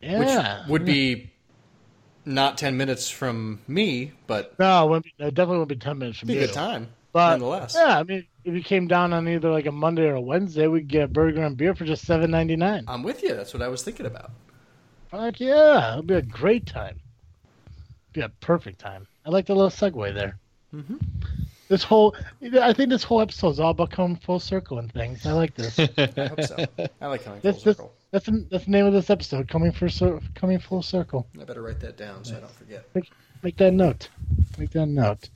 Yeah. 0.00 0.60
which 0.60 0.68
would 0.70 0.84
be 0.84 1.32
not 2.24 2.58
ten 2.58 2.76
minutes 2.76 3.08
from 3.10 3.60
me, 3.66 4.12
but 4.28 4.56
no, 4.58 4.84
it, 4.84 4.88
wouldn't 4.90 5.04
be, 5.06 5.14
it 5.18 5.34
definitely 5.34 5.56
won't 5.56 5.68
be 5.70 5.76
ten 5.76 5.98
minutes 5.98 6.18
from 6.20 6.28
be 6.28 6.36
a 6.36 6.40
you. 6.42 6.46
good 6.46 6.54
time 6.54 6.88
But 7.12 7.30
nonetheless. 7.38 7.74
yeah, 7.76 7.98
I 7.98 8.02
mean, 8.02 8.26
if 8.44 8.54
you 8.54 8.62
came 8.62 8.86
down 8.86 9.12
on 9.12 9.28
either 9.28 9.50
like 9.50 9.66
a 9.66 9.72
Monday 9.72 10.02
or 10.06 10.14
a 10.14 10.20
Wednesday, 10.20 10.66
we'd 10.66 10.88
get 10.88 11.04
a 11.04 11.08
burger 11.08 11.42
and 11.42 11.56
beer 11.56 11.74
for 11.74 11.84
just 11.84 12.04
seven 12.04 12.30
ninety 12.30 12.56
nine. 12.56 12.84
I'm 12.86 13.02
with 13.02 13.22
you. 13.22 13.34
That's 13.34 13.52
what 13.54 13.62
I 13.62 13.68
was 13.68 13.82
thinking 13.82 14.06
about. 14.06 14.30
Like, 15.12 15.40
yeah, 15.40 15.92
it'll 15.92 16.02
be 16.02 16.14
a 16.14 16.22
great 16.22 16.66
time. 16.66 17.00
Be 18.12 18.20
a 18.20 18.28
perfect 18.28 18.78
time. 18.78 19.06
I 19.24 19.30
like 19.30 19.46
the 19.46 19.54
little 19.54 19.70
segue 19.70 20.14
there. 20.14 20.38
Mhm. 20.74 21.00
This 21.68 21.82
whole, 21.82 22.14
I 22.62 22.72
think 22.72 22.88
this 22.88 23.04
whole 23.04 23.20
episode 23.20 23.50
is 23.50 23.60
all 23.60 23.70
about 23.72 23.90
coming 23.90 24.16
full 24.16 24.40
circle 24.40 24.78
and 24.78 24.90
things. 24.90 25.26
I 25.26 25.32
like 25.32 25.54
this. 25.54 25.78
I 25.98 26.26
hope 26.28 26.42
so. 26.42 26.56
I 27.00 27.06
like 27.06 27.24
coming 27.24 27.40
full 27.42 27.52
this, 27.52 27.62
circle. 27.62 27.92
that's 28.10 28.24
the, 28.26 28.46
that's 28.50 28.64
the 28.64 28.70
name 28.70 28.86
of 28.86 28.94
this 28.94 29.10
episode. 29.10 29.48
Coming 29.48 29.72
for 29.72 29.88
coming 30.34 30.58
full 30.58 30.82
circle. 30.82 31.26
I 31.38 31.44
better 31.44 31.62
write 31.62 31.80
that 31.80 31.98
down 31.98 32.24
so 32.24 32.36
I 32.36 32.40
don't 32.40 32.52
forget. 32.52 32.86
Make 33.42 33.56
that 33.58 33.72
note. 33.74 34.08
Make 34.58 34.70
that 34.70 34.86
note. 34.86 35.28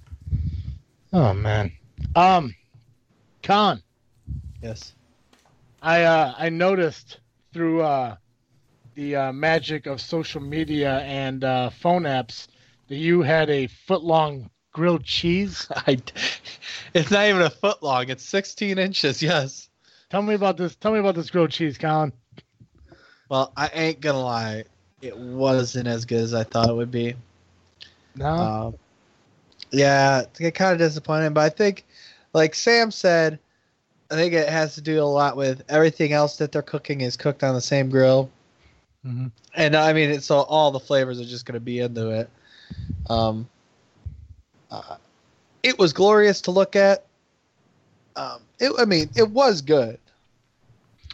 Oh 1.13 1.35
man. 1.35 1.73
Um, 2.17 2.55
Con, 3.43 3.83
yes. 4.63 4.95
I 5.83 6.03
uh, 6.05 6.35
I 6.39 6.49
noticed 6.49 7.21
through 7.53 7.83
uh, 7.83 8.17
the 8.95 9.17
uh, 9.17 9.33
magic 9.33 9.87
of 9.87 10.01
social 10.01 10.41
media 10.41 11.01
and 11.01 11.45
uh, 11.45 11.71
phone 11.71 12.03
apps 12.05 12.49
that 12.89 12.97
you 12.97 13.23
had 13.23 13.51
a 13.51 13.67
foot 13.67 14.03
long 14.03 14.49
grilled 14.73 15.05
cheese. 15.05 15.67
I, 15.87 15.99
it's 16.95 17.11
not 17.11 17.27
even 17.27 17.43
a 17.43 17.51
foot 17.51 17.83
long. 17.83 18.09
It's 18.09 18.25
16 18.25 18.79
inches. 18.79 19.23
Yes. 19.23 19.69
Tell 20.11 20.23
me 20.23 20.35
about 20.35 20.57
this. 20.57 20.77
Tell 20.77 20.93
me 20.93 20.99
about 20.99 21.15
this 21.15 21.31
grilled 21.31 21.51
cheese, 21.51 21.79
Colin. 21.79 22.13
Well, 23.29 23.53
I 23.57 23.69
ain't 23.73 24.01
gonna 24.01 24.21
lie. 24.23 24.65
It 25.01 25.17
wasn't 25.17 25.89
as 25.89 26.05
good 26.05 26.21
as 26.21 26.35
I 26.35 26.45
thought 26.45 26.69
it 26.69 26.75
would 26.75 26.91
be. 26.91 27.15
No, 28.15 28.27
Um, 28.27 28.75
yeah, 29.73 30.23
it's 30.39 30.57
kind 30.57 30.73
of 30.73 30.79
disappointing, 30.79 31.33
but 31.33 31.41
I 31.41 31.49
think, 31.49 31.85
like 32.33 32.55
Sam 32.55 32.91
said, 32.91 33.39
I 34.11 34.15
think 34.15 34.35
it 34.35 34.49
has 34.49 34.75
to 34.75 34.81
do 34.83 35.03
a 35.03 35.05
lot 35.05 35.37
with 35.37 35.63
everything 35.69 36.13
else 36.13 36.37
that 36.37 36.53
they're 36.53 36.63
cooking 36.63 37.01
is 37.01 37.17
cooked 37.17 37.43
on 37.43 37.55
the 37.55 37.61
same 37.61 37.89
grill, 37.89 38.31
Mhm. 39.07 39.33
and 39.55 39.75
I 39.75 39.93
mean, 39.93 40.11
it's 40.11 40.27
so 40.27 40.41
all 40.43 40.71
the 40.71 40.79
flavors 40.81 41.19
are 41.21 41.25
just 41.25 41.47
going 41.47 41.55
to 41.55 41.61
be 41.61 41.81
into 41.81 42.11
it. 42.11 42.31
Um, 43.09 43.49
uh, 44.71 44.97
it 45.63 45.79
was 45.79 45.93
glorious 45.93 46.41
to 46.43 46.51
look 46.51 46.77
at. 46.77 47.05
Um, 48.15 48.43
it, 48.61 48.73
I 48.79 48.85
mean, 48.85 49.11
it 49.17 49.31
was 49.31 49.63
good, 49.63 49.99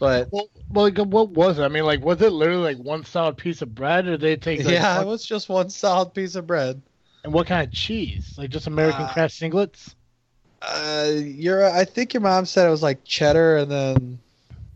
but 0.00 0.28
well, 0.32 0.48
well, 0.70 0.84
like, 0.86 0.98
what 0.98 1.30
was 1.30 1.58
it? 1.60 1.62
I 1.62 1.68
mean, 1.68 1.84
like, 1.84 2.04
was 2.04 2.20
it 2.20 2.32
literally 2.32 2.74
like 2.74 2.84
one 2.84 3.04
solid 3.04 3.36
piece 3.36 3.62
of 3.62 3.74
bread, 3.74 4.06
or 4.06 4.12
did 4.12 4.20
they 4.20 4.36
take? 4.36 4.64
Like, 4.64 4.72
yeah, 4.74 4.96
one- 4.96 5.06
it 5.06 5.08
was 5.08 5.24
just 5.24 5.48
one 5.48 5.70
solid 5.70 6.12
piece 6.12 6.34
of 6.34 6.46
bread. 6.46 6.82
And 7.28 7.34
what 7.34 7.46
kind 7.46 7.62
of 7.62 7.70
cheese? 7.74 8.32
Like 8.38 8.48
just 8.48 8.68
American 8.68 9.02
Uh, 9.02 9.12
Kraft 9.12 9.34
singlets? 9.34 9.94
Uh, 10.62 11.10
your 11.14 11.70
I 11.70 11.84
think 11.84 12.14
your 12.14 12.22
mom 12.22 12.46
said 12.46 12.66
it 12.66 12.70
was 12.70 12.82
like 12.82 13.04
cheddar, 13.04 13.58
and 13.58 13.70
then 13.70 14.18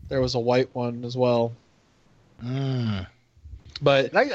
there 0.07 0.21
was 0.21 0.35
a 0.35 0.39
white 0.39 0.69
one 0.73 1.03
as 1.03 1.17
well. 1.17 1.51
Mm. 2.43 3.07
But 3.81 4.15
I, 4.15 4.29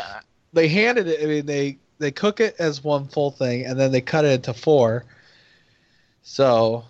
they 0.52 0.66
handed 0.66 1.06
it. 1.06 1.22
I 1.22 1.26
mean, 1.26 1.46
they 1.46 1.78
they 2.00 2.10
cook 2.10 2.40
it 2.40 2.56
as 2.58 2.82
one 2.82 3.06
full 3.06 3.30
thing, 3.30 3.64
and 3.66 3.78
then 3.78 3.92
they 3.92 4.00
cut 4.00 4.24
it 4.24 4.32
into 4.32 4.52
four. 4.52 5.04
So 6.24 6.84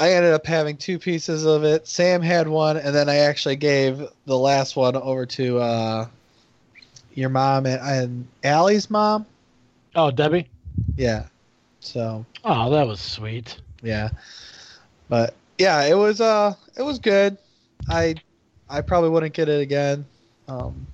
I 0.00 0.14
ended 0.14 0.32
up 0.32 0.46
having 0.46 0.76
two 0.76 0.98
pieces 0.98 1.44
of 1.46 1.62
it. 1.62 1.86
Sam 1.86 2.22
had 2.22 2.48
one, 2.48 2.76
and 2.76 2.92
then 2.92 3.08
I 3.08 3.18
actually 3.18 3.54
gave 3.54 4.04
the 4.26 4.36
last 4.36 4.74
one 4.74 4.96
over 4.96 5.26
to 5.26 5.60
uh, 5.60 6.06
your 7.14 7.28
mom 7.28 7.66
and, 7.66 7.80
and 7.80 8.26
Allie's 8.42 8.90
mom. 8.90 9.26
Oh, 9.94 10.10
Debbie. 10.10 10.48
Yeah. 10.96 11.26
So 11.80 12.24
Oh, 12.44 12.70
that 12.70 12.86
was 12.86 13.00
sweet. 13.00 13.60
yeah, 13.82 14.10
but 15.08 15.34
yeah, 15.58 15.82
it 15.84 15.94
was 15.96 16.20
uh, 16.20 16.54
it 16.76 16.82
was 16.82 16.98
good. 16.98 17.38
I 17.88 18.14
I 18.68 18.82
probably 18.82 19.08
wouldn't 19.10 19.32
get 19.32 19.48
it 19.48 19.60
again. 19.62 20.04
Um, 20.48 20.86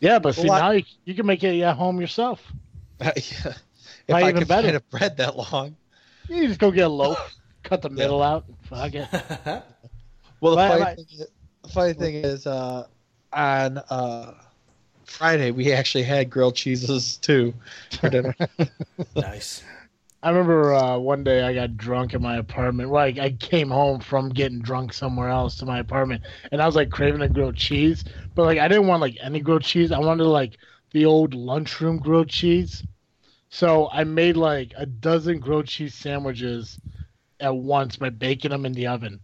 Yeah, 0.00 0.18
but 0.20 0.34
see 0.36 0.48
Well, 0.48 0.52
I- 0.52 0.60
now 0.60 0.70
you, 0.70 0.84
you 1.04 1.14
can 1.14 1.26
make 1.26 1.42
it 1.42 1.60
at 1.62 1.74
home 1.76 2.00
yourself. 2.00 2.40
yeah, 3.00 3.10
if 3.16 3.54
Probably 4.06 4.24
I 4.24 4.28
even 4.28 4.38
could 4.38 4.48
better. 4.48 4.62
find 4.68 4.76
a 4.76 4.80
bread 4.80 5.16
that 5.16 5.36
long. 5.36 5.74
You 6.28 6.46
just 6.46 6.60
go 6.60 6.70
get 6.70 6.86
a 6.86 6.88
loaf, 6.88 7.34
cut 7.64 7.82
the 7.82 7.90
middle 7.90 8.22
out. 8.22 8.44
Fuck 8.68 8.94
it. 8.94 9.08
Well, 10.40 10.52
the 10.52 10.56
But- 10.56 10.68
funny, 10.68 10.84
but- 10.84 10.96
thing, 10.96 11.06
is, 11.18 11.26
the 11.62 11.68
funny 11.70 11.92
thing 11.94 12.14
is, 12.14 12.46
uh, 12.46 12.86
on 13.32 13.78
uh, 13.90 14.34
Friday 15.08 15.50
we 15.50 15.72
actually 15.72 16.04
had 16.04 16.30
grilled 16.30 16.54
cheeses 16.56 17.16
too 17.16 17.54
for 18.00 18.10
dinner. 18.10 18.34
Nice. 19.16 19.62
I 20.22 20.30
remember 20.30 20.74
uh, 20.74 20.98
one 20.98 21.22
day 21.22 21.42
I 21.42 21.54
got 21.54 21.76
drunk 21.76 22.12
in 22.12 22.20
my 22.20 22.38
apartment. 22.38 22.90
Like 22.90 23.18
I 23.18 23.30
came 23.30 23.70
home 23.70 24.00
from 24.00 24.30
getting 24.30 24.60
drunk 24.60 24.92
somewhere 24.92 25.28
else 25.28 25.56
to 25.56 25.66
my 25.66 25.78
apartment, 25.78 26.22
and 26.50 26.60
I 26.60 26.66
was 26.66 26.74
like 26.74 26.90
craving 26.90 27.22
a 27.22 27.28
grilled 27.28 27.56
cheese, 27.56 28.04
but 28.34 28.42
like 28.44 28.58
I 28.58 28.66
didn't 28.66 28.88
want 28.88 29.00
like 29.00 29.16
any 29.22 29.40
grilled 29.40 29.62
cheese. 29.62 29.92
I 29.92 29.98
wanted 29.98 30.24
like 30.24 30.58
the 30.90 31.04
old 31.04 31.34
lunchroom 31.34 31.98
grilled 31.98 32.28
cheese. 32.28 32.82
So 33.50 33.88
I 33.92 34.04
made 34.04 34.36
like 34.36 34.72
a 34.76 34.86
dozen 34.86 35.38
grilled 35.38 35.68
cheese 35.68 35.94
sandwiches 35.94 36.78
at 37.40 37.54
once 37.54 37.96
by 37.96 38.10
baking 38.10 38.50
them 38.50 38.66
in 38.66 38.72
the 38.72 38.88
oven. 38.88 39.20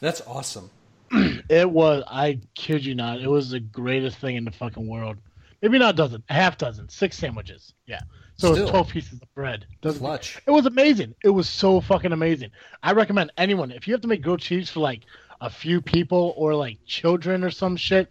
That's 0.00 0.20
awesome. 0.26 0.70
It 1.50 1.68
was, 1.68 2.04
I 2.06 2.40
kid 2.54 2.84
you 2.84 2.94
not, 2.94 3.20
it 3.20 3.26
was 3.28 3.50
the 3.50 3.58
greatest 3.60 4.18
thing 4.18 4.36
in 4.36 4.44
the 4.44 4.52
fucking 4.52 4.86
world. 4.86 5.18
Maybe 5.60 5.78
not 5.78 5.94
a 5.94 5.96
dozen, 5.96 6.22
a 6.30 6.34
half 6.34 6.56
dozen, 6.56 6.88
six 6.88 7.18
sandwiches. 7.18 7.74
Yeah. 7.86 8.00
So 8.36 8.50
it 8.50 8.54
Still. 8.54 8.62
was 8.64 8.70
12 8.70 8.88
pieces 8.88 9.20
of 9.20 9.34
bread. 9.34 9.66
Doesn't 9.82 10.00
Clutch. 10.00 10.40
It 10.46 10.50
was 10.50 10.66
amazing. 10.66 11.14
It 11.24 11.30
was 11.30 11.48
so 11.48 11.80
fucking 11.80 12.12
amazing. 12.12 12.50
I 12.82 12.92
recommend 12.92 13.32
anyone 13.36 13.70
if 13.70 13.86
you 13.86 13.92
have 13.94 14.00
to 14.02 14.08
make 14.08 14.22
grilled 14.22 14.40
cheese 14.40 14.70
for 14.70 14.80
like 14.80 15.02
a 15.40 15.50
few 15.50 15.80
people 15.80 16.32
or 16.36 16.54
like 16.54 16.78
children 16.86 17.44
or 17.44 17.50
some 17.50 17.76
shit, 17.76 18.10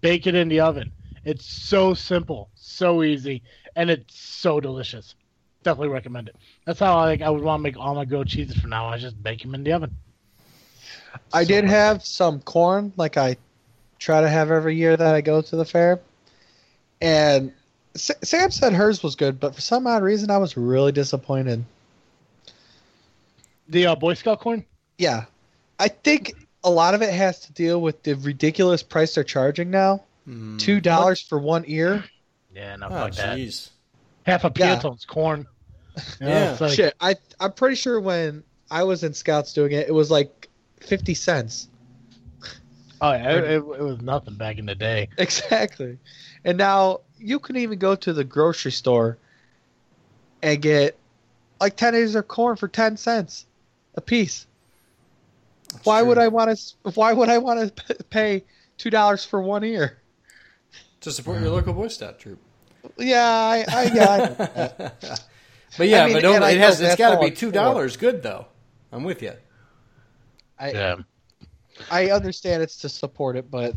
bake 0.00 0.26
it 0.26 0.34
in 0.34 0.48
the 0.48 0.60
oven. 0.60 0.92
It's 1.24 1.46
so 1.46 1.94
simple, 1.94 2.50
so 2.54 3.02
easy, 3.02 3.42
and 3.76 3.90
it's 3.90 4.18
so 4.18 4.58
delicious. 4.60 5.14
Definitely 5.62 5.88
recommend 5.88 6.28
it. 6.28 6.36
That's 6.66 6.80
how 6.80 6.98
I 6.98 7.04
like. 7.04 7.22
I 7.22 7.28
would 7.30 7.42
want 7.42 7.60
to 7.60 7.62
make 7.62 7.76
all 7.78 7.94
my 7.94 8.06
grilled 8.06 8.28
cheeses 8.28 8.56
from 8.56 8.70
now. 8.70 8.86
on. 8.86 8.94
I 8.94 8.98
just 8.98 9.22
bake 9.22 9.42
them 9.42 9.54
in 9.54 9.62
the 9.62 9.72
oven. 9.72 9.94
I 11.32 11.44
did 11.44 11.64
have 11.64 12.04
some 12.04 12.40
corn, 12.40 12.92
like 12.96 13.16
I 13.16 13.36
try 13.98 14.20
to 14.20 14.28
have 14.28 14.50
every 14.50 14.76
year 14.76 14.96
that 14.96 15.14
I 15.14 15.20
go 15.20 15.40
to 15.42 15.56
the 15.56 15.64
fair. 15.64 16.00
And 17.00 17.52
Sa- 17.94 18.14
Sam 18.22 18.50
said 18.50 18.72
hers 18.72 19.02
was 19.02 19.16
good, 19.16 19.40
but 19.40 19.54
for 19.54 19.60
some 19.60 19.86
odd 19.86 20.02
reason, 20.02 20.30
I 20.30 20.38
was 20.38 20.56
really 20.56 20.92
disappointed. 20.92 21.64
The 23.68 23.86
uh, 23.86 23.94
Boy 23.94 24.14
Scout 24.14 24.40
corn. 24.40 24.64
Yeah, 24.98 25.24
I 25.78 25.88
think 25.88 26.34
a 26.64 26.70
lot 26.70 26.94
of 26.94 27.02
it 27.02 27.12
has 27.14 27.40
to 27.40 27.52
deal 27.52 27.80
with 27.80 28.02
the 28.02 28.14
ridiculous 28.14 28.82
price 28.82 29.14
they're 29.14 29.24
charging 29.24 29.70
now. 29.70 30.02
Mm. 30.28 30.58
Two 30.58 30.80
dollars 30.80 31.20
for 31.20 31.38
one 31.38 31.64
ear. 31.66 32.04
Yeah, 32.54 32.76
no, 32.76 32.86
Oh, 32.86 32.90
fuck 32.90 33.14
that. 33.14 33.68
Half 34.26 34.44
a 34.44 34.52
Yeah. 34.56 34.80
corn. 35.06 35.46
You 36.20 36.26
know, 36.26 36.32
Yeah. 36.32 36.56
like- 36.60 36.72
Shit, 36.74 36.94
I 37.00 37.16
I'm 37.38 37.52
pretty 37.52 37.76
sure 37.76 38.00
when 38.00 38.42
I 38.70 38.82
was 38.84 39.02
in 39.04 39.14
Scouts 39.14 39.52
doing 39.52 39.72
it, 39.72 39.88
it 39.88 39.92
was 39.94 40.10
like 40.10 40.48
fifty 40.80 41.14
cents. 41.14 41.68
Oh 43.00 43.12
yeah, 43.12 43.36
it, 43.36 43.44
it, 43.44 43.56
it 43.56 43.62
was 43.62 44.00
nothing 44.02 44.34
back 44.34 44.58
in 44.58 44.66
the 44.66 44.74
day. 44.74 45.08
Exactly. 45.18 45.98
And 46.44 46.58
now 46.58 47.00
you 47.18 47.38
can 47.38 47.56
even 47.56 47.78
go 47.78 47.94
to 47.94 48.12
the 48.12 48.24
grocery 48.24 48.72
store 48.72 49.16
and 50.42 50.60
get 50.60 50.96
like 51.60 51.76
10 51.76 51.94
ears 51.94 52.14
of 52.14 52.28
corn 52.28 52.56
for 52.56 52.68
10 52.68 52.96
cents 52.96 53.46
a 53.94 54.00
piece. 54.00 54.46
That's 55.72 55.84
Why 55.84 56.00
true. 56.00 56.08
would 56.08 56.18
I 56.18 56.28
want 56.28 56.56
to 56.56 56.90
why 56.94 57.12
would 57.12 57.28
I 57.28 57.38
want 57.38 57.76
to 57.76 58.04
pay 58.04 58.44
$2 58.78 59.26
for 59.26 59.40
one 59.42 59.64
ear? 59.64 60.00
to 61.00 61.10
support 61.10 61.40
your 61.40 61.50
local 61.50 61.72
Boy 61.72 61.88
Scout 61.88 62.18
troop? 62.18 62.38
Yeah, 62.98 63.24
I, 63.24 63.64
I 63.68 63.82
yeah. 63.84 64.90
I. 65.08 65.16
But 65.78 65.86
yeah, 65.86 66.02
I 66.02 66.06
mean, 66.06 66.14
but 66.14 66.22
don't, 66.22 66.36
it 66.36 66.40
know 66.40 66.58
has. 66.58 66.80
It's 66.80 66.80
that's 66.80 66.98
got 66.98 67.14
to 67.14 67.20
be 67.20 67.30
two 67.30 67.52
dollars. 67.52 67.96
Good 67.96 68.24
though. 68.24 68.46
I'm 68.90 69.04
with 69.04 69.22
you. 69.22 69.34
I 70.60 70.70
Yeah. 70.72 70.96
I 71.90 72.10
understand 72.10 72.62
it's 72.62 72.76
to 72.78 72.88
support 72.88 73.36
it, 73.36 73.50
but 73.50 73.74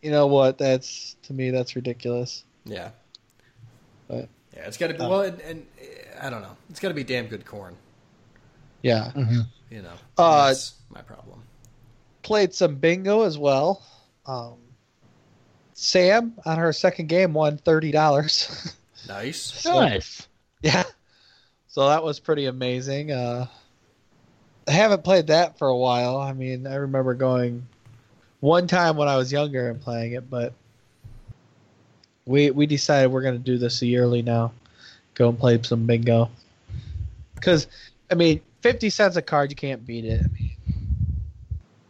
you 0.00 0.10
know 0.10 0.26
what? 0.26 0.58
That's 0.58 1.16
to 1.24 1.32
me 1.34 1.50
that's 1.50 1.76
ridiculous. 1.76 2.44
Yeah. 2.64 2.90
But- 4.08 4.28
yeah, 4.54 4.66
it's 4.66 4.76
got 4.76 4.88
to 4.88 4.94
be. 4.94 5.00
Uh, 5.00 5.08
well, 5.08 5.20
and, 5.22 5.40
and 5.42 5.66
I 6.20 6.28
don't 6.30 6.42
know. 6.42 6.56
It's 6.70 6.80
got 6.80 6.88
to 6.88 6.94
be 6.94 7.04
damn 7.04 7.26
good 7.26 7.44
corn. 7.46 7.76
Yeah. 8.82 9.12
You 9.70 9.82
know. 9.82 9.92
Uh, 10.18 10.48
that's 10.48 10.74
my 10.90 11.00
problem. 11.02 11.42
Played 12.22 12.54
some 12.54 12.76
bingo 12.76 13.22
as 13.22 13.38
well. 13.38 13.82
Um 14.26 14.54
Sam 15.74 16.34
on 16.44 16.58
her 16.58 16.72
second 16.72 17.08
game 17.08 17.32
won 17.32 17.58
$30. 17.58 18.74
Nice. 19.08 19.64
Nice. 19.64 20.28
Yeah. 20.62 20.84
So 21.66 21.88
that 21.88 22.04
was 22.04 22.20
pretty 22.20 22.46
amazing. 22.46 23.10
Uh, 23.10 23.46
I 24.68 24.72
haven't 24.72 25.04
played 25.04 25.26
that 25.28 25.58
for 25.58 25.68
a 25.68 25.76
while. 25.76 26.16
I 26.16 26.32
mean, 26.32 26.66
I 26.66 26.76
remember 26.76 27.14
going 27.14 27.66
one 28.40 28.66
time 28.66 28.96
when 28.96 29.08
I 29.08 29.16
was 29.16 29.32
younger 29.32 29.70
and 29.70 29.80
playing 29.80 30.12
it, 30.12 30.28
but 30.30 30.52
we 32.26 32.50
we 32.50 32.66
decided 32.66 33.10
we're 33.10 33.22
going 33.22 33.38
to 33.38 33.44
do 33.44 33.58
this 33.58 33.82
yearly 33.82 34.22
now. 34.22 34.52
Go 35.14 35.28
and 35.28 35.38
play 35.38 35.60
some 35.62 35.86
bingo. 35.86 36.30
Because, 37.34 37.66
I 38.10 38.14
mean, 38.14 38.40
50 38.62 38.88
cents 38.90 39.16
a 39.16 39.22
card, 39.22 39.50
you 39.50 39.56
can't 39.56 39.84
beat 39.84 40.04
it. 40.04 40.24
I 40.24 40.28
mean, 40.38 40.56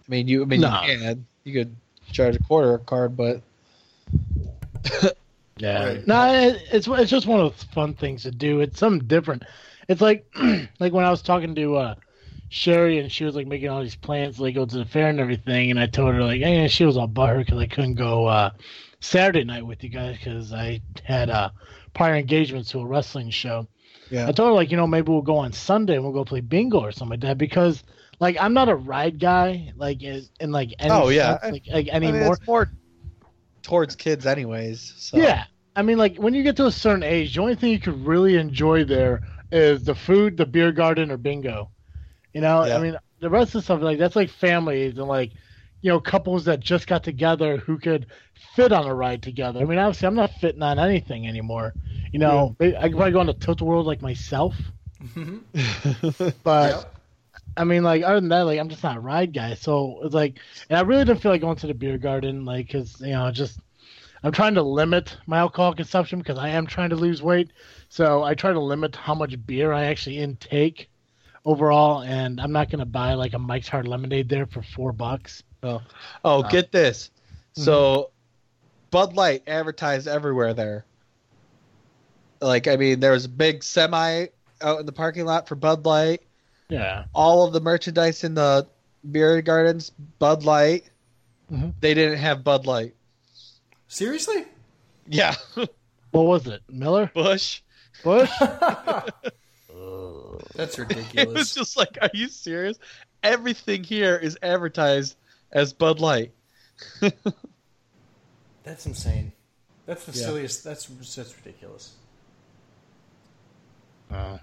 I 0.08 0.10
mean 0.10 0.28
you, 0.28 0.42
I 0.42 0.46
mean, 0.46 0.60
No. 0.62 0.82
you 0.84 0.98
can. 0.98 1.26
You 1.44 1.52
could 1.52 1.76
charge 2.10 2.36
a 2.36 2.38
quarter 2.38 2.74
a 2.74 2.78
card, 2.78 3.16
but 3.16 3.42
Yeah. 5.58 5.84
Right. 5.84 6.06
No, 6.06 6.32
it, 6.32 6.62
it's 6.72 6.88
it's 6.88 7.10
just 7.10 7.26
one 7.26 7.40
of 7.40 7.52
those 7.52 7.62
fun 7.64 7.94
things 7.94 8.22
to 8.22 8.30
do. 8.30 8.60
It's 8.60 8.78
something 8.78 9.06
different. 9.06 9.44
It's 9.88 10.00
like 10.00 10.26
like 10.80 10.92
when 10.92 11.04
I 11.04 11.10
was 11.10 11.22
talking 11.22 11.54
to 11.54 11.76
uh, 11.76 11.94
Sherry 12.52 12.98
and 12.98 13.10
she 13.10 13.24
was 13.24 13.34
like 13.34 13.46
making 13.46 13.70
all 13.70 13.80
these 13.82 13.96
plans 13.96 14.38
like 14.38 14.54
go 14.54 14.66
to 14.66 14.76
the 14.76 14.84
fair 14.84 15.08
and 15.08 15.18
everything, 15.18 15.70
and 15.70 15.80
I 15.80 15.86
told 15.86 16.14
her 16.14 16.22
like, 16.22 16.42
hey, 16.42 16.68
she 16.68 16.84
was 16.84 16.98
all 16.98 17.08
butthurt 17.08 17.46
because 17.46 17.58
I 17.58 17.66
couldn't 17.66 17.94
go 17.94 18.26
uh, 18.26 18.50
Saturday 19.00 19.42
night 19.44 19.66
with 19.66 19.82
you 19.82 19.88
guys 19.88 20.18
because 20.18 20.52
I 20.52 20.82
had 21.02 21.30
uh, 21.30 21.48
prior 21.94 22.14
engagements 22.14 22.70
to 22.72 22.80
a 22.80 22.86
wrestling 22.86 23.30
show. 23.30 23.66
yeah. 24.10 24.28
I 24.28 24.32
told 24.32 24.50
her 24.50 24.52
like, 24.54 24.70
you 24.70 24.76
know, 24.76 24.86
maybe 24.86 25.10
we'll 25.10 25.22
go 25.22 25.38
on 25.38 25.52
Sunday 25.52 25.94
and 25.94 26.04
we'll 26.04 26.12
go 26.12 26.26
play 26.26 26.40
bingo 26.40 26.80
or 26.80 26.92
something 26.92 27.18
like 27.18 27.20
that 27.28 27.38
because 27.38 27.82
like 28.20 28.36
I'm 28.38 28.52
not 28.52 28.68
a 28.68 28.74
ride 28.76 29.18
guy 29.18 29.72
like 29.76 30.02
in, 30.02 30.22
in 30.38 30.52
like 30.52 30.74
any 30.78 30.90
Oh, 30.90 31.08
yeah. 31.08 31.40
sense, 31.40 31.52
like, 31.52 31.62
like 31.72 31.88
I 31.90 31.98
mean, 32.00 32.14
anymore. 32.14 32.34
it's 32.34 32.46
more 32.46 32.70
towards 33.62 33.96
kids, 33.96 34.26
anyways. 34.26 34.94
So. 34.98 35.16
Yeah. 35.16 35.44
I 35.74 35.80
mean, 35.80 35.96
like 35.96 36.16
when 36.18 36.34
you 36.34 36.42
get 36.42 36.56
to 36.58 36.66
a 36.66 36.72
certain 36.72 37.02
age, 37.02 37.34
the 37.34 37.40
only 37.40 37.54
thing 37.54 37.70
you 37.70 37.80
could 37.80 38.04
really 38.06 38.36
enjoy 38.36 38.84
there 38.84 39.22
is 39.50 39.84
the 39.84 39.94
food, 39.94 40.36
the 40.36 40.44
beer 40.46 40.70
garden, 40.70 41.10
or 41.10 41.16
bingo. 41.16 41.70
You 42.32 42.40
know, 42.40 42.64
Yeah. 42.64 42.76
I 42.76 42.80
mean, 42.80 42.96
the 43.20 43.30
rest 43.30 43.54
of 43.54 43.64
stuff 43.64 43.80
like 43.80 43.98
that's 43.98 44.16
like 44.16 44.30
families 44.30 44.98
and 44.98 45.06
like 45.06 45.32
you 45.80 45.90
know 45.90 46.00
couples 46.00 46.44
that 46.46 46.60
just 46.60 46.86
got 46.86 47.04
together 47.04 47.56
who 47.56 47.78
could 47.78 48.06
fit 48.54 48.72
on 48.72 48.86
a 48.86 48.94
ride 48.94 49.22
together. 49.22 49.60
I 49.60 49.64
mean, 49.64 49.78
obviously, 49.78 50.08
I'm 50.08 50.14
not 50.14 50.32
fitting 50.40 50.62
on 50.62 50.78
anything 50.78 51.26
anymore. 51.26 51.74
You 52.12 52.18
know, 52.18 52.56
I 52.60 52.64
could 52.64 52.92
probably 52.92 53.12
go 53.12 53.20
on 53.20 53.28
a 53.28 53.34
tilt 53.34 53.62
world 53.62 53.86
like 53.86 54.02
myself, 54.02 54.56
mm-hmm. 55.02 56.28
but. 56.44 56.70
Yep. 56.70 56.96
I 57.54 57.64
mean, 57.64 57.82
like 57.82 58.02
other 58.02 58.14
than 58.14 58.30
that, 58.30 58.42
like 58.42 58.58
I'm 58.58 58.70
just 58.70 58.82
not 58.82 58.96
a 58.96 59.00
ride 59.00 59.34
guy. 59.34 59.52
So 59.54 60.00
it's 60.04 60.14
like, 60.14 60.38
and 60.70 60.78
I 60.78 60.82
really 60.82 61.04
didn't 61.04 61.20
feel 61.20 61.32
like 61.32 61.42
going 61.42 61.56
to 61.56 61.66
the 61.66 61.74
beer 61.74 61.98
garden, 61.98 62.46
like, 62.46 62.70
cause 62.70 62.98
you 62.98 63.12
know, 63.12 63.30
just 63.30 63.60
I'm 64.22 64.32
trying 64.32 64.54
to 64.54 64.62
limit 64.62 65.16
my 65.26 65.38
alcohol 65.38 65.74
consumption 65.74 66.18
because 66.20 66.38
I 66.38 66.50
am 66.50 66.66
trying 66.66 66.90
to 66.90 66.96
lose 66.96 67.22
weight. 67.22 67.52
So 67.88 68.22
I 68.22 68.34
try 68.34 68.52
to 68.52 68.60
limit 68.60 68.96
how 68.96 69.14
much 69.14 69.44
beer 69.46 69.72
I 69.72 69.84
actually 69.84 70.18
intake 70.18 70.88
overall, 71.44 72.02
and 72.02 72.40
I'm 72.40 72.52
not 72.52 72.70
gonna 72.70 72.86
buy 72.86 73.14
like 73.14 73.34
a 73.34 73.38
Mike's 73.38 73.68
Hard 73.68 73.86
Lemonade 73.88 74.28
there 74.28 74.46
for 74.46 74.62
four 74.62 74.92
bucks. 74.92 75.42
Oh, 75.62 75.80
Uh, 76.24 76.42
get 76.48 76.72
this. 76.72 77.10
mhm. 77.56 77.62
So, 77.64 78.10
Bud 78.90 79.14
Light 79.14 79.42
advertised 79.46 80.08
everywhere 80.08 80.54
there. 80.54 80.84
Like, 82.40 82.66
I 82.68 82.76
mean, 82.76 83.00
there 83.00 83.12
was 83.12 83.24
a 83.26 83.28
big 83.28 83.62
semi 83.62 84.26
out 84.60 84.80
in 84.80 84.86
the 84.86 84.92
parking 84.92 85.24
lot 85.24 85.46
for 85.48 85.54
Bud 85.54 85.84
Light. 85.86 86.22
Yeah, 86.68 87.04
All 87.14 87.46
of 87.46 87.52
the 87.52 87.60
merchandise 87.60 88.24
in 88.24 88.34
the 88.34 88.66
beer 89.10 89.42
gardens, 89.42 89.90
Bud 90.18 90.42
Light. 90.44 90.84
Mhm. 91.52 91.74
They 91.80 91.92
didn't 91.94 92.18
have 92.18 92.42
Bud 92.42 92.66
Light. 92.66 92.94
Seriously? 93.88 94.46
Yeah, 95.06 95.34
what 96.12 96.22
was 96.26 96.46
it? 96.46 96.62
Miller, 96.68 97.10
Busch. 97.14 97.60
Busch? 98.02 98.30
That's 100.54 100.78
It 100.78 100.88
was 100.88 100.96
ridiculous. 100.96 101.54
just 101.54 101.76
like, 101.76 101.98
are 102.02 102.10
you 102.12 102.28
serious? 102.28 102.78
Everything 103.22 103.84
here 103.84 104.16
is 104.16 104.36
advertised 104.42 105.16
as 105.52 105.72
Bud 105.72 106.00
Light. 106.00 106.32
That's 108.64 108.86
insane. 108.86 109.32
That's 109.86 110.04
the 110.04 110.12
Yeah. 110.18 110.26
silliest. 110.26 110.64
That's 110.64 110.86
that's 110.86 111.36
ridiculous. 111.36 111.94
Oh. 114.12 114.38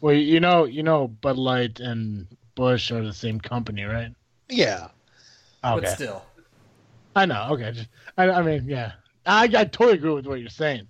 Well, 0.00 0.14
you 0.14 0.40
know, 0.40 0.64
you 0.64 0.82
know, 0.82 1.08
Bud 1.08 1.36
Light 1.36 1.80
and 1.80 2.26
Busch 2.54 2.90
are 2.90 3.02
the 3.04 3.12
same 3.12 3.40
company, 3.40 3.84
right? 3.84 4.14
Yeah. 4.48 4.88
Okay. 5.64 5.80
But 5.80 5.88
still, 5.90 6.22
I 7.14 7.26
know. 7.26 7.48
Okay. 7.50 7.72
Just, 7.72 7.88
I, 8.16 8.30
I 8.30 8.42
mean, 8.42 8.64
yeah. 8.66 8.92
I, 9.26 9.44
I 9.44 9.64
totally 9.64 9.92
agree 9.94 10.12
with 10.12 10.26
what 10.26 10.40
you're 10.40 10.48
saying, 10.48 10.88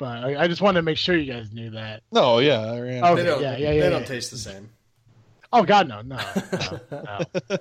but 0.00 0.24
I, 0.24 0.44
I 0.44 0.48
just 0.48 0.62
wanted 0.62 0.78
to 0.78 0.82
make 0.82 0.96
sure 0.96 1.14
you 1.14 1.30
guys 1.30 1.52
knew 1.52 1.70
that. 1.72 2.02
No, 2.10 2.38
yeah. 2.38 2.74
yeah. 2.82 3.00
Oh, 3.04 3.14
they 3.14 3.22
don't. 3.22 3.42
yeah, 3.42 3.56
yeah, 3.56 3.70
they 3.70 3.78
yeah, 3.78 3.90
don't 3.90 4.00
yeah. 4.00 4.06
taste 4.06 4.30
the 4.30 4.38
same. 4.38 4.70
Oh 5.52 5.62
God, 5.62 5.88
no, 5.88 6.00
no, 6.00 6.16
no, 6.16 6.80
no, 7.50 7.58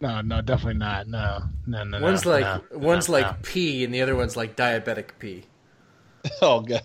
no, 0.00 0.20
no 0.20 0.42
definitely 0.42 0.74
not. 0.74 1.08
No, 1.08 1.40
no, 1.66 1.84
no. 1.84 2.00
One's 2.00 2.26
no, 2.26 2.30
like 2.32 2.44
no, 2.44 2.78
one's 2.78 3.08
no, 3.08 3.12
like 3.12 3.26
no. 3.26 3.36
pee, 3.42 3.82
and 3.82 3.94
the 3.94 4.02
other 4.02 4.14
one's 4.14 4.36
like 4.36 4.54
diabetic 4.54 5.18
pee. 5.18 5.44
Oh 6.42 6.60
god. 6.60 6.82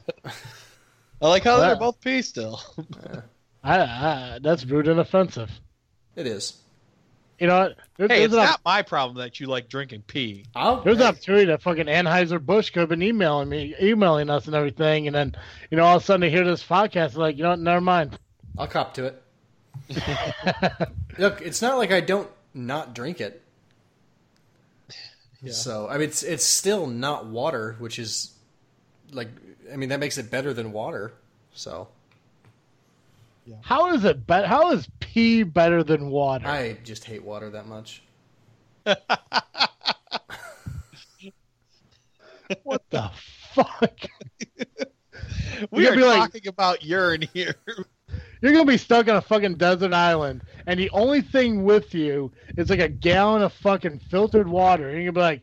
I 1.21 1.27
like 1.27 1.43
how 1.43 1.57
they're 1.57 1.75
both 1.75 1.99
pee 1.99 2.21
still. 2.21 2.61
I, 3.63 3.79
I, 3.81 4.39
that's 4.41 4.63
rude 4.63 4.87
and 4.87 5.01
offensive. 5.01 5.51
It 6.15 6.25
is. 6.25 6.53
You 7.39 7.47
know 7.47 7.59
what? 7.59 7.77
There- 7.97 8.07
hey, 8.07 8.19
there's, 8.19 8.25
it's 8.25 8.33
an, 8.33 8.39
op- 8.39 8.49
not 8.49 8.61
my 8.65 8.81
problem 8.81 9.17
that 9.17 9.39
you 9.39 9.47
like 9.47 9.67
drinking 9.69 10.03
pee. 10.07 10.45
I'll, 10.55 10.81
there's 10.81 10.97
an 10.97 11.03
hey, 11.03 11.07
opportunity 11.09 11.45
that 11.45 11.61
fucking 11.61 11.85
Anheuser 11.87 12.43
Busch 12.43 12.69
could 12.69 12.81
have 12.81 12.89
been 12.89 13.03
emailing 13.03 13.49
me, 13.49 13.75
emailing 13.81 14.29
us 14.29 14.45
and 14.47 14.55
everything, 14.55 15.07
and 15.07 15.15
then 15.15 15.35
you 15.69 15.77
know 15.77 15.83
all 15.83 15.97
of 15.97 16.03
a 16.03 16.05
sudden 16.05 16.21
they 16.21 16.29
hear 16.29 16.45
this 16.45 16.63
podcast, 16.63 17.15
like 17.15 17.37
you 17.37 17.43
know, 17.43 17.49
what, 17.51 17.59
never 17.59 17.81
mind. 17.81 18.17
I'll 18.57 18.67
cop 18.67 18.93
to 18.95 19.05
it. 19.05 19.21
Look, 21.17 21.41
it's 21.41 21.61
not 21.61 21.77
like 21.77 21.91
I 21.91 22.01
don't 22.01 22.29
not 22.53 22.95
drink 22.95 23.19
it. 23.21 23.41
So 25.51 25.87
I 25.87 25.93
mean, 25.97 26.07
it's 26.09 26.23
it's 26.23 26.45
still 26.45 26.87
not 26.87 27.27
water, 27.27 27.75
which 27.79 27.99
is 27.99 28.33
like 29.11 29.29
I 29.71 29.75
mean 29.75 29.89
that 29.89 29.99
makes 29.99 30.17
it 30.17 30.31
better 30.31 30.53
than 30.53 30.71
water. 30.71 31.13
So 31.53 31.87
How 33.61 33.93
is 33.93 34.05
it 34.05 34.25
better? 34.25 34.47
How 34.47 34.71
is 34.71 34.87
pee 35.15 35.43
better 35.43 35.81
than 35.81 36.09
water? 36.09 36.45
I 36.45 36.73
just 36.83 37.05
hate 37.05 37.23
water 37.23 37.49
that 37.51 37.67
much. 37.67 38.03
What 42.61 42.83
the 42.91 43.09
fuck? 43.55 43.97
We 45.71 45.83
You're 45.83 45.93
are 45.93 45.95
gonna 45.95 46.01
be 46.01 46.03
like- 46.19 46.31
talking 46.33 46.47
about 46.47 46.83
urine 46.83 47.23
here. 47.33 47.55
You're 48.41 48.51
gonna 48.51 48.65
be 48.65 48.77
stuck 48.77 49.07
on 49.07 49.15
a 49.15 49.21
fucking 49.21 49.55
desert 49.55 49.93
island, 49.93 50.43
and 50.67 50.79
the 50.79 50.91
only 50.91 51.21
thing 51.21 51.63
with 51.63 51.95
you 51.95 52.31
is 52.55 52.69
like 52.69 52.81
a 52.81 52.87
gallon 52.89 53.41
of 53.41 53.51
fucking 53.53 53.97
filtered 54.11 54.47
water. 54.47 54.89
And 54.89 55.01
you're 55.01 55.11
gonna 55.11 55.13
be 55.13 55.21
like, 55.21 55.41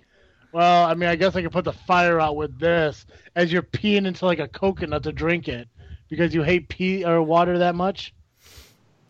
"Well, 0.52 0.84
I 0.86 0.94
mean, 0.94 1.08
I 1.08 1.16
guess 1.16 1.34
I 1.34 1.42
could 1.42 1.50
put 1.50 1.64
the 1.64 1.72
fire 1.72 2.20
out 2.20 2.36
with 2.36 2.56
this." 2.60 3.04
As 3.34 3.52
you're 3.52 3.62
peeing 3.62 4.06
into 4.06 4.24
like 4.26 4.38
a 4.38 4.46
coconut 4.46 5.02
to 5.02 5.12
drink 5.12 5.48
it, 5.48 5.66
because 6.08 6.32
you 6.32 6.44
hate 6.44 6.68
pee 6.68 7.04
or 7.04 7.20
water 7.22 7.58
that 7.58 7.74
much. 7.74 8.14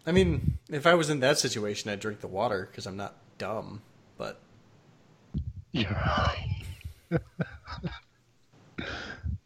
I 0.06 0.12
mean, 0.12 0.58
if 0.68 0.86
I 0.86 0.94
was 0.94 1.10
in 1.10 1.20
that 1.20 1.38
situation, 1.38 1.90
I'd 1.90 2.00
drink 2.00 2.20
the 2.20 2.26
water 2.28 2.68
because 2.70 2.86
I'm 2.86 2.96
not 2.96 3.14
dumb. 3.38 3.82
But 4.18 4.40
You're 5.72 5.90
right. 5.90 6.56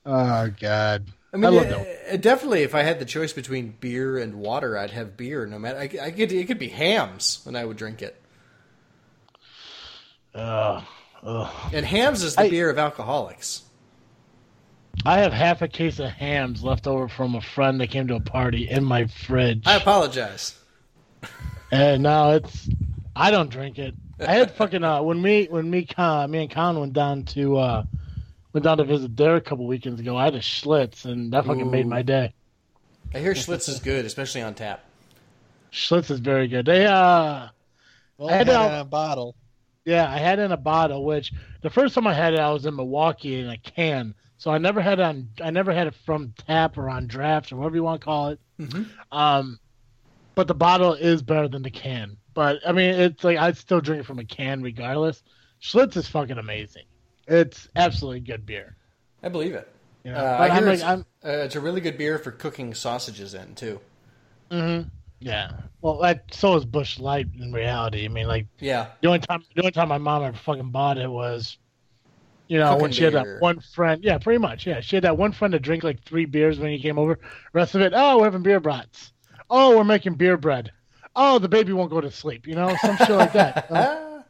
oh 0.07 0.51
God. 0.61 1.07
I 1.33 1.37
mean, 1.37 1.45
I 1.45 1.49
love 1.49 1.87
uh, 2.11 2.17
definitely, 2.17 2.63
if 2.63 2.75
I 2.75 2.83
had 2.83 2.99
the 2.99 3.05
choice 3.05 3.33
between 3.33 3.75
beer 3.81 4.17
and 4.17 4.37
water, 4.37 4.79
I'd 4.79 4.91
have 4.93 5.17
beer. 5.17 5.45
No 5.45 5.59
matter, 5.59 5.79
I, 5.79 5.91
I 6.01 6.11
could 6.11 6.33
it 6.33 6.47
could 6.47 6.59
be 6.59 6.69
Hamm's, 6.69 7.45
and 7.47 7.59
I 7.59 7.65
would 7.65 7.77
drink 7.77 8.01
it. 8.01 8.19
Ugh. 10.35 10.83
Ugh. 11.23 11.73
And 11.75 11.85
Hamm's 11.85 12.23
is 12.23 12.37
the 12.37 12.43
I- 12.43 12.51
beer 12.51 12.71
of 12.71 12.79
alcoholics. 12.79 13.63
I 15.05 15.19
have 15.19 15.33
half 15.33 15.63
a 15.63 15.69
case 15.69 15.99
of 15.99 16.11
Hamm's 16.11 16.63
left 16.65 16.87
over 16.87 17.09
from 17.09 17.35
a 17.35 17.41
friend 17.41 17.81
that 17.81 17.91
came 17.91 18.09
to 18.09 18.17
a 18.17 18.21
party 18.21 18.69
in 18.69 18.85
my 18.85 19.07
fridge. 19.07 19.63
I 19.67 19.77
apologize. 19.77 20.59
And 21.71 22.03
now 22.03 22.31
it's 22.33 22.69
I 23.15 23.31
don't 23.31 23.51
drink 23.51 23.79
it. 23.79 23.95
I 24.21 24.33
had 24.35 24.51
fucking 24.57 24.83
uh 24.83 25.03
when 25.03 25.21
me 25.21 25.47
when 25.51 25.69
me 25.71 25.85
Con 25.85 26.31
me 26.31 26.41
and 26.43 26.51
Con 26.51 26.79
went 26.81 26.93
down 26.93 27.25
to 27.25 27.57
uh 27.57 27.83
went 28.53 28.65
down 28.65 28.79
to 28.79 28.85
visit 28.85 29.17
there 29.17 29.37
a 29.37 29.41
couple 29.41 29.67
weekends 29.67 30.01
ago. 30.01 30.17
I 30.17 30.25
had 30.25 30.35
a 30.35 30.41
Schlitz 30.41 31.05
and 31.05 31.33
that 31.33 31.45
fucking 31.45 31.71
made 31.71 31.87
my 31.87 32.03
day. 32.03 32.33
I 33.15 33.19
hear 33.19 33.35
Schlitz 33.35 33.69
is 33.69 33.79
good, 33.81 34.05
especially 34.05 34.43
on 34.43 34.55
tap. 34.55 34.85
Schlitz 35.73 36.11
is 36.11 36.21
very 36.21 36.49
good. 36.49 36.67
They 36.67 36.87
uh 36.87 37.49
Well, 38.19 38.29
I 38.31 38.33
had 38.33 38.49
had 38.49 38.71
it 38.71 38.75
in 38.75 38.81
a 38.81 38.85
bottle. 38.85 39.35
yeah, 39.85 40.11
I 40.11 40.19
had 40.19 40.39
it 40.39 40.43
in 40.43 40.53
a 40.53 40.57
bottle. 40.57 41.05
Which 41.05 41.33
the 41.63 41.71
first 41.71 41.95
time 41.95 42.07
I 42.07 42.15
had 42.15 42.35
it, 42.35 42.41
I 42.41 42.51
was 42.51 42.67
in 42.67 42.75
Milwaukee 42.75 43.39
in 43.39 43.49
a 43.49 43.59
can. 43.59 44.15
So 44.39 44.51
I 44.51 44.59
never 44.59 44.81
had 44.81 44.99
it 45.01 45.03
on. 45.03 45.29
I 45.43 45.51
never 45.51 45.73
had 45.73 45.87
it 45.87 45.95
from 45.95 46.35
tap 46.47 46.77
or 46.79 46.89
on 46.91 47.07
draft 47.07 47.53
or 47.53 47.57
whatever 47.57 47.77
you 47.77 47.83
want 47.83 48.01
to 48.01 48.05
call 48.05 48.29
it. 48.29 48.41
Mhm. 48.61 48.91
Um, 49.13 49.59
but 50.35 50.49
the 50.49 50.55
bottle 50.55 50.95
is 50.95 51.23
better 51.23 51.49
than 51.49 51.63
the 51.63 51.71
can. 51.71 52.19
But 52.35 52.61
I 52.67 52.73
mean, 52.73 52.91
it's 52.95 53.25
like 53.25 53.39
I'd 53.39 53.57
still 53.57 53.81
drink 53.81 54.01
it 54.03 54.07
from 54.07 54.19
a 54.19 54.25
can 54.25 54.63
regardless. 54.63 55.23
Schlitz 55.63 55.97
is 55.97 56.09
fucking 56.09 56.39
amazing. 56.39 56.85
It's 57.27 57.69
absolutely 57.77 58.21
good 58.21 58.47
beer. 58.47 58.77
I 59.23 59.29
believe 59.29 59.55
it. 59.55 59.69
You 60.05 60.13
know? 60.13 60.19
Uh, 60.19 60.37
I 60.39 60.49
I'm 60.49 60.53
hear 60.59 60.67
like, 60.67 60.75
it's, 60.75 60.83
I'm, 60.83 61.01
uh, 61.25 61.31
it's 61.31 61.57
a 61.57 61.61
really 61.61 61.81
good 61.81 61.99
beer 61.99 62.19
for 62.19 62.31
cooking 62.31 62.75
sausages 62.75 63.35
in 63.35 63.55
too. 63.55 63.81
mhm. 64.51 64.91
yeah. 65.21 65.51
Well, 65.81 65.99
that, 66.01 66.33
so 66.35 66.57
is 66.57 66.65
Busch 66.65 66.99
Light 66.99 67.29
in 67.39 67.53
reality. 67.53 68.05
I 68.05 68.09
mean, 68.09 68.27
like 68.27 68.49
Yeah, 68.59 68.89
the 69.01 69.09
only 69.09 69.21
time 69.21 69.45
the 69.55 69.63
only 69.63 69.73
time 69.73 69.89
my 69.89 69.99
mom 69.99 70.23
ever 70.23 70.37
fucking 70.37 70.71
bought 70.71 70.99
it 70.99 71.11
was, 71.11 71.59
you 72.49 72.59
know, 72.59 72.69
Cooking 72.71 72.83
when 72.83 72.93
she 72.93 73.05
had 73.05 73.15
that 73.15 73.41
one 73.41 73.61
friend. 73.61 74.03
Yeah, 74.05 74.19
pretty 74.19 74.39
much. 74.39 74.67
Yeah, 74.67 74.81
she 74.81 74.97
had 74.97 75.05
that 75.05 75.17
one 75.19 75.33
friend 75.33 75.53
to 75.53 75.59
drink 75.59 75.83
like 75.83 76.03
three 76.05 76.25
beers 76.25 76.59
when 76.59 76.71
he 76.71 76.79
came 76.79 76.99
over. 76.99 77.19
rest 77.53 77.75
of 77.75 77.81
it, 77.81 77.93
oh, 77.95 78.19
we're 78.19 78.25
having 78.25 78.43
beer 78.43 78.61
brats. 78.61 79.13
Oh, 79.51 79.77
we're 79.77 79.85
making 79.85 80.15
beer 80.15 80.37
bread. 80.37 80.73
Oh, 81.15 81.39
the 81.39 81.49
baby 81.49 81.73
won't 81.73 81.91
go 81.91 82.01
to 82.01 82.11
sleep. 82.11 82.47
You 82.47 82.55
know, 82.55 82.77
some 82.77 82.97
shit 82.97 83.11
like 83.11 83.33
that. 83.33 83.71
Uh, 83.71 84.23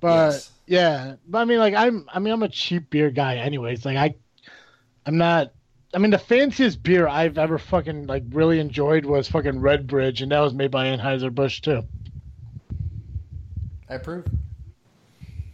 But 0.00 0.32
Yes. 0.32 0.52
yeah, 0.66 1.14
but 1.26 1.38
I 1.38 1.44
mean, 1.44 1.58
like 1.58 1.74
I'm, 1.74 2.06
I 2.12 2.18
mean, 2.20 2.32
I'm 2.32 2.42
a 2.42 2.48
cheap 2.48 2.90
beer 2.90 3.10
guy, 3.10 3.36
anyways. 3.36 3.84
Like 3.84 3.96
I, 3.96 4.14
I'm 5.06 5.16
not. 5.18 5.52
I 5.94 5.98
mean, 5.98 6.10
the 6.10 6.18
fanciest 6.18 6.82
beer 6.82 7.08
I've 7.08 7.38
ever 7.38 7.58
fucking 7.58 8.06
like 8.06 8.24
really 8.30 8.60
enjoyed 8.60 9.06
was 9.06 9.26
fucking 9.28 9.58
Red 9.58 9.86
Bridge, 9.86 10.22
and 10.22 10.30
that 10.30 10.40
was 10.40 10.52
made 10.54 10.70
by 10.70 10.86
Anheuser 10.86 11.34
Busch 11.34 11.60
too. 11.60 11.82
I 13.88 13.94
approve. 13.94 14.26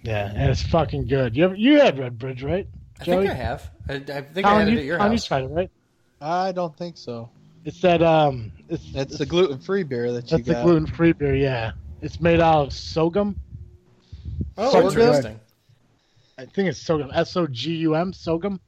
Yeah, 0.04 0.30
and 0.34 0.50
it's 0.50 0.62
fucking 0.62 1.06
good. 1.06 1.34
You 1.34 1.44
ever, 1.44 1.54
you 1.54 1.80
had 1.80 1.98
Red 1.98 2.18
Bridge, 2.18 2.42
right? 2.42 2.68
I 3.00 3.04
think 3.04 3.28
I 3.28 3.34
have. 3.34 3.70
I, 3.88 3.94
I 3.94 3.98
think 3.98 4.36
I 4.36 4.42
Colin, 4.42 4.58
had 4.60 4.68
it 4.68 4.72
you, 4.72 4.78
at 4.78 4.84
your 4.84 4.98
Colin, 4.98 5.12
you 5.12 5.18
tried 5.18 5.44
it, 5.44 5.48
right? 5.48 5.70
I 6.20 6.52
don't 6.52 6.76
think 6.76 6.96
so. 6.98 7.30
It's 7.64 7.80
that 7.80 8.02
um, 8.02 8.52
it's 8.68 8.84
It's 8.94 9.16
the 9.18 9.24
gluten 9.26 9.58
free 9.58 9.82
beer 9.82 10.12
that 10.12 10.30
you 10.30 10.36
that's 10.36 10.46
the 10.46 10.52
got. 10.54 10.64
gluten 10.64 10.86
free 10.86 11.12
beer. 11.12 11.34
Yeah, 11.34 11.72
it's 12.02 12.20
made 12.20 12.38
out 12.40 12.66
of 12.66 12.72
sorghum. 12.74 13.36
Oh, 14.58 14.70
Sorghum. 14.70 14.90
interesting. 14.90 15.40
I 16.36 16.44
think 16.44 16.68
it's 16.68 16.80
sorghum. 16.80 17.10
S 17.14 17.36
O 17.36 17.46
G 17.46 17.74
U 17.76 17.94
M 17.94 18.12
sorghum. 18.12 18.60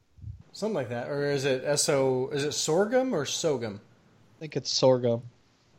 Something 0.52 0.74
like 0.74 0.88
that, 0.88 1.08
or 1.08 1.30
is 1.30 1.44
it 1.44 1.78
so? 1.78 2.30
Is 2.32 2.44
it 2.44 2.52
sorghum 2.52 3.14
or 3.14 3.26
sorghum? 3.26 3.80
I 4.38 4.40
think 4.40 4.56
it's 4.56 4.70
sorghum. 4.70 5.22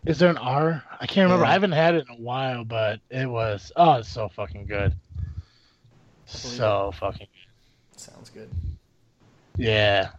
Is 0.06 0.20
there 0.20 0.30
an 0.30 0.38
R? 0.38 0.84
I 1.02 1.08
can't 1.08 1.26
remember. 1.26 1.46
Yeah. 1.46 1.50
I 1.50 1.54
haven't 1.54 1.72
had 1.72 1.96
it 1.96 2.06
in 2.08 2.16
a 2.16 2.20
while, 2.22 2.64
but 2.64 3.00
it 3.10 3.26
was 3.28 3.72
oh, 3.76 3.94
it's 3.96 4.10
so 4.10 4.30
fucking 4.30 4.68
good. 4.68 4.94
Believe 6.32 6.58
So 6.58 6.92
fucking 7.00 7.28
Sounds 7.96 8.30
good. 8.30 8.50
yeah. 9.58 10.10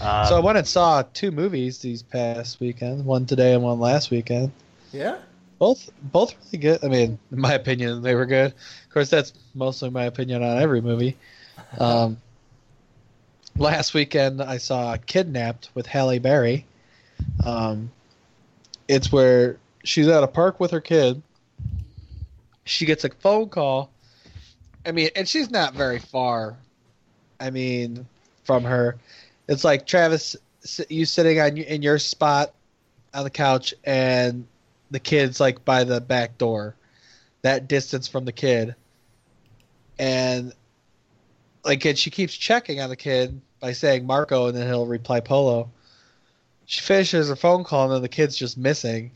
Um, 0.00 0.26
so 0.26 0.36
I 0.36 0.40
went 0.40 0.58
and 0.58 0.66
saw 0.66 1.02
two 1.14 1.30
movies 1.32 1.78
these 1.78 2.02
past 2.02 2.60
weekend. 2.60 3.04
One 3.04 3.26
today 3.26 3.54
and 3.54 3.62
one 3.62 3.80
last 3.80 4.10
weekend. 4.10 4.52
Yeah. 4.92 5.16
Both 5.58 5.90
both 6.02 6.34
really 6.46 6.58
good. 6.58 6.84
I 6.84 6.88
mean, 6.88 7.18
in 7.32 7.40
my 7.40 7.54
opinion, 7.54 8.02
they 8.02 8.14
were 8.14 8.26
good. 8.26 8.52
Of 8.52 8.92
course, 8.92 9.10
that's 9.10 9.32
mostly 9.54 9.90
my 9.90 10.04
opinion 10.04 10.42
on 10.42 10.58
every 10.58 10.80
movie. 10.80 11.16
Um, 11.80 12.20
last 13.56 13.92
weekend, 13.92 14.40
I 14.40 14.58
saw 14.58 14.96
Kidnapped 14.96 15.70
with 15.74 15.86
Halle 15.86 16.20
Berry. 16.20 16.64
Um, 17.44 17.90
it's 18.86 19.10
where 19.10 19.58
she's 19.82 20.06
at 20.06 20.22
a 20.22 20.28
park 20.28 20.60
with 20.60 20.70
her 20.70 20.80
kid. 20.80 21.20
She 22.64 22.86
gets 22.86 23.02
a 23.04 23.10
phone 23.10 23.48
call. 23.48 23.90
I 24.88 24.92
mean, 24.92 25.10
and 25.14 25.28
she's 25.28 25.50
not 25.50 25.74
very 25.74 25.98
far. 25.98 26.56
I 27.38 27.50
mean, 27.50 28.06
from 28.44 28.64
her, 28.64 28.96
it's 29.46 29.62
like 29.62 29.86
Travis, 29.86 30.34
you 30.88 31.04
sitting 31.04 31.38
on 31.38 31.58
in 31.58 31.82
your 31.82 31.98
spot 31.98 32.54
on 33.12 33.24
the 33.24 33.30
couch, 33.30 33.74
and 33.84 34.46
the 34.90 34.98
kid's 34.98 35.40
like 35.40 35.62
by 35.62 35.84
the 35.84 36.00
back 36.00 36.38
door, 36.38 36.74
that 37.42 37.68
distance 37.68 38.08
from 38.08 38.24
the 38.24 38.32
kid, 38.32 38.74
and 39.98 40.54
like 41.66 41.84
and 41.84 41.98
she 41.98 42.10
keeps 42.10 42.34
checking 42.34 42.80
on 42.80 42.88
the 42.88 42.96
kid 42.96 43.38
by 43.60 43.72
saying 43.72 44.06
Marco, 44.06 44.46
and 44.46 44.56
then 44.56 44.66
he'll 44.66 44.86
reply 44.86 45.20
Polo. 45.20 45.70
She 46.64 46.80
finishes 46.80 47.28
her 47.28 47.36
phone 47.36 47.62
call, 47.62 47.84
and 47.84 47.92
then 47.92 48.02
the 48.02 48.08
kid's 48.08 48.36
just 48.38 48.56
missing. 48.56 49.10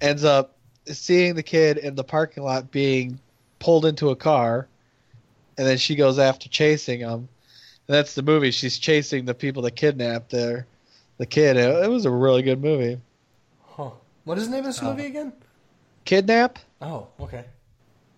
Ends 0.00 0.22
up 0.22 0.56
seeing 0.86 1.34
the 1.34 1.42
kid 1.42 1.78
in 1.78 1.96
the 1.96 2.04
parking 2.04 2.44
lot 2.44 2.70
being 2.70 3.18
pulled 3.58 3.84
into 3.86 4.10
a 4.10 4.16
car, 4.16 4.68
and 5.56 5.66
then 5.66 5.78
she 5.78 5.94
goes 5.94 6.18
after 6.18 6.48
chasing 6.48 7.00
him. 7.00 7.12
And 7.86 7.94
that's 7.96 8.14
the 8.14 8.22
movie. 8.22 8.50
She's 8.50 8.78
chasing 8.78 9.24
the 9.24 9.34
people 9.34 9.62
that 9.62 9.72
kidnapped 9.76 10.30
their 10.30 10.66
the 11.18 11.26
kid. 11.26 11.56
It, 11.56 11.84
it 11.84 11.90
was 11.90 12.04
a 12.04 12.10
really 12.10 12.42
good 12.42 12.62
movie. 12.62 13.00
Huh. 13.66 13.90
What 14.24 14.38
is 14.38 14.44
the 14.46 14.50
name 14.52 14.60
of 14.60 14.66
this 14.66 14.82
Oh. 14.82 14.90
movie 14.90 15.06
again? 15.06 15.32
Kidnap? 16.04 16.58
Oh, 16.80 17.08
okay. 17.20 17.44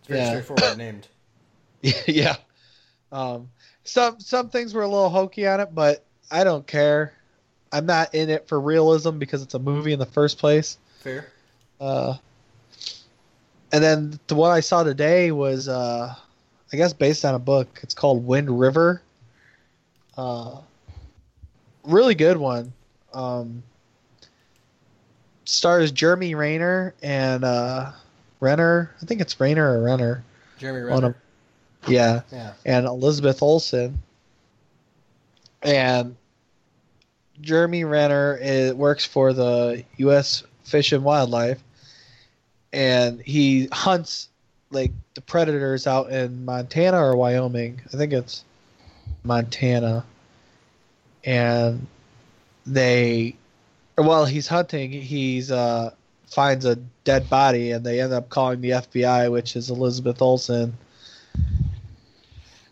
It's 0.00 0.08
very 0.08 0.20
Yeah. 0.20 0.28
straightforward 0.28 0.78
named. 0.78 1.08
yeah. 2.06 2.36
Um, 3.12 3.50
some 3.84 4.20
some 4.20 4.50
things 4.50 4.74
were 4.74 4.82
a 4.82 4.88
little 4.88 5.08
hokey 5.08 5.46
on 5.46 5.60
it, 5.60 5.74
but 5.74 6.04
I 6.30 6.44
don't 6.44 6.66
care. 6.66 7.12
I'm 7.72 7.86
not 7.86 8.14
in 8.14 8.28
it 8.30 8.48
for 8.48 8.60
realism 8.60 9.18
because 9.18 9.42
it's 9.42 9.54
a 9.54 9.58
movie 9.58 9.92
in 9.92 9.98
the 9.98 10.06
first 10.06 10.38
place. 10.38 10.78
Fair. 10.98 11.26
Uh, 11.80 12.16
and 13.72 13.82
then 13.82 14.18
the 14.26 14.34
one 14.34 14.50
I 14.50 14.60
saw 14.60 14.82
today 14.82 15.30
was, 15.32 15.68
uh, 15.68 16.14
I 16.72 16.76
guess, 16.76 16.92
based 16.92 17.24
on 17.24 17.34
a 17.34 17.38
book. 17.38 17.80
It's 17.82 17.94
called 17.94 18.26
Wind 18.26 18.58
River. 18.58 19.02
Uh, 20.16 20.60
really 21.84 22.14
good 22.14 22.36
one. 22.36 22.72
Um, 23.14 23.62
stars 25.44 25.90
Jeremy 25.92 26.34
Rayner 26.34 26.94
and 27.02 27.44
uh, 27.44 27.92
Renner. 28.40 28.94
I 29.02 29.06
think 29.06 29.20
it's 29.20 29.38
Rayner 29.40 29.78
or 29.78 29.82
Renner. 29.82 30.22
Jeremy 30.58 30.80
Renner. 30.80 31.16
Yeah, 31.88 32.20
Yeah. 32.30 32.52
and 32.66 32.86
Elizabeth 32.86 33.42
Olsen. 33.42 34.00
And 35.62 36.16
Jeremy 37.40 37.84
Renner 37.84 38.38
is, 38.40 38.74
works 38.74 39.04
for 39.04 39.32
the 39.32 39.82
U.S. 39.96 40.42
Fish 40.64 40.92
and 40.92 41.02
Wildlife, 41.02 41.58
and 42.72 43.20
he 43.20 43.68
hunts 43.72 44.28
like 44.70 44.92
the 45.14 45.20
predators 45.20 45.86
out 45.86 46.10
in 46.10 46.44
Montana 46.44 46.98
or 46.98 47.16
Wyoming. 47.16 47.80
I 47.92 47.96
think 47.96 48.12
it's 48.12 48.44
Montana. 49.24 50.04
And 51.24 51.86
they, 52.66 53.36
while 53.96 54.24
he's 54.24 54.46
hunting, 54.46 54.90
he's 54.90 55.50
uh, 55.50 55.92
finds 56.26 56.64
a 56.64 56.76
dead 57.04 57.28
body, 57.28 57.72
and 57.72 57.84
they 57.84 58.00
end 58.00 58.12
up 58.12 58.28
calling 58.28 58.60
the 58.60 58.70
FBI, 58.70 59.30
which 59.30 59.56
is 59.56 59.70
Elizabeth 59.70 60.22
Olsen 60.22 60.76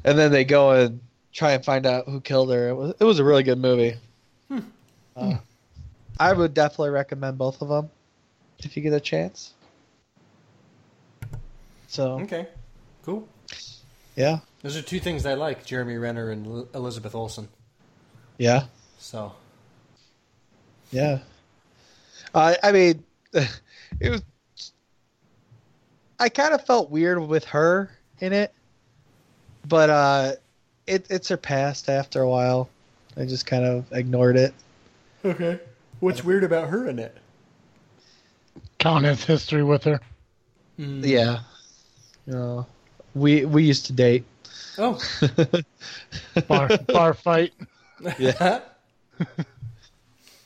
and 0.05 0.19
then 0.19 0.33
they 0.33 0.45
go 0.45 0.71
and 0.71 1.01
try 1.33 1.53
and 1.53 1.65
find 1.65 1.87
out 1.87 2.07
who 2.07 2.21
killed 2.21 2.51
her. 2.51 2.69
It 2.69 2.75
was 2.75 2.95
it 2.99 3.05
was 3.05 3.19
a 3.19 3.25
really 3.25 3.43
good 3.43 3.59
movie. 3.59 3.97
Uh, 5.17 5.37
I 6.21 6.33
would 6.33 6.55
definitely 6.55 6.91
recommend 6.91 7.39
both 7.39 7.61
of 7.61 7.69
them 7.69 7.91
if 8.61 8.77
you 8.77 8.83
get 8.83 8.93
a 8.93 9.01
chance. 9.01 9.55
So 11.89 12.21
Okay. 12.21 12.47
Cool. 13.05 13.27
yeah, 14.15 14.41
Those 14.63 14.77
are 14.77 14.83
two 14.83 15.01
things 15.01 15.25
I 15.27 15.35
like: 15.35 15.65
Jeremy 15.65 15.97
Renner 15.97 16.31
and 16.31 16.47
L- 16.47 16.69
Elizabeth 16.75 17.15
Olsen. 17.15 17.49
yeah, 18.37 18.65
So 18.99 19.33
yeah. 20.93 21.21
Uh, 22.35 22.55
I 22.63 22.73
mean, 22.73 23.03
it 23.33 24.11
was. 24.11 24.23
I 26.21 26.29
kind 26.29 26.53
of 26.53 26.65
felt 26.67 26.91
weird 26.91 27.21
with 27.27 27.45
her 27.47 27.91
in 28.21 28.33
it, 28.35 28.53
but 29.67 29.89
uh, 29.89 30.33
it 30.87 31.07
it 31.11 31.25
surpassed 31.25 31.89
after 31.89 32.21
a 32.21 32.29
while. 32.29 32.69
I 33.17 33.25
just 33.25 33.47
kind 33.47 33.65
of 33.65 33.91
ignored 33.93 34.37
it. 34.37 34.53
okay. 35.25 35.59
What's 36.01 36.23
weird 36.23 36.45
about 36.45 36.69
her 36.69 36.87
in 36.87 36.99
it? 36.99 37.17
Count 38.79 39.05
his 39.07 39.25
history 39.25 39.65
with 39.65 39.85
her. 39.85 40.01
Yeah. 40.77 41.41
You 42.29 42.35
know, 42.35 42.67
we 43.15 43.47
we 43.47 43.65
used 43.65 43.87
to 43.87 43.95
date. 43.95 44.25
Oh. 44.77 45.01
Bar, 46.47 46.69
bar 46.87 47.15
fight. 47.15 47.55
yeah. 48.19 48.61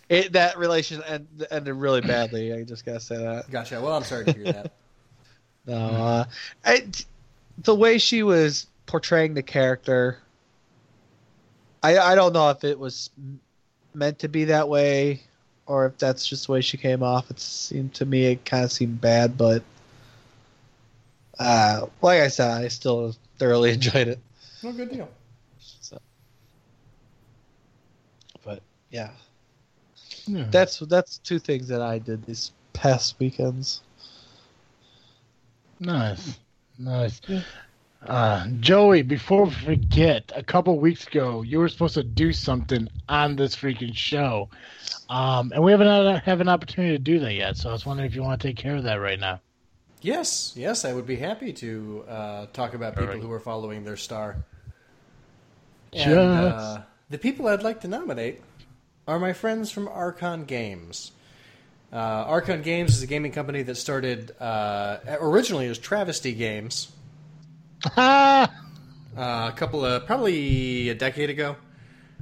It, 0.08 0.32
that 0.32 0.56
relation 0.58 1.02
end, 1.02 1.26
ended 1.50 1.74
really 1.74 2.00
badly. 2.00 2.52
I 2.52 2.62
just 2.62 2.86
gotta 2.86 3.00
say 3.00 3.16
that. 3.16 3.50
Gotcha. 3.50 3.80
Well, 3.80 3.94
I'm 3.94 4.04
sorry 4.04 4.26
to 4.26 4.32
hear 4.32 4.44
that. 4.44 4.72
No, 5.64 5.76
uh, 5.76 6.24
I, 6.64 6.88
the 7.58 7.74
way 7.76 7.98
she 7.98 8.24
was 8.24 8.66
portraying 8.86 9.34
the 9.34 9.44
character, 9.44 10.18
I 11.84 11.98
I 11.98 12.14
don't 12.16 12.32
know 12.32 12.50
if 12.50 12.64
it 12.64 12.76
was 12.76 13.10
meant 13.94 14.18
to 14.20 14.28
be 14.28 14.46
that 14.46 14.68
way 14.68 15.20
or 15.66 15.86
if 15.86 15.98
that's 15.98 16.26
just 16.26 16.46
the 16.46 16.52
way 16.52 16.62
she 16.62 16.78
came 16.78 17.04
off. 17.04 17.30
It 17.30 17.38
seemed 17.38 17.94
to 17.94 18.04
me 18.04 18.26
it 18.26 18.44
kind 18.44 18.64
of 18.64 18.72
seemed 18.72 19.00
bad, 19.00 19.38
but 19.38 19.62
uh, 21.38 21.86
like 22.00 22.20
I 22.20 22.28
said, 22.28 22.50
I 22.50 22.68
still 22.68 23.14
thoroughly 23.38 23.72
enjoyed 23.74 24.08
it. 24.08 24.18
No 24.62 24.72
good 24.72 24.90
deal. 24.90 25.08
So, 25.58 25.98
but 28.44 28.62
yeah. 28.90 29.10
Yeah. 30.26 30.46
That's 30.50 30.78
that's 30.80 31.18
two 31.18 31.38
things 31.38 31.68
that 31.68 31.82
I 31.82 31.98
did 31.98 32.24
these 32.24 32.52
past 32.72 33.16
weekends. 33.18 33.82
Nice, 35.80 36.38
nice. 36.78 37.20
Uh, 38.06 38.46
Joey, 38.60 39.02
before 39.02 39.44
we 39.44 39.50
forget, 39.50 40.30
a 40.34 40.42
couple 40.42 40.78
weeks 40.78 41.06
ago, 41.06 41.42
you 41.42 41.58
were 41.58 41.68
supposed 41.68 41.94
to 41.94 42.02
do 42.02 42.32
something 42.32 42.88
on 43.08 43.36
this 43.36 43.56
freaking 43.56 43.94
show, 43.94 44.48
um, 45.08 45.52
and 45.54 45.62
we 45.62 45.72
haven't 45.72 45.88
had 45.88 46.22
have 46.22 46.40
an 46.40 46.48
opportunity 46.48 46.94
to 46.96 47.02
do 47.02 47.18
that 47.20 47.34
yet. 47.34 47.56
So 47.56 47.70
I 47.70 47.72
was 47.72 47.84
wondering 47.84 48.08
if 48.08 48.14
you 48.14 48.22
want 48.22 48.40
to 48.40 48.48
take 48.48 48.56
care 48.56 48.76
of 48.76 48.84
that 48.84 48.96
right 48.96 49.18
now. 49.18 49.40
Yes, 50.02 50.52
yes, 50.56 50.84
I 50.84 50.92
would 50.92 51.06
be 51.06 51.16
happy 51.16 51.52
to 51.54 52.04
uh, 52.08 52.46
talk 52.52 52.74
about 52.74 52.94
people 52.94 53.08
Alright. 53.08 53.22
who 53.22 53.30
are 53.32 53.40
following 53.40 53.84
their 53.84 53.96
star. 53.96 54.36
Just- 55.92 56.06
And 56.08 56.18
uh, 56.18 56.82
the 57.08 57.18
people 57.18 57.46
I'd 57.48 57.62
like 57.62 57.80
to 57.82 57.88
nominate 57.88 58.40
are 59.06 59.18
my 59.18 59.32
friends 59.32 59.70
from 59.70 59.86
Archon 59.88 60.44
Games. 60.44 61.12
Uh, 61.92 61.96
Archon 61.96 62.62
Games 62.62 62.96
is 62.96 63.02
a 63.02 63.06
gaming 63.06 63.32
company 63.32 63.62
that 63.62 63.76
started 63.76 64.34
uh, 64.40 64.98
originally 65.20 65.66
as 65.68 65.78
Travesty 65.78 66.32
Games 66.32 66.90
Ah, 67.96 68.50
uh, 69.16 69.50
a 69.52 69.56
couple 69.56 69.84
of 69.84 70.06
probably 70.06 70.88
a 70.88 70.94
decade 70.94 71.30
ago. 71.30 71.56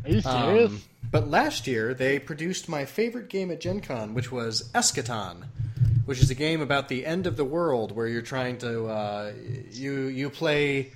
are 0.04 0.10
you 0.10 0.20
serious? 0.20 0.70
Um, 0.70 0.82
but 1.10 1.28
last 1.30 1.66
year 1.66 1.94
they 1.94 2.18
produced 2.18 2.68
my 2.68 2.84
favorite 2.84 3.28
game 3.28 3.50
at 3.50 3.60
Gen 3.60 3.80
Con, 3.80 4.12
which 4.14 4.32
was 4.32 4.70
Eschaton, 4.74 5.44
which 6.04 6.20
is 6.20 6.30
a 6.30 6.34
game 6.34 6.60
about 6.60 6.88
the 6.88 7.06
end 7.06 7.26
of 7.26 7.36
the 7.36 7.44
world 7.44 7.92
where 7.92 8.06
you're 8.06 8.22
trying 8.22 8.58
to 8.58 8.86
uh, 8.86 9.32
you 9.70 10.06
you 10.06 10.30
play 10.30 10.92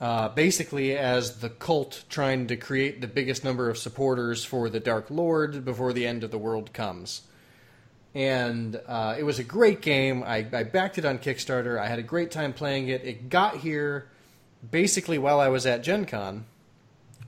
uh, 0.00 0.28
basically 0.30 0.96
as 0.96 1.38
the 1.38 1.48
cult 1.48 2.04
trying 2.08 2.46
to 2.46 2.56
create 2.56 3.00
the 3.00 3.06
biggest 3.06 3.44
number 3.44 3.70
of 3.70 3.78
supporters 3.78 4.44
for 4.44 4.68
the 4.68 4.80
Dark 4.80 5.06
Lord 5.10 5.64
before 5.64 5.92
the 5.92 6.06
end 6.06 6.22
of 6.22 6.30
the 6.30 6.38
world 6.38 6.72
comes. 6.72 7.22
And 8.14 8.80
uh, 8.86 9.16
it 9.18 9.24
was 9.24 9.38
a 9.38 9.44
great 9.44 9.82
game. 9.82 10.22
I, 10.22 10.46
I 10.52 10.62
backed 10.64 10.98
it 10.98 11.04
on 11.04 11.18
Kickstarter. 11.18 11.78
I 11.78 11.86
had 11.86 11.98
a 11.98 12.02
great 12.02 12.30
time 12.30 12.52
playing 12.52 12.88
it. 12.88 13.04
It 13.04 13.28
got 13.28 13.58
here 13.58 14.08
basically 14.70 15.18
while 15.18 15.40
I 15.40 15.48
was 15.48 15.66
at 15.66 15.82
Gen 15.82 16.06
Con. 16.06 16.46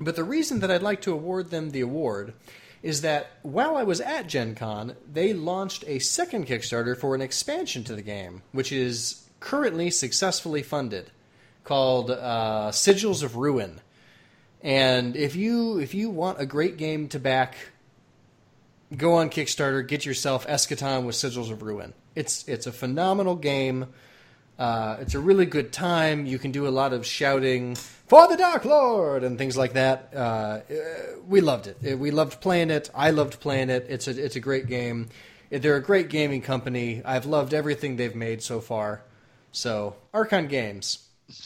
But 0.00 0.16
the 0.16 0.24
reason 0.24 0.60
that 0.60 0.70
I'd 0.70 0.82
like 0.82 1.02
to 1.02 1.12
award 1.12 1.50
them 1.50 1.70
the 1.70 1.80
award 1.80 2.32
is 2.82 3.00
that 3.02 3.30
while 3.42 3.76
I 3.76 3.82
was 3.82 4.00
at 4.00 4.28
Gen 4.28 4.54
Con, 4.54 4.96
they 5.10 5.32
launched 5.32 5.84
a 5.86 5.98
second 5.98 6.46
Kickstarter 6.46 6.96
for 6.96 7.14
an 7.14 7.20
expansion 7.20 7.84
to 7.84 7.94
the 7.94 8.02
game, 8.02 8.42
which 8.52 8.72
is 8.72 9.28
currently 9.40 9.90
successfully 9.90 10.62
funded, 10.62 11.10
called 11.64 12.10
uh, 12.10 12.70
Sigils 12.72 13.22
of 13.22 13.36
Ruin. 13.36 13.80
And 14.62 15.16
if 15.16 15.36
you 15.36 15.78
if 15.78 15.94
you 15.94 16.10
want 16.10 16.40
a 16.40 16.46
great 16.46 16.76
game 16.76 17.08
to 17.08 17.20
back, 17.20 17.56
go 18.96 19.14
on 19.14 19.30
Kickstarter, 19.30 19.86
get 19.86 20.04
yourself 20.04 20.46
Eschaton 20.46 21.04
with 21.04 21.14
Sigils 21.14 21.50
of 21.50 21.62
Ruin. 21.62 21.94
It's 22.14 22.46
it's 22.48 22.66
a 22.66 22.72
phenomenal 22.72 23.36
game. 23.36 23.86
Uh, 24.58 24.96
it's 25.00 25.14
a 25.14 25.20
really 25.20 25.46
good 25.46 25.72
time. 25.72 26.26
You 26.26 26.38
can 26.38 26.50
do 26.50 26.66
a 26.66 26.70
lot 26.70 26.92
of 26.92 27.06
shouting 27.06 27.76
for 27.76 28.26
the 28.26 28.36
Dark 28.36 28.64
Lord 28.64 29.22
and 29.22 29.38
things 29.38 29.56
like 29.56 29.74
that. 29.74 30.10
Uh, 30.14 30.18
uh, 30.18 30.60
we 31.28 31.40
loved 31.40 31.66
it. 31.68 31.76
Uh, 31.92 31.96
We 31.96 32.10
loved 32.10 32.40
playing 32.40 32.70
it. 32.70 32.90
I 32.94 33.10
loved 33.10 33.38
playing 33.40 33.70
it. 33.70 33.86
It's 33.88 34.08
a 34.08 34.24
it's 34.24 34.34
a 34.36 34.40
great 34.40 34.66
game. 34.66 35.08
Uh, 35.52 35.58
They're 35.58 35.76
a 35.76 35.82
great 35.82 36.08
gaming 36.08 36.42
company. 36.42 37.02
I've 37.04 37.26
loved 37.26 37.54
everything 37.54 37.96
they've 37.96 38.16
made 38.16 38.42
so 38.42 38.60
far. 38.60 39.02
So 39.52 39.94
Archon 40.12 40.48
Games. 40.48 41.04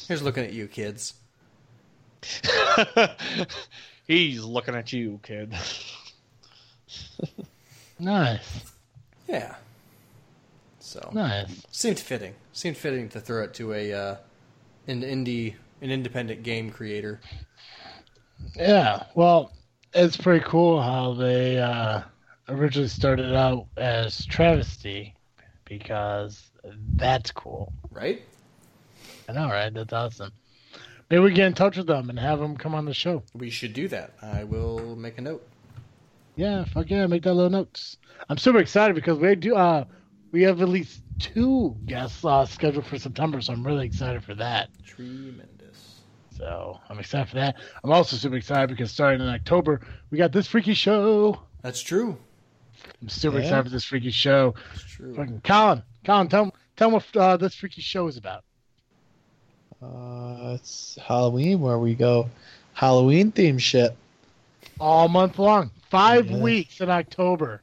Here's 0.08 0.22
looking 0.22 0.44
at 0.44 0.52
you, 0.52 0.66
kids. 0.68 1.14
He's 4.06 4.42
looking 4.42 4.74
at 4.74 4.92
you, 4.92 5.20
kid. 5.22 5.54
Nice, 7.98 8.64
Yeah. 9.28 9.54
So 10.92 11.08
nice. 11.14 11.64
seemed 11.70 11.98
fitting. 11.98 12.34
Seemed 12.52 12.76
fitting 12.76 13.08
to 13.10 13.20
throw 13.20 13.44
it 13.44 13.54
to 13.54 13.72
a 13.72 13.94
uh, 13.94 14.16
an 14.86 15.00
indie 15.00 15.54
an 15.80 15.90
independent 15.90 16.42
game 16.42 16.70
creator. 16.70 17.18
Yeah, 18.54 19.04
well, 19.14 19.52
it's 19.94 20.18
pretty 20.18 20.44
cool 20.46 20.82
how 20.82 21.14
they 21.14 21.58
uh, 21.58 22.02
originally 22.46 22.88
started 22.88 23.34
out 23.34 23.68
as 23.78 24.26
travesty 24.26 25.14
because 25.64 26.50
that's 26.96 27.30
cool. 27.30 27.72
Right? 27.90 28.20
I 29.30 29.32
know, 29.32 29.48
right? 29.48 29.72
That's 29.72 29.94
awesome. 29.94 30.32
Maybe 31.08 31.22
we 31.22 31.32
get 31.32 31.46
in 31.46 31.54
touch 31.54 31.78
with 31.78 31.86
them 31.86 32.10
and 32.10 32.18
have 32.18 32.38
them 32.38 32.54
come 32.54 32.74
on 32.74 32.84
the 32.84 32.92
show. 32.92 33.22
We 33.32 33.48
should 33.48 33.72
do 33.72 33.88
that. 33.88 34.12
I 34.20 34.44
will 34.44 34.94
make 34.94 35.16
a 35.16 35.22
note. 35.22 35.48
Yeah, 36.36 36.64
fuck 36.66 36.90
yeah, 36.90 37.06
make 37.06 37.22
that 37.22 37.32
little 37.32 37.48
notes. 37.48 37.96
I'm 38.28 38.36
super 38.36 38.58
excited 38.58 38.94
because 38.94 39.18
we 39.18 39.34
do. 39.34 39.56
Uh, 39.56 39.84
we 40.32 40.42
have 40.42 40.60
at 40.62 40.68
least 40.68 41.02
two 41.18 41.76
guests 41.86 42.24
uh, 42.24 42.44
scheduled 42.46 42.86
for 42.86 42.98
September, 42.98 43.40
so 43.40 43.52
I'm 43.52 43.64
really 43.64 43.86
excited 43.86 44.24
for 44.24 44.34
that. 44.36 44.70
Tremendous. 44.84 46.00
So 46.36 46.80
I'm 46.88 46.98
excited 46.98 47.28
for 47.28 47.36
that. 47.36 47.56
I'm 47.84 47.92
also 47.92 48.16
super 48.16 48.36
excited 48.36 48.68
because 48.70 48.90
starting 48.90 49.20
in 49.20 49.28
October, 49.28 49.80
we 50.10 50.18
got 50.18 50.32
this 50.32 50.46
freaky 50.46 50.74
show. 50.74 51.40
That's 51.60 51.80
true. 51.82 52.16
I'm 53.00 53.08
super 53.08 53.36
Yeah. 53.38 53.44
excited 53.44 53.64
for 53.64 53.70
this 53.70 53.84
freaky 53.84 54.10
show. 54.10 54.54
That's 54.72 54.82
true. 54.84 55.14
Fucking 55.14 55.42
Colin, 55.44 55.82
Colin, 56.04 56.28
tell 56.28 56.54
tell 56.76 56.90
them 56.90 56.94
what 56.94 57.16
uh, 57.16 57.36
this 57.36 57.54
freaky 57.54 57.82
show 57.82 58.08
is 58.08 58.16
about. 58.16 58.42
Uh, 59.82 60.56
it's 60.60 60.96
Halloween 61.06 61.60
where 61.60 61.78
we 61.78 61.94
go 61.94 62.30
Halloween 62.72 63.30
theme 63.32 63.58
shit. 63.58 63.94
all 64.80 65.08
month 65.08 65.38
long. 65.38 65.70
Five 65.90 66.30
Yes. 66.30 66.40
weeks 66.40 66.80
in 66.80 66.88
October. 66.90 67.60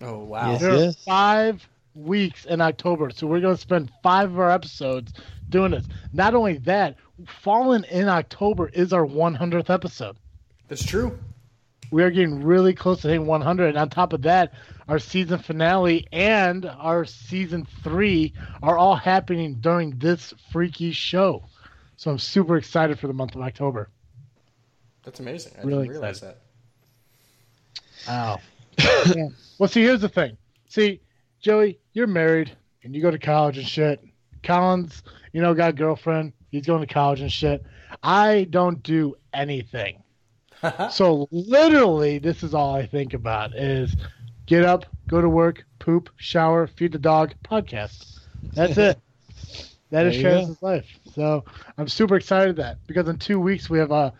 Oh 0.00 0.18
wow. 0.24 0.52
Yes. 0.52 0.60
There 0.60 0.88
are 0.88 0.92
five 0.92 1.68
weeks 1.94 2.44
in 2.44 2.60
October, 2.60 3.10
so 3.10 3.26
we're 3.26 3.40
going 3.40 3.54
to 3.54 3.60
spend 3.60 3.90
five 4.02 4.30
of 4.30 4.38
our 4.38 4.50
episodes 4.50 5.12
doing 5.48 5.72
this. 5.72 5.86
Not 6.12 6.34
only 6.34 6.58
that, 6.58 6.96
Fallen 7.26 7.84
in 7.84 8.08
October 8.08 8.68
is 8.68 8.92
our 8.92 9.06
100th 9.06 9.70
episode. 9.70 10.16
That's 10.68 10.84
true. 10.84 11.18
We 11.90 12.02
are 12.02 12.10
getting 12.10 12.42
really 12.42 12.72
close 12.74 13.02
to 13.02 13.08
hitting 13.08 13.26
100. 13.26 13.68
And 13.68 13.78
on 13.78 13.90
top 13.90 14.14
of 14.14 14.22
that, 14.22 14.54
our 14.88 14.98
season 14.98 15.38
finale 15.38 16.06
and 16.10 16.64
our 16.64 17.04
season 17.04 17.66
three 17.82 18.32
are 18.62 18.78
all 18.78 18.96
happening 18.96 19.56
during 19.60 19.98
this 19.98 20.32
freaky 20.50 20.92
show. 20.92 21.44
So 21.96 22.10
I'm 22.10 22.18
super 22.18 22.56
excited 22.56 22.98
for 22.98 23.06
the 23.08 23.12
month 23.12 23.34
of 23.34 23.42
October. 23.42 23.90
That's 25.04 25.20
amazing. 25.20 25.52
I 25.58 25.62
Really 25.62 25.82
didn't 25.82 25.90
realize 25.90 26.20
that. 26.20 26.38
Wow. 28.08 28.40
yeah. 28.78 29.28
Well, 29.58 29.68
see, 29.68 29.82
here's 29.82 30.00
the 30.00 30.08
thing. 30.08 30.36
See, 30.68 31.00
Joey, 31.42 31.80
you're 31.92 32.06
married 32.06 32.56
and 32.84 32.94
you 32.94 33.02
go 33.02 33.10
to 33.10 33.18
college 33.18 33.58
and 33.58 33.66
shit. 33.66 34.00
Collins, 34.44 35.02
you 35.32 35.42
know, 35.42 35.52
got 35.54 35.70
a 35.70 35.72
girlfriend. 35.72 36.32
He's 36.50 36.66
going 36.66 36.86
to 36.86 36.92
college 36.92 37.20
and 37.20 37.30
shit. 37.30 37.64
I 38.02 38.46
don't 38.50 38.80
do 38.82 39.16
anything. 39.34 40.02
so 40.90 41.28
literally, 41.32 42.18
this 42.18 42.44
is 42.44 42.54
all 42.54 42.76
I 42.76 42.86
think 42.86 43.12
about 43.12 43.56
is 43.56 43.96
get 44.46 44.64
up, 44.64 44.86
go 45.08 45.20
to 45.20 45.28
work, 45.28 45.64
poop, 45.80 46.10
shower, 46.16 46.68
feed 46.68 46.92
the 46.92 46.98
dog, 46.98 47.34
podcast. 47.44 48.20
That's 48.54 48.78
it. 48.78 48.98
That 49.90 50.06
is 50.06 50.16
you 50.16 50.22
go. 50.22 50.56
Life. 50.62 50.86
So 51.14 51.44
I'm 51.76 51.86
super 51.86 52.16
excited 52.16 52.56
that 52.56 52.78
because 52.86 53.08
in 53.08 53.18
two 53.18 53.38
weeks 53.38 53.68
we 53.68 53.78
have 53.78 53.90
a 53.90 54.14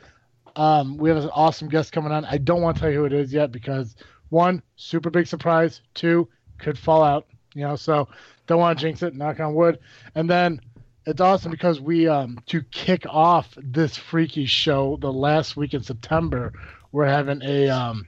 um, 0.55 0.99
we 0.99 1.09
have 1.09 1.17
an 1.17 1.31
awesome 1.33 1.71
guest 1.71 1.93
coming 1.93 2.13
on. 2.13 2.27
I 2.27 2.37
don't 2.37 2.61
want 2.61 2.77
to 2.77 2.83
tell 2.83 2.91
you 2.91 2.99
who 2.99 3.05
it 3.07 3.15
is 3.15 3.33
yet 3.33 3.53
because 3.53 3.97
one, 4.29 4.63
super 4.77 5.09
big 5.09 5.27
surprise. 5.27 5.81
Two, 5.95 6.29
could 6.63 6.79
fall 6.79 7.03
out. 7.03 7.27
You 7.55 7.63
know, 7.63 7.77
so 7.77 8.09
don't 8.47 8.59
want 8.59 8.79
to 8.79 8.85
jinx 8.85 9.03
it. 9.03 9.15
Knock 9.15 9.41
on 9.41 9.55
wood. 9.55 9.79
And 10.15 10.29
then 10.29 10.61
it's 11.05 11.21
awesome 11.21 11.51
because 11.51 11.81
we 11.81 12.09
um 12.09 12.39
to 12.47 12.63
kick 12.63 13.05
off 13.09 13.57
this 13.57 13.97
freaky 13.97 14.47
show 14.47 14.97
the 15.01 15.13
last 15.13 15.57
week 15.57 15.75
in 15.75 15.83
September, 15.83 16.53
we're 16.93 17.07
having 17.07 17.43
a 17.43 17.69
um 17.69 18.07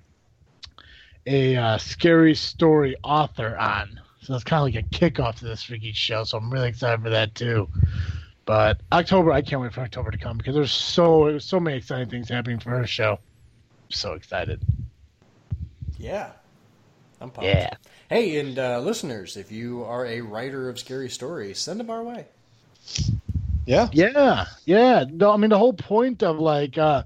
a 1.26 1.56
uh, 1.56 1.78
scary 1.78 2.34
story 2.34 2.96
author 3.02 3.56
on. 3.56 4.00
So 4.20 4.34
it's 4.34 4.44
kind 4.44 4.58
of 4.58 4.74
like 4.74 4.84
a 4.84 4.88
kickoff 4.88 5.36
to 5.36 5.44
this 5.44 5.62
freaky 5.62 5.92
show. 5.92 6.24
So 6.24 6.38
I'm 6.38 6.50
really 6.50 6.68
excited 6.68 7.02
for 7.02 7.10
that 7.10 7.34
too. 7.34 7.68
But 8.46 8.80
October, 8.92 9.32
I 9.32 9.42
can't 9.42 9.60
wait 9.62 9.72
for 9.72 9.80
October 9.80 10.10
to 10.10 10.18
come 10.18 10.36
because 10.36 10.54
there's 10.54 10.70
so 10.70 11.26
there's 11.26 11.44
so 11.44 11.58
many 11.58 11.78
exciting 11.78 12.10
things 12.10 12.28
happening 12.28 12.58
for 12.58 12.70
her 12.70 12.86
show. 12.86 13.18
so 13.90 14.12
excited. 14.12 14.62
Yeah. 15.96 16.32
I'm 17.20 17.30
pumped. 17.30 17.48
Yeah. 17.48 17.70
Hey, 18.08 18.38
and 18.38 18.58
uh, 18.58 18.80
listeners, 18.80 19.36
if 19.36 19.50
you 19.50 19.82
are 19.84 20.04
a 20.06 20.20
writer 20.20 20.68
of 20.68 20.78
scary 20.78 21.08
stories, 21.08 21.58
send 21.58 21.80
them 21.80 21.90
our 21.90 22.02
way. 22.02 22.26
Yeah. 23.66 23.88
Yeah, 23.92 24.46
yeah. 24.66 25.04
No, 25.10 25.32
I 25.32 25.36
mean 25.36 25.50
the 25.50 25.58
whole 25.58 25.72
point 25.72 26.22
of 26.22 26.38
like 26.38 26.76
uh 26.76 27.04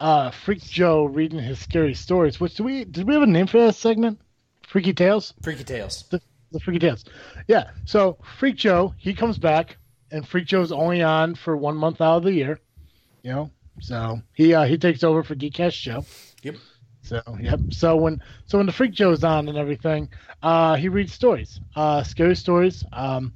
uh 0.00 0.30
Freak 0.30 0.62
Joe 0.62 1.04
reading 1.04 1.38
his 1.38 1.58
scary 1.58 1.94
stories. 1.94 2.40
Which 2.40 2.54
do 2.54 2.64
we 2.64 2.84
did 2.84 3.06
we 3.06 3.14
have 3.14 3.22
a 3.22 3.26
name 3.26 3.46
for 3.46 3.58
that 3.60 3.74
segment? 3.74 4.18
Freaky 4.66 4.92
Tales? 4.92 5.34
Freaky 5.42 5.64
Tales. 5.64 6.04
The, 6.10 6.20
the 6.52 6.60
Freaky 6.60 6.78
Tales. 6.78 7.04
Yeah. 7.46 7.70
So 7.84 8.18
Freak 8.38 8.56
Joe, 8.56 8.94
he 8.98 9.14
comes 9.14 9.38
back 9.38 9.76
and 10.10 10.26
Freak 10.26 10.46
Joe's 10.46 10.72
only 10.72 11.02
on 11.02 11.34
for 11.34 11.56
one 11.56 11.76
month 11.76 12.00
out 12.00 12.18
of 12.18 12.22
the 12.24 12.32
year. 12.32 12.58
You 13.22 13.32
know? 13.32 13.50
So 13.80 14.20
he 14.32 14.54
uh 14.54 14.64
he 14.64 14.78
takes 14.78 15.04
over 15.04 15.22
for 15.22 15.34
Geekcast 15.34 15.74
Show. 15.74 16.04
Yep. 17.10 17.24
So 17.24 17.38
yep. 17.40 17.60
So 17.70 17.96
when 17.96 18.22
so 18.46 18.58
when 18.58 18.66
the 18.66 18.72
Freak 18.72 18.92
Joe's 18.92 19.24
on 19.24 19.48
and 19.48 19.56
everything, 19.58 20.08
uh 20.42 20.74
he 20.76 20.88
reads 20.88 21.12
stories. 21.12 21.60
Uh 21.76 22.02
scary 22.02 22.36
stories. 22.36 22.84
Um 22.92 23.32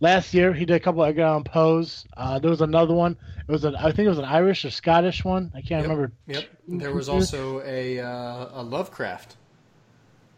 Last 0.00 0.34
year 0.34 0.52
he 0.52 0.64
did 0.64 0.74
a 0.74 0.80
couple 0.80 1.00
of 1.04 1.08
Edgar 1.10 1.22
Allan 1.22 1.44
Poe's. 1.44 2.06
Uh, 2.16 2.36
there 2.40 2.50
was 2.50 2.60
another 2.60 2.92
one. 2.92 3.16
It 3.38 3.52
was 3.52 3.62
an 3.64 3.76
I 3.76 3.92
think 3.92 4.06
it 4.06 4.08
was 4.08 4.18
an 4.18 4.24
Irish 4.24 4.64
or 4.64 4.70
Scottish 4.70 5.24
one. 5.24 5.52
I 5.54 5.60
can't 5.60 5.82
Yep. 5.82 5.82
remember. 5.82 6.12
Yep. 6.26 6.44
There 6.66 6.92
was 6.92 7.08
also 7.08 7.60
a 7.64 8.00
uh, 8.00 8.48
a 8.52 8.62
Lovecraft. 8.64 9.36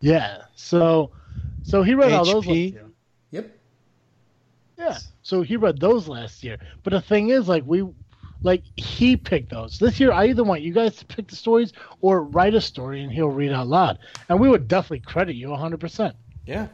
Yeah. 0.01 0.43
So 0.55 1.13
so 1.63 1.83
he 1.83 1.95
read 1.95 2.13
all 2.13 2.27
those 2.27 2.45
last 2.47 2.57
HP. 2.59 2.73
year. 2.73 2.85
Yep. 3.31 3.59
Yeah. 4.79 4.99
So 5.23 5.41
he 5.41 5.57
read 5.57 5.81
those 5.81 6.09
last 6.09 6.45
year. 6.45 6.59
But 6.83 6.91
the 6.93 7.01
thing 7.01 7.31
is, 7.31 7.49
like 7.49 7.63
we, 7.67 7.87
like 8.45 8.63
he 8.77 9.17
picked 9.17 9.51
those. 9.51 9.79
This 9.79 9.99
year, 9.99 10.13
I 10.13 10.27
either 10.29 10.45
want 10.45 10.63
you 10.63 10.73
guys 10.73 10.95
to 10.97 11.05
pick 11.07 11.27
the 11.27 11.35
stories 11.37 11.73
or 12.01 12.23
write 12.23 12.55
a 12.55 12.61
story 12.61 13.03
and 13.03 13.11
he'll 13.11 13.29
read 13.31 13.51
out 13.53 13.67
loud, 13.67 13.99
and 14.29 14.39
we 14.39 14.49
would 14.49 14.69
definitely 14.69 15.01
credit 15.01 15.35
you 15.35 15.49
100 15.51 15.81
percent 15.81 16.15
Yeah. 16.47 16.69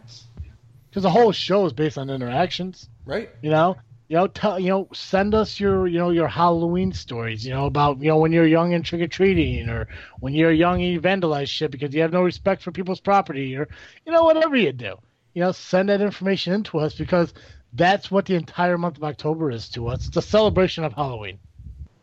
because 0.91 1.03
the 1.03 1.11
whole 1.11 1.33
show 1.33 1.65
is 1.67 1.73
based 1.73 1.97
on 1.97 2.11
interactions. 2.11 2.89
Right. 3.07 3.31
You 3.41 3.51
know. 3.51 3.77
You 4.09 4.17
know, 4.17 4.27
tell 4.27 4.59
you 4.59 4.71
know, 4.71 4.89
send 4.93 5.37
us 5.37 5.61
your 5.61 5.87
you 5.87 5.99
know 5.99 6.11
your 6.11 6.27
Halloween 6.27 6.93
stories. 6.93 7.47
You 7.47 7.55
know 7.55 7.67
about 7.67 8.01
you 8.03 8.09
know 8.09 8.19
when 8.19 8.33
you're 8.33 8.45
young 8.45 8.75
and 8.75 8.85
trick 8.85 9.01
or 9.03 9.07
treating, 9.07 9.69
or 9.69 9.87
when 10.19 10.35
you're 10.35 10.51
young 10.51 10.83
and 10.83 10.93
you 10.93 11.01
vandalize 11.01 11.47
shit 11.47 11.71
because 11.71 11.95
you 11.95 12.01
have 12.03 12.13
no 12.13 12.23
respect 12.23 12.61
for 12.61 12.73
people's 12.73 12.99
property, 12.99 13.55
or 13.57 13.69
you 14.05 14.11
know 14.11 14.25
whatever 14.25 14.57
you 14.57 14.73
do. 14.73 14.97
You 15.35 15.43
know, 15.43 15.53
send 15.53 15.91
that 15.91 16.01
information 16.01 16.53
into 16.55 16.81
us 16.81 16.97
because 16.97 17.33
that's 17.75 18.11
what 18.11 18.27
the 18.27 18.35
entire 18.35 18.77
month 18.77 18.97
of 18.97 19.05
October 19.05 19.49
is 19.49 19.69
to 19.69 19.87
us. 19.87 20.09
It's 20.09 20.17
a 20.17 20.23
celebration 20.23 20.83
of 20.83 20.93
Halloween. 20.93 21.39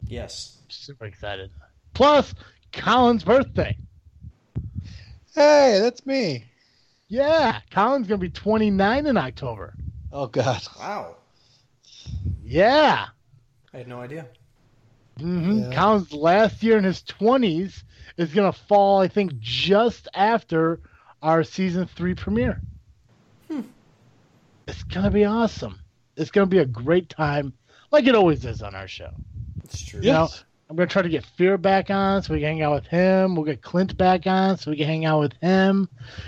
Yes. 0.06 0.58
Super 0.70 1.06
excited. 1.06 1.52
Plus, 1.94 2.34
Colin's 2.72 3.24
birthday. 3.24 3.78
Hey, 5.36 5.80
that's 5.82 6.06
me. 6.06 6.46
Yeah, 7.10 7.60
Colin's 7.72 8.08
gonna 8.08 8.18
be 8.20 8.30
29 8.30 9.08
in 9.08 9.18
October. 9.18 9.74
Oh 10.12 10.28
God. 10.28 10.62
Wow. 10.80 11.16
Yeah. 12.44 13.08
I 13.74 13.78
had 13.78 13.88
no 13.88 14.00
idea. 14.02 14.26
hmm 15.20 15.60
Yeah. 15.60 15.74
Colin's 15.74 16.12
last 16.14 16.64
year 16.64 16.78
in 16.78 16.84
his 16.84 17.02
20s 17.04 17.84
is 18.18 18.34
gonna 18.34 18.52
fall, 18.52 19.00
I 19.00 19.08
think, 19.08 19.38
just 19.40 20.08
after 20.14 20.80
our 21.22 21.44
season 21.44 21.88
three 21.88 22.14
premiere. 22.14 22.62
It's 24.68 24.84
gonna 24.84 25.12
be 25.12 25.26
awesome. 25.26 25.80
It's 26.18 26.32
gonna 26.32 26.46
be 26.48 26.60
a 26.60 26.66
great 26.66 27.10
time, 27.10 27.54
like 27.92 28.06
it 28.06 28.16
always 28.16 28.44
is 28.46 28.62
on 28.62 28.76
our 28.76 28.88
show. 28.88 29.12
It's 29.74 29.82
true. 29.82 30.02
You 30.02 30.12
know, 30.12 30.30
I'm 30.70 30.76
gonna 30.76 30.88
try 30.88 31.02
to 31.02 31.10
get 31.10 31.26
Fear 31.38 31.58
back 31.58 31.90
on 31.90 32.22
so 32.24 32.34
we 32.34 32.40
can 32.42 32.48
hang 32.50 32.62
out 32.62 32.74
with 32.76 32.88
him. 32.88 33.36
We'll 33.36 33.46
get 33.46 33.62
Clint 33.62 33.98
back 33.98 34.28
on 34.28 34.58
so 34.58 34.72
we 34.72 34.78
can 34.78 34.86
hang 34.88 35.06
out 35.06 35.20
with 35.22 35.34
him. 35.42 35.88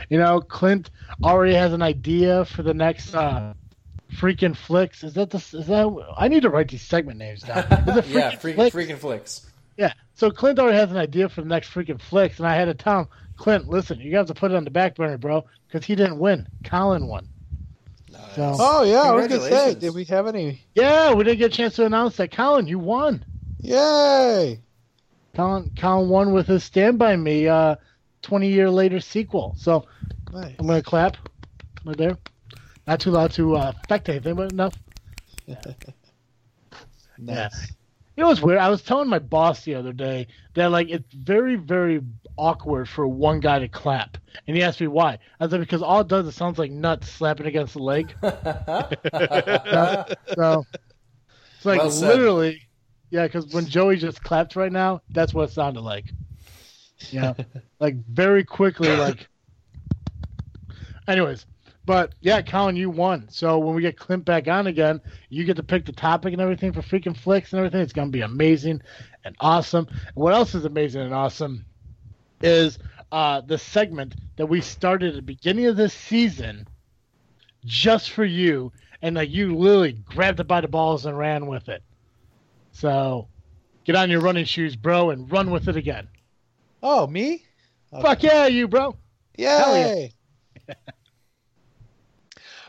You 0.10 0.18
know, 0.18 0.40
Clint 0.42 0.90
already 1.24 1.54
has 1.56 1.74
an 1.74 1.82
idea 1.82 2.46
for 2.46 2.64
the 2.64 2.74
next 2.74 3.14
uh 3.14 3.54
freaking 4.14 4.56
flicks. 4.56 5.04
Is 5.04 5.14
that 5.16 5.30
the 5.30 5.38
is 5.38 5.68
that 5.68 6.14
I 6.18 6.28
need 6.28 6.44
to 6.44 6.50
write 6.50 6.70
these 6.70 6.82
segment 6.82 7.20
names 7.20 7.42
down. 7.42 7.60
Is 7.88 7.98
it 7.98 8.08
yeah. 8.10 8.32
Freaking 8.32 8.40
Freaking, 8.40 8.56
Flicks? 8.56 8.76
freaking 8.76 8.98
flicks. 8.98 9.46
Yeah. 9.78 9.94
So 10.16 10.30
Clint 10.32 10.60
already 10.60 10.78
has 10.78 10.92
an 10.92 10.98
idea 10.98 11.30
for 11.30 11.42
the 11.42 11.48
next 11.48 11.70
freaking 11.74 12.02
flicks, 12.02 12.40
and 12.40 12.48
I 12.48 12.56
had 12.56 12.66
to 12.66 12.74
tell 12.74 13.00
him, 13.02 13.08
Clint, 13.38 13.70
listen, 13.70 14.00
you 14.00 14.18
have 14.18 14.28
to 14.28 14.34
put 14.34 14.52
it 14.52 14.56
on 14.58 14.66
the 14.66 14.70
back 14.72 14.96
burner, 14.96 15.18
bro, 15.18 15.46
because 15.68 15.86
he 15.86 15.96
didn't 15.96 16.20
win. 16.20 16.46
Colin 16.66 17.08
won. 17.08 17.30
Nice. 18.12 18.36
So- 18.36 18.56
Oh 18.60 18.84
yeah, 18.84 19.02
I 19.04 19.12
was 19.14 19.28
gonna 19.28 19.40
say, 19.40 19.48
Congratulations. 19.50 19.82
did 19.82 19.96
we 19.96 20.04
have 20.06 20.28
any? 20.28 20.62
Yeah, 20.76 21.14
we 21.14 21.24
didn't 21.24 21.40
get 21.40 21.54
a 21.54 21.56
chance 21.56 21.76
to 21.76 21.86
announce 21.86 22.18
that. 22.18 22.32
Colin, 22.32 22.68
you 22.68 22.80
won. 22.80 23.24
Yay! 23.60 24.62
Colin, 25.36 25.72
Colin 25.78 26.10
won 26.10 26.32
with 26.34 26.48
his 26.48 26.64
Stand 26.64 26.98
By 27.00 27.16
Me 27.16 27.48
uh, 27.48 27.76
20 28.22 28.50
year 28.50 28.70
later 28.70 29.00
sequel. 29.00 29.56
So 29.58 29.86
Nice. 30.32 30.56
I'm 30.60 30.68
going 30.68 30.82
to 30.82 30.88
clap 30.88 31.18
right 31.86 31.98
there. 31.98 32.18
Not 32.88 33.00
too 33.00 33.12
loud 33.12 33.32
to 33.34 33.56
uh, 33.56 33.74
affect 33.84 34.10
anything, 34.10 34.36
but 34.36 34.52
enough. 34.52 34.74
nice. 37.18 37.72
You 38.16 38.24
know 38.24 38.28
what's 38.30 38.42
weird? 38.42 38.60
I 38.60 38.70
was 38.70 38.82
telling 38.82 39.08
my 39.10 39.20
boss 39.20 39.64
the 39.64 39.76
other 39.76 39.94
day 39.94 40.28
that 40.56 40.72
like 40.72 40.90
it's 40.90 41.14
very, 41.14 41.56
very 41.56 42.02
awkward 42.38 42.90
for 42.90 43.08
one 43.08 43.40
guy 43.40 43.60
to 43.60 43.68
clap, 43.70 44.18
and 44.46 44.58
he 44.58 44.62
asked 44.64 44.82
me 44.82 44.88
why. 44.88 45.20
I 45.40 45.48
said 45.48 45.62
because 45.62 45.82
all 45.82 46.02
it 46.02 46.08
does 46.10 46.28
is 46.28 46.36
sounds 46.36 46.60
like 46.60 46.72
nuts 46.72 47.10
slapping 47.10 47.46
against 47.48 47.76
the 47.76 47.80
leg. 47.84 48.14
so 50.36 50.66
it's 51.56 51.66
like 51.66 51.80
Well 51.80 51.92
said. 51.92 52.10
literally, 52.10 52.62
yeah. 53.10 53.26
Because 53.26 53.48
when 53.54 53.66
Joey 53.66 53.98
just 53.98 54.24
clapped 54.24 54.56
right 54.56 54.72
now, 54.72 55.02
that's 55.12 55.34
what 55.34 55.50
it 55.50 55.54
sounded 55.54 55.82
like. 55.82 56.14
Yeah, 57.12 57.34
like 57.80 57.96
very 58.06 58.44
quickly, 58.44 58.96
like. 58.96 59.28
Anyways, 61.08 61.46
but 61.86 62.14
yeah, 62.22 62.42
Colin, 62.44 62.76
you 62.76 62.92
won. 62.92 63.28
So 63.30 63.58
when 63.58 63.74
we 63.74 63.82
get 63.82 63.98
Clint 63.98 64.24
back 64.24 64.48
on 64.48 64.68
again, 64.68 65.02
you 65.30 65.44
get 65.44 65.56
to 65.56 65.64
pick 65.64 65.86
the 65.86 65.92
topic 65.92 66.34
and 66.34 66.42
everything 66.42 66.72
for 66.72 66.82
freaking 66.82 67.18
flicks 67.18 67.52
and 67.52 67.58
everything. 67.58 67.82
It's 67.82 67.94
gonna 67.94 68.12
be 68.12 68.22
amazing 68.22 68.82
and 69.24 69.36
awesome. 69.40 69.88
And 69.90 70.16
what 70.16 70.34
else 70.34 70.54
is 70.54 70.66
amazing 70.66 71.02
and 71.02 71.14
awesome 71.16 71.66
is 72.42 72.78
uh, 73.12 73.42
the 73.42 73.58
segment 73.58 74.16
that 74.38 74.46
we 74.46 74.62
started 74.62 75.10
at 75.10 75.16
the 75.16 75.22
beginning 75.22 75.66
of 75.66 75.78
this 75.78 75.94
season, 75.94 76.68
just 77.66 78.12
for 78.12 78.24
you, 78.24 78.72
and 79.02 79.16
like 79.16 79.30
you 79.30 79.56
literally 79.56 79.94
grabbed 79.94 80.40
it 80.40 80.48
by 80.48 80.62
the 80.62 80.68
balls 80.68 81.06
and 81.08 81.18
ran 81.18 81.48
with 81.48 81.70
it. 81.70 81.82
So 82.80 83.28
get 83.84 83.98
on 83.98 84.10
your 84.10 84.22
running 84.22 84.46
shoes, 84.46 84.78
bro, 84.78 85.10
and 85.10 85.30
run 85.30 85.52
with 85.52 85.68
it 85.68 85.76
again. 85.76 86.08
Oh, 86.82 87.08
me? 87.08 87.44
Fuck 88.02 88.24
yeah, 88.24 88.46
you 88.46 88.70
bro. 88.70 88.96
Yay! 89.38 90.14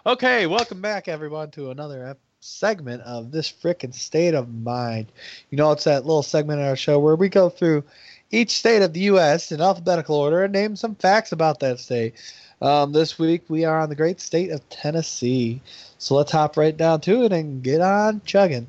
okay, 0.06 0.48
welcome 0.48 0.80
back, 0.80 1.06
everyone, 1.06 1.52
to 1.52 1.70
another 1.70 2.08
ep- 2.08 2.18
segment 2.40 3.02
of 3.02 3.30
this 3.30 3.52
frickin' 3.52 3.94
state 3.94 4.34
of 4.34 4.52
mind. 4.52 5.12
You 5.50 5.58
know, 5.58 5.70
it's 5.70 5.84
that 5.84 6.04
little 6.04 6.24
segment 6.24 6.61
in 6.61 6.66
our 6.66 6.74
show 6.74 6.98
where 6.98 7.14
we 7.14 7.28
go 7.28 7.48
through 7.48 7.84
each 8.32 8.50
state 8.50 8.82
of 8.82 8.92
the 8.92 9.00
U.S. 9.00 9.52
in 9.52 9.61
alphabetical 9.61 10.16
order 10.16 10.42
and 10.42 10.52
name 10.52 10.74
some 10.74 10.96
facts 10.96 11.30
about 11.30 11.61
that 11.61 11.78
state. 11.78 12.14
Um, 12.61 12.90
this 12.90 13.16
week 13.16 13.44
we 13.48 13.64
are 13.64 13.78
on 13.78 13.88
the 13.88 13.94
great 13.94 14.20
state 14.20 14.50
of 14.50 14.68
Tennessee. 14.70 15.62
So 15.98 16.16
let's 16.16 16.32
hop 16.32 16.56
right 16.56 16.76
down 16.76 17.00
to 17.02 17.22
it 17.22 17.32
and 17.32 17.62
get 17.62 17.80
on 17.80 18.22
chugging. 18.24 18.66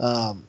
Um, 0.00 0.48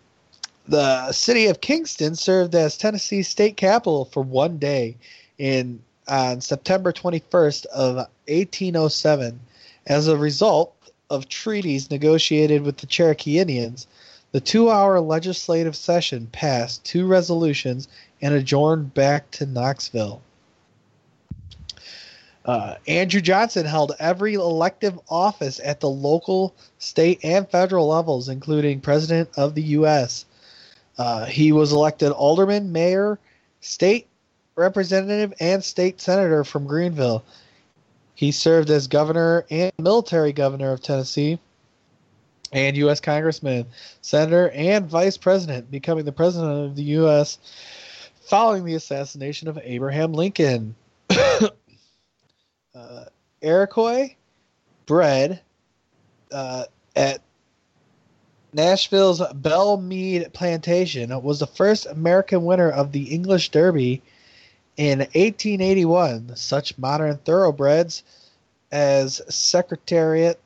the 0.67 1.11
city 1.11 1.47
of 1.47 1.61
Kingston 1.61 2.15
served 2.15 2.55
as 2.55 2.77
Tennessee 2.77 3.23
state 3.23 3.57
capital 3.57 4.05
for 4.05 4.23
one 4.23 4.57
day 4.57 4.97
in 5.37 5.81
on 6.07 6.41
September 6.41 6.91
21st 6.91 7.65
of 7.67 7.95
1807 8.27 9.39
as 9.87 10.07
a 10.07 10.17
result 10.17 10.73
of 11.09 11.29
treaties 11.29 11.91
negotiated 11.91 12.61
with 12.63 12.77
the 12.77 12.87
Cherokee 12.87 13.39
Indians. 13.39 13.87
The 14.31 14.41
two-hour 14.41 14.99
legislative 14.99 15.75
session 15.75 16.27
passed 16.31 16.83
two 16.83 17.05
resolutions 17.05 17.87
and 18.21 18.33
adjourned 18.33 18.93
back 18.93 19.29
to 19.31 19.45
Knoxville. 19.45 20.21
Uh, 22.45 22.75
Andrew 22.87 23.21
Johnson 23.21 23.65
held 23.65 23.93
every 23.99 24.33
elective 24.33 24.99
office 25.09 25.61
at 25.63 25.79
the 25.79 25.89
local, 25.89 26.53
state, 26.79 27.19
and 27.23 27.47
federal 27.49 27.87
levels, 27.87 28.27
including 28.27 28.81
President 28.81 29.29
of 29.37 29.55
the 29.55 29.61
U.S. 29.61 30.25
Uh, 30.97 31.25
he 31.25 31.51
was 31.51 31.71
elected 31.71 32.11
alderman, 32.11 32.71
mayor, 32.71 33.19
state 33.61 34.07
representative, 34.55 35.33
and 35.39 35.63
state 35.63 35.99
senator 35.99 36.43
from 36.43 36.67
Greeneville. 36.67 37.23
He 38.15 38.31
served 38.31 38.69
as 38.69 38.87
governor 38.87 39.45
and 39.49 39.71
military 39.79 40.33
governor 40.33 40.71
of 40.71 40.81
Tennessee, 40.81 41.39
and 42.51 42.77
U.S. 42.77 42.99
congressman, 42.99 43.65
senator, 44.01 44.51
and 44.51 44.85
vice 44.85 45.17
president, 45.17 45.71
becoming 45.71 46.05
the 46.05 46.11
president 46.11 46.65
of 46.65 46.75
the 46.75 46.83
U.S. 46.83 47.39
following 48.21 48.63
the 48.63 48.75
assassination 48.75 49.47
of 49.47 49.59
Abraham 49.63 50.13
Lincoln. 50.13 50.75
uh, 51.09 51.49
Iroquois 53.41 54.15
bred 54.85 55.41
uh, 56.31 56.65
at 56.95 57.21
Nashville's 58.53 59.21
Belle 59.33 59.77
Meade 59.77 60.31
Plantation 60.33 61.21
was 61.23 61.39
the 61.39 61.47
first 61.47 61.85
American 61.87 62.45
winner 62.45 62.69
of 62.69 62.91
the 62.91 63.03
English 63.05 63.49
Derby 63.49 64.01
in 64.77 64.99
1881. 64.99 66.35
Such 66.35 66.77
modern 66.77 67.17
thoroughbreds 67.17 68.03
as 68.71 69.21
Secretariat 69.29 70.39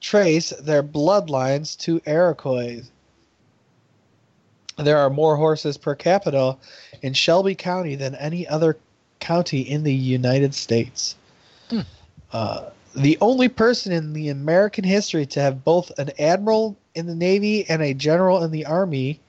trace 0.00 0.50
their 0.50 0.82
bloodlines 0.82 1.78
to 1.78 2.00
Iroquois. 2.06 2.82
There 4.76 4.98
are 4.98 5.10
more 5.10 5.36
horses 5.36 5.76
per 5.76 5.94
capita 5.94 6.56
in 7.02 7.12
Shelby 7.12 7.54
County 7.54 7.94
than 7.94 8.14
any 8.14 8.46
other 8.48 8.78
county 9.20 9.60
in 9.60 9.84
the 9.84 9.94
United 9.94 10.54
States. 10.54 11.16
Uh, 12.32 12.70
the 12.94 13.18
only 13.20 13.48
person 13.48 13.92
in 13.92 14.12
the 14.12 14.28
American 14.28 14.84
history 14.84 15.26
to 15.26 15.40
have 15.40 15.64
both 15.64 15.90
an 15.98 16.10
admiral 16.18 16.76
in 16.94 17.06
the 17.06 17.14
Navy 17.14 17.68
and 17.68 17.82
a 17.82 17.94
general 17.94 18.44
in 18.44 18.50
the 18.50 18.66
Army, 18.66 19.20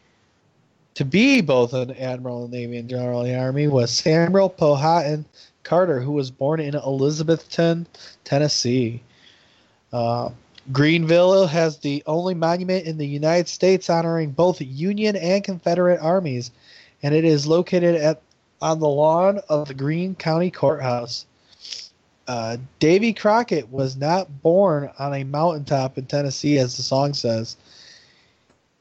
to 0.95 1.05
be 1.05 1.41
both 1.41 1.73
an 1.73 1.91
admiral 1.91 2.45
in 2.45 2.51
the 2.51 2.57
Navy 2.57 2.77
and 2.77 2.89
general 2.89 3.21
in 3.21 3.31
the 3.31 3.39
Army, 3.39 3.67
was 3.67 3.91
Samuel 3.91 4.49
Powhatan 4.49 5.25
Carter, 5.63 6.01
who 6.01 6.11
was 6.11 6.29
born 6.29 6.59
in 6.59 6.73
Elizabethton, 6.73 7.85
Tennessee. 8.23 9.01
Uh, 9.91 10.29
Greeneville 10.71 11.47
has 11.47 11.77
the 11.77 12.03
only 12.05 12.33
monument 12.33 12.85
in 12.85 12.97
the 12.97 13.07
United 13.07 13.47
States 13.47 13.89
honoring 13.89 14.31
both 14.31 14.61
Union 14.61 15.15
and 15.15 15.43
Confederate 15.43 15.99
armies, 15.99 16.51
and 17.01 17.13
it 17.13 17.25
is 17.25 17.47
located 17.47 17.95
at 17.95 18.21
on 18.61 18.79
the 18.79 18.87
lawn 18.87 19.41
of 19.49 19.67
the 19.67 19.73
Greene 19.73 20.15
County 20.15 20.49
Courthouse. 20.49 21.25
Uh, 22.27 22.57
Davy 22.79 23.13
Crockett 23.13 23.69
was 23.69 23.97
not 23.97 24.41
born 24.41 24.89
on 24.97 25.13
a 25.13 25.23
mountaintop 25.23 25.97
in 25.97 26.05
Tennessee, 26.05 26.57
as 26.57 26.77
the 26.77 26.83
song 26.83 27.13
says. 27.13 27.57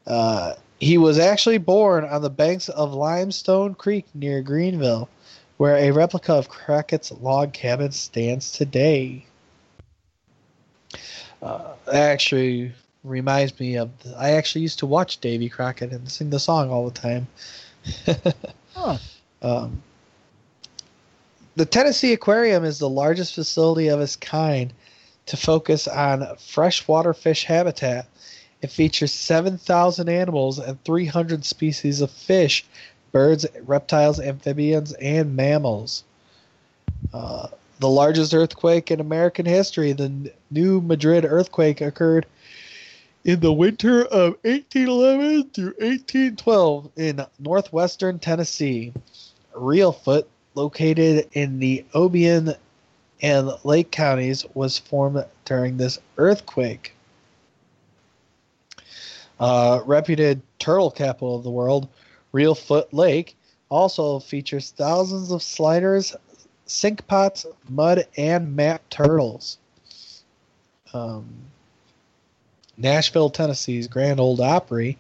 Uh, 0.07 0.55
he 0.79 0.99
was 0.99 1.19
actually 1.19 1.59
born 1.59 2.05
on 2.05 2.23
the 2.23 2.31
banks 2.31 2.69
of 2.69 2.93
Limestone 2.93 3.75
Creek 3.75 4.07
near 4.15 4.43
Greeneville, 4.43 5.09
where 5.57 5.77
a 5.77 5.91
replica 5.91 6.35
of 6.35 6.49
Crockett's 6.49 7.13
log 7.21 7.53
cabin 7.53 7.93
stands 7.93 8.53
today. 8.53 9.27
Uh, 11.41 11.73
that 11.87 11.95
actually 11.95 12.73
reminds 13.05 13.59
me 13.59 13.77
of. 13.77 13.91
I 14.17 14.33
actually 14.33 14.63
used 14.63 14.79
to 14.81 14.87
watch 14.87 15.19
Davy 15.19 15.49
Crockett 15.49 15.93
and 15.93 16.09
sing 16.11 16.31
the 16.31 16.39
song 16.39 16.71
all 16.71 16.89
the 16.89 16.99
time. 16.99 17.27
Huh. 18.75 18.97
Um, 19.43 19.83
the 21.55 21.67
Tennessee 21.67 22.13
Aquarium 22.13 22.65
is 22.65 22.79
the 22.79 22.89
largest 22.89 23.35
facility 23.35 23.89
of 23.89 24.01
its 24.01 24.17
kind 24.17 24.73
to 25.27 25.37
focus 25.37 25.87
on 25.87 26.37
freshwater 26.37 27.13
fish 27.13 27.45
habitat. 27.45 28.07
It 28.63 28.71
features 28.71 29.13
7,000 29.13 30.09
animals 30.09 30.59
and 30.59 30.83
300 30.85 31.45
species 31.45 32.01
of 32.01 32.11
fish, 32.11 32.65
birds, 33.11 33.45
reptiles, 33.67 34.21
amphibians, 34.21 34.93
and 34.95 35.37
mammals. 35.37 36.05
Uh, 37.13 37.49
the 37.81 37.89
largest 37.89 38.33
earthquake 38.33 38.91
in 38.91 39.01
American 39.01 39.45
history, 39.45 39.93
the 39.93 40.33
New 40.51 40.81
Madrid 40.81 41.25
earthquake, 41.25 41.81
occurred 41.81 42.27
in 43.25 43.41
the 43.41 43.53
winter 43.53 44.05
of 44.05 44.37
1811 44.45 45.51
through 45.51 45.75
1812 45.79 46.91
in 46.97 47.27
northwestern 47.39 48.19
Tennessee. 48.19 48.93
Reelfoot, 49.55 50.25
located 50.55 51.29
in 51.33 51.59
the 51.59 51.85
Obion 51.95 52.57
and 53.21 53.53
Lake 53.65 53.91
counties, 53.91 54.45
was 54.55 54.79
formed 54.79 55.25
during 55.45 55.77
this 55.77 55.99
earthquake. 56.19 56.95
Uh, 59.39 59.81
reputed 59.87 60.43
turtle 60.59 60.91
capital 60.91 61.37
of 61.37 61.45
the 61.45 61.51
world, 61.51 61.89
Reelfoot 62.33 62.87
Lake 62.93 63.37
also 63.69 64.19
features 64.19 64.71
thousands 64.71 65.31
of 65.31 65.43
sliders, 65.43 66.15
sink 66.67 67.07
pots, 67.07 67.47
mud, 67.69 68.07
and 68.17 68.55
map 68.55 68.83
turtles. 68.91 69.59
Um, 70.93 71.27
Nashville, 72.77 73.31
Tennessee's 73.31 73.89
Grand 73.89 74.21
Old 74.21 74.41
Opry 74.41 74.99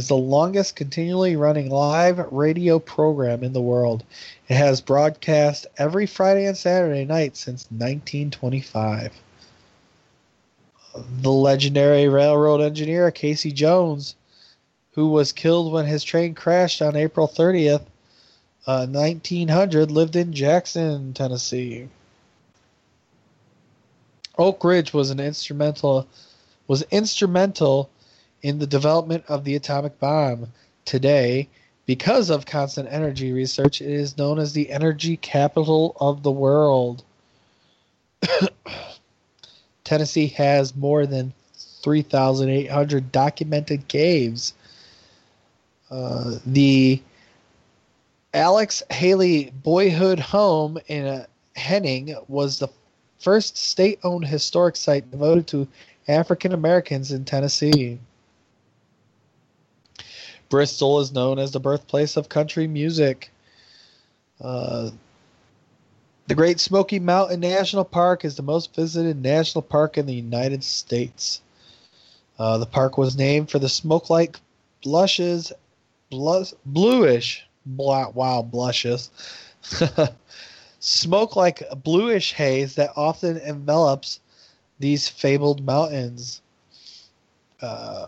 is 0.00 0.08
the 0.08 0.16
longest 0.16 0.76
continually 0.76 1.36
running 1.36 1.68
live 1.68 2.18
radio 2.32 2.78
program 2.78 3.44
in 3.44 3.52
the 3.52 3.60
world. 3.60 4.02
It 4.48 4.54
has 4.54 4.80
broadcast 4.80 5.66
every 5.76 6.06
Friday 6.06 6.46
and 6.46 6.56
Saturday 6.56 7.04
night 7.04 7.36
since 7.36 7.66
1925. 7.70 9.12
The 11.20 11.30
legendary 11.30 12.08
railroad 12.08 12.62
engineer 12.62 13.10
Casey 13.10 13.52
Jones, 13.52 14.16
who 14.92 15.08
was 15.08 15.32
killed 15.32 15.70
when 15.70 15.84
his 15.84 16.02
train 16.02 16.34
crashed 16.34 16.80
on 16.80 16.96
April 16.96 17.28
30th, 17.28 17.84
uh, 18.66 18.86
1900, 18.86 19.90
lived 19.90 20.16
in 20.16 20.32
Jackson, 20.32 21.12
Tennessee. 21.12 21.90
Oak 24.38 24.64
Ridge 24.64 24.94
was 24.94 25.10
an 25.10 25.20
instrumental 25.20 26.08
was 26.66 26.84
instrumental 26.90 27.90
in 28.42 28.58
the 28.58 28.66
development 28.66 29.24
of 29.28 29.44
the 29.44 29.54
atomic 29.56 29.98
bomb. 29.98 30.48
Today, 30.84 31.48
because 31.86 32.30
of 32.30 32.46
constant 32.46 32.88
energy 32.90 33.32
research, 33.32 33.80
it 33.80 33.90
is 33.90 34.16
known 34.16 34.38
as 34.38 34.52
the 34.52 34.70
energy 34.70 35.16
capital 35.16 35.96
of 36.00 36.22
the 36.22 36.30
world. 36.30 37.04
Tennessee 39.84 40.28
has 40.28 40.76
more 40.76 41.06
than 41.06 41.32
3,800 41.82 43.12
documented 43.12 43.88
caves. 43.88 44.54
Uh, 45.90 46.36
the 46.46 47.02
Alex 48.32 48.82
Haley 48.90 49.52
Boyhood 49.62 50.20
Home 50.20 50.78
in 50.86 51.06
uh, 51.06 51.26
Henning 51.56 52.14
was 52.28 52.58
the 52.58 52.68
first 53.18 53.56
state 53.56 53.98
owned 54.04 54.26
historic 54.26 54.76
site 54.76 55.10
devoted 55.10 55.46
to 55.48 55.68
African 56.06 56.52
Americans 56.52 57.12
in 57.12 57.24
Tennessee. 57.24 57.98
Bristol 60.50 61.00
is 61.00 61.12
known 61.12 61.38
as 61.38 61.52
the 61.52 61.60
birthplace 61.60 62.16
of 62.16 62.28
country 62.28 62.66
music. 62.66 63.30
Uh, 64.40 64.90
the 66.26 66.34
Great 66.34 66.60
Smoky 66.60 66.98
Mountain 66.98 67.40
National 67.40 67.84
Park 67.84 68.24
is 68.24 68.36
the 68.36 68.42
most 68.42 68.74
visited 68.74 69.22
national 69.22 69.62
park 69.62 69.96
in 69.96 70.06
the 70.06 70.14
United 70.14 70.62
States. 70.62 71.40
Uh, 72.38 72.58
the 72.58 72.66
park 72.66 72.98
was 72.98 73.16
named 73.16 73.50
for 73.50 73.58
the 73.58 73.68
smoke 73.68 74.10
like 74.10 74.38
blushes, 74.82 75.52
blus- 76.10 76.54
bluish 76.66 77.46
blah, 77.66 78.08
wow, 78.10 78.42
blushes. 78.42 79.10
Smoke 80.80 81.36
like 81.36 81.62
bluish 81.82 82.32
haze 82.32 82.74
that 82.76 82.92
often 82.96 83.38
envelops 83.38 84.20
these 84.78 85.08
fabled 85.08 85.64
mountains. 85.64 86.40
Uh, 87.60 88.06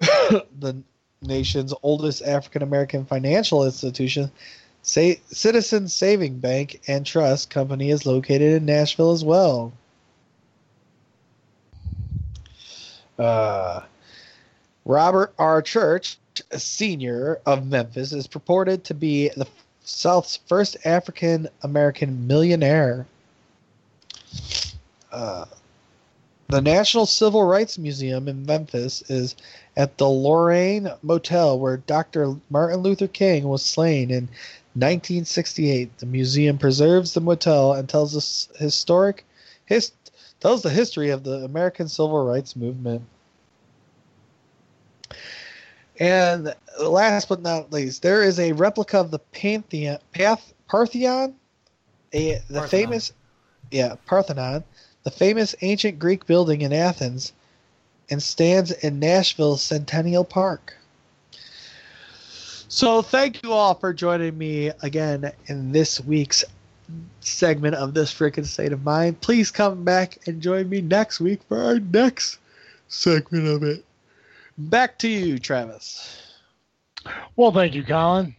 the 0.00 0.82
nation's 1.22 1.74
oldest 1.82 2.22
African 2.22 2.62
American 2.62 3.04
financial 3.04 3.64
institution, 3.64 4.30
Sa- 4.82 5.14
Citizen 5.28 5.88
Saving 5.88 6.38
Bank 6.38 6.80
and 6.86 7.04
Trust 7.04 7.50
Company, 7.50 7.90
is 7.90 8.06
located 8.06 8.54
in 8.54 8.64
Nashville 8.64 9.12
as 9.12 9.24
well. 9.24 9.72
Uh, 13.18 13.82
Robert 14.86 15.34
R. 15.38 15.60
Church, 15.60 16.16
a 16.50 16.58
senior 16.58 17.38
of 17.44 17.66
Memphis, 17.66 18.12
is 18.12 18.26
purported 18.26 18.84
to 18.84 18.94
be 18.94 19.28
the 19.36 19.46
South's 19.84 20.38
first 20.46 20.76
African 20.86 21.48
American 21.62 22.26
millionaire. 22.26 23.06
Uh, 25.12 25.44
the 26.50 26.60
National 26.60 27.06
Civil 27.06 27.44
Rights 27.44 27.78
Museum 27.78 28.26
in 28.26 28.44
Memphis 28.44 29.02
is 29.08 29.36
at 29.76 29.98
the 29.98 30.08
Lorraine 30.08 30.90
Motel 31.02 31.58
where 31.58 31.76
Dr. 31.76 32.34
Martin 32.50 32.80
Luther 32.80 33.06
King 33.06 33.48
was 33.48 33.64
slain 33.64 34.10
in 34.10 34.28
1968. 34.74 35.98
The 35.98 36.06
museum 36.06 36.58
preserves 36.58 37.14
the 37.14 37.20
motel 37.20 37.72
and 37.72 37.88
tells 37.88 38.16
us 38.16 38.48
historic 38.56 39.24
his, 39.64 39.92
tells 40.40 40.62
the 40.62 40.70
history 40.70 41.10
of 41.10 41.22
the 41.22 41.44
American 41.44 41.88
Civil 41.88 42.24
Rights 42.24 42.56
Movement. 42.56 43.02
And 46.00 46.54
last 46.80 47.28
but 47.28 47.42
not 47.42 47.72
least, 47.72 48.02
there 48.02 48.22
is 48.22 48.40
a 48.40 48.52
replica 48.52 48.98
of 48.98 49.10
the 49.10 49.18
Pantheon, 49.18 49.98
Path, 50.12 50.52
Parthenon, 50.66 51.34
a, 52.12 52.40
the 52.48 52.60
Parthenon. 52.60 52.68
famous, 52.68 53.12
yeah, 53.70 53.96
Parthenon, 54.06 54.64
the 55.02 55.10
famous 55.10 55.54
ancient 55.62 55.98
Greek 55.98 56.26
building 56.26 56.62
in 56.62 56.72
Athens, 56.72 57.32
and 58.10 58.22
stands 58.22 58.72
in 58.72 58.98
Nashville's 58.98 59.62
Centennial 59.62 60.24
Park. 60.24 60.76
So, 62.68 63.02
thank 63.02 63.42
you 63.42 63.52
all 63.52 63.74
for 63.74 63.92
joining 63.92 64.36
me 64.38 64.70
again 64.82 65.32
in 65.46 65.72
this 65.72 66.00
week's 66.00 66.44
segment 67.20 67.74
of 67.74 67.94
this 67.94 68.12
freaking 68.12 68.46
state 68.46 68.72
of 68.72 68.84
mind. 68.84 69.20
Please 69.20 69.50
come 69.50 69.84
back 69.84 70.18
and 70.26 70.40
join 70.40 70.68
me 70.68 70.80
next 70.80 71.20
week 71.20 71.40
for 71.48 71.58
our 71.58 71.78
next 71.78 72.38
segment 72.88 73.46
of 73.46 73.62
it. 73.62 73.84
Back 74.56 74.98
to 74.98 75.08
you, 75.08 75.38
Travis. 75.38 76.34
Well, 77.36 77.52
thank 77.52 77.74
you, 77.74 77.82
Colin. 77.82 78.34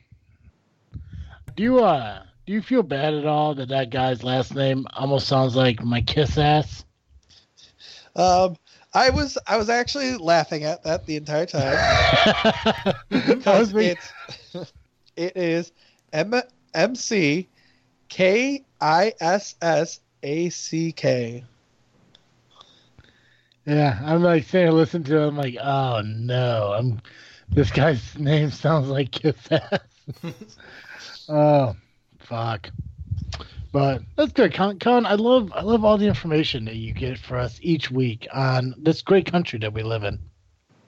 Do 1.55 1.63
you 1.63 1.79
uh 1.83 2.23
do 2.45 2.53
you 2.53 2.61
feel 2.61 2.83
bad 2.83 3.13
at 3.13 3.25
all 3.25 3.55
that 3.55 3.69
that 3.69 3.89
guy's 3.89 4.23
last 4.23 4.55
name 4.55 4.85
almost 4.93 5.27
sounds 5.27 5.55
like 5.55 5.83
my 5.83 6.01
kiss 6.01 6.37
ass? 6.37 6.85
Um, 8.15 8.57
I 8.93 9.09
was 9.09 9.37
I 9.47 9.57
was 9.57 9.69
actually 9.69 10.17
laughing 10.17 10.63
at 10.63 10.83
that 10.83 11.05
the 11.05 11.15
entire 11.15 11.45
time 11.45 11.85
because 13.25 13.71
thinking- 13.71 13.97
it's 13.97 14.15
it 15.15 15.37
is 15.37 15.71
M 16.11 16.33
M 16.73 16.95
C 16.95 17.47
K 18.09 18.65
I 18.81 19.13
S 19.21 19.55
S 19.61 20.01
A 20.23 20.49
C 20.49 20.91
K. 20.91 21.45
yeah, 23.65 23.99
I'm 24.03 24.23
like 24.23 24.43
saying, 24.43 24.71
listen 24.71 25.03
to 25.05 25.17
it. 25.19 25.27
I'm 25.27 25.37
like, 25.37 25.55
oh 25.61 26.01
no, 26.05 26.73
I'm 26.73 27.01
this 27.49 27.71
guy's 27.71 28.17
name 28.17 28.51
sounds 28.51 28.87
like 28.87 29.11
kiss 29.11 29.35
ass. 29.51 29.79
oh, 31.29 31.75
fuck. 32.31 32.71
But 33.73 34.01
that's 34.15 34.31
good, 34.33 34.53
Con. 34.53 34.79
Con, 34.79 35.05
I 35.05 35.13
love 35.15 35.51
I 35.53 35.61
love 35.61 35.85
all 35.85 35.97
the 35.97 36.07
information 36.07 36.65
that 36.65 36.75
you 36.75 36.93
get 36.93 37.17
for 37.17 37.37
us 37.37 37.59
each 37.61 37.91
week 37.91 38.27
on 38.33 38.73
this 38.77 39.01
great 39.01 39.29
country 39.31 39.59
that 39.59 39.73
we 39.73 39.83
live 39.83 40.03
in. 40.03 40.17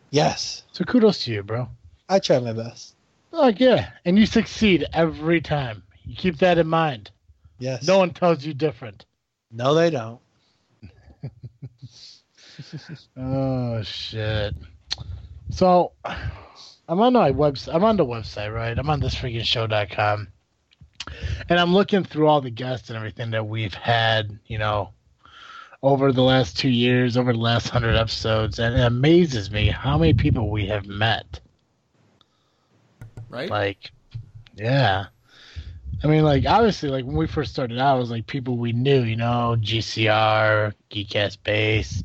Yes, 0.09 0.63
So 0.71 0.83
kudos 0.83 1.23
to 1.25 1.31
you, 1.31 1.43
bro. 1.43 1.67
I 2.07 2.19
try 2.19 2.39
my 2.39 2.53
best. 2.53 2.95
Like 3.31 3.59
yeah, 3.59 3.91
and 4.05 4.17
you 4.17 4.25
succeed 4.25 4.85
every 4.93 5.41
time. 5.41 5.83
You 6.05 6.15
keep 6.15 6.37
that 6.39 6.57
in 6.57 6.67
mind. 6.67 7.09
Yes. 7.59 7.87
No 7.87 7.97
one 7.99 8.11
tells 8.11 8.45
you 8.45 8.53
different. 8.53 9.05
no, 9.51 9.73
they 9.73 9.89
don't. 9.89 10.19
Oh 13.17 13.81
shit. 13.83 14.53
So 15.49 15.93
I'm 16.87 16.99
on 16.99 17.13
my 17.13 17.31
website 17.31 17.73
I'm 17.73 17.83
on 17.83 17.97
the 17.97 18.05
website, 18.05 18.53
right? 18.53 18.77
I'm 18.77 18.89
on 18.89 18.99
this 18.99 19.15
freaking 19.15 19.43
show.com. 19.45 20.27
And 21.49 21.59
I'm 21.59 21.73
looking 21.73 22.03
through 22.03 22.27
all 22.27 22.41
the 22.41 22.49
guests 22.49 22.89
and 22.89 22.97
everything 22.97 23.31
that 23.31 23.47
we've 23.47 23.73
had, 23.73 24.37
you 24.47 24.57
know, 24.57 24.89
over 25.81 26.11
the 26.11 26.23
last 26.23 26.57
two 26.57 26.69
years, 26.69 27.17
over 27.17 27.33
the 27.33 27.39
last 27.39 27.69
hundred 27.69 27.95
episodes, 27.95 28.59
and 28.59 28.75
it 28.75 28.83
amazes 28.83 29.51
me 29.51 29.67
how 29.67 29.97
many 29.97 30.13
people 30.13 30.49
we 30.49 30.65
have 30.67 30.87
met. 30.87 31.39
Right? 33.29 33.49
Like, 33.49 33.91
yeah. 34.55 35.07
I 36.03 36.07
mean, 36.07 36.25
like, 36.25 36.45
obviously, 36.45 36.89
like, 36.89 37.05
when 37.05 37.15
we 37.15 37.27
first 37.27 37.53
started 37.53 37.79
out, 37.79 37.95
it 37.95 37.99
was 37.99 38.11
like 38.11 38.27
people 38.27 38.57
we 38.57 38.73
knew, 38.73 39.03
you 39.03 39.15
know, 39.15 39.55
GCR, 39.57 40.73
Geekcast 40.91 41.37
Base, 41.43 42.03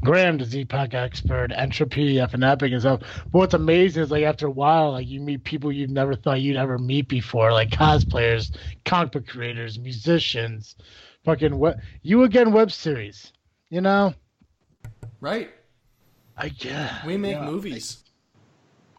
Graham, 0.00 0.38
the 0.38 0.46
Z-Pack 0.46 0.94
expert, 0.94 1.52
Entropy, 1.54 2.20
F 2.20 2.32
and 2.32 2.42
Epic, 2.42 2.72
and 2.72 2.80
stuff. 2.80 3.00
But 3.00 3.38
what's 3.38 3.54
amazing 3.54 4.04
is, 4.04 4.10
like, 4.10 4.24
after 4.24 4.46
a 4.46 4.50
while, 4.50 4.92
like, 4.92 5.06
you 5.06 5.20
meet 5.20 5.44
people 5.44 5.70
you've 5.70 5.90
never 5.90 6.14
thought 6.14 6.40
you'd 6.40 6.56
ever 6.56 6.78
meet 6.78 7.06
before, 7.06 7.52
like 7.52 7.68
cosplayers, 7.68 8.56
comic 8.86 9.12
book 9.12 9.26
creators, 9.26 9.78
musicians, 9.78 10.76
fucking 11.24 11.58
what, 11.58 11.80
you 12.00 12.22
again 12.22 12.50
web 12.50 12.72
series, 12.72 13.30
you 13.68 13.82
know? 13.82 14.14
right. 15.20 15.50
I 16.36 16.50
yeah. 16.58 17.06
We 17.06 17.16
make 17.18 17.36
yeah. 17.36 17.44
movies. 17.44 18.04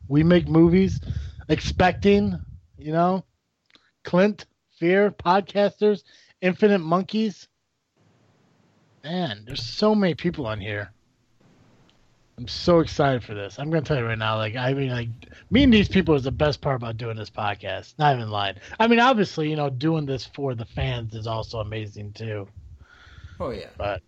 we 0.08 0.24
make 0.24 0.48
movies 0.48 1.02
expecting, 1.50 2.40
you 2.78 2.92
know, 2.92 3.26
Clint, 4.06 4.46
Fear, 4.80 5.12
podcasters, 5.12 6.04
Infinite 6.42 6.80
Monkeys. 6.80 7.48
Man, 9.04 9.44
there's 9.46 9.64
so 9.64 9.94
many 9.94 10.14
people 10.16 10.48
on 10.48 10.62
here. 10.62 10.92
I'm 12.38 12.48
so 12.48 12.80
excited 12.80 13.24
for 13.24 13.34
this. 13.34 13.58
I'm 13.58 13.70
gonna 13.70 13.86
tell 13.86 13.98
you 13.98 14.06
right 14.06 14.18
now, 14.18 14.38
like 14.38 14.56
I 14.56 14.74
mean, 14.74 14.90
like 14.90 15.10
meeting 15.50 15.70
these 15.70 15.88
people 15.88 16.16
is 16.16 16.24
the 16.24 16.32
best 16.32 16.60
part 16.60 16.76
about 16.76 16.98
doing 16.98 17.16
this 17.16 17.30
podcast. 17.30 17.94
Not 17.98 18.16
even 18.16 18.30
lying. 18.30 18.56
I 18.80 18.88
mean, 18.88 19.00
obviously, 19.00 19.50
you 19.50 19.56
know, 19.56 19.70
doing 19.70 20.06
this 20.06 20.26
for 20.26 20.54
the 20.54 20.66
fans 20.66 21.16
is 21.16 21.28
also 21.28 21.60
amazing 21.60 22.12
too. 22.14 22.48
Oh 23.40 23.52
yeah. 23.52 23.70
But 23.78 24.02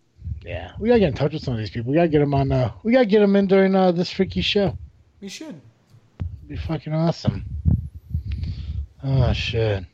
yeah, 0.44 0.74
we 0.78 0.90
gotta 0.90 1.00
get 1.00 1.10
in 1.10 1.16
touch 1.16 1.34
with 1.34 1.44
some 1.44 1.54
of 1.54 1.60
these 1.60 1.70
people. 1.70 1.92
We 1.92 1.96
gotta 1.96 2.10
get 2.10 2.20
them 2.20 2.34
on. 2.34 2.52
Uh, 2.52 2.72
we 2.84 2.92
gotta 2.92 3.06
get 3.06 3.20
them 3.20 3.36
in 3.36 3.48
during 3.48 3.76
uh, 3.76 3.94
this 3.94 4.12
freaky 4.12 4.42
show. 4.42 4.78
We 5.22 5.30
should. 5.30 5.62
It'd 6.20 6.50
be 6.50 6.58
fucking 6.58 6.94
awesome. 6.94 7.46
Oh 9.10 9.32
shit. 9.32 9.86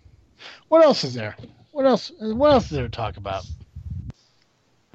What 0.69 0.83
else 0.83 1.03
is 1.03 1.13
there? 1.13 1.35
What 1.71 1.85
else? 1.85 2.11
What 2.19 2.51
else 2.51 2.65
is 2.65 2.71
there 2.71 2.83
to 2.83 2.89
talk 2.89 3.17
about? 3.17 3.45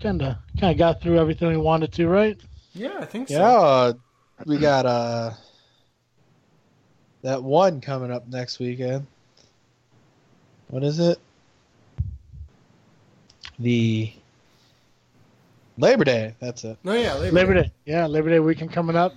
Kinda, 0.01 0.41
kinda 0.57 0.75
got 0.75 1.01
through 1.01 1.19
everything 1.19 1.49
we 1.49 1.57
wanted 1.57 1.93
to, 1.93 2.09
right? 2.09 2.37
Yeah, 2.75 2.99
I 2.99 3.05
think 3.05 3.29
so. 3.29 3.35
Yeah, 3.35 3.93
we 4.45 4.59
got 4.59 4.87
uh 4.87 5.31
that 7.23 7.45
one 7.45 7.81
coming 7.81 8.11
up 8.11 8.27
next 8.27 8.59
weekend. 8.59 9.07
What 10.69 10.83
is 10.83 10.99
it? 10.99 11.19
The 13.61 14.13
Labor 15.79 16.05
Day. 16.05 16.35
That's 16.41 16.65
it. 16.65 16.77
No, 16.83 16.95
yeah, 16.95 17.15
Labor, 17.15 17.37
Labor 17.37 17.55
Day. 17.55 17.71
Yeah, 17.85 18.07
Labor 18.07 18.31
Day 18.31 18.41
weekend 18.41 18.73
coming 18.73 18.97
up. 18.97 19.15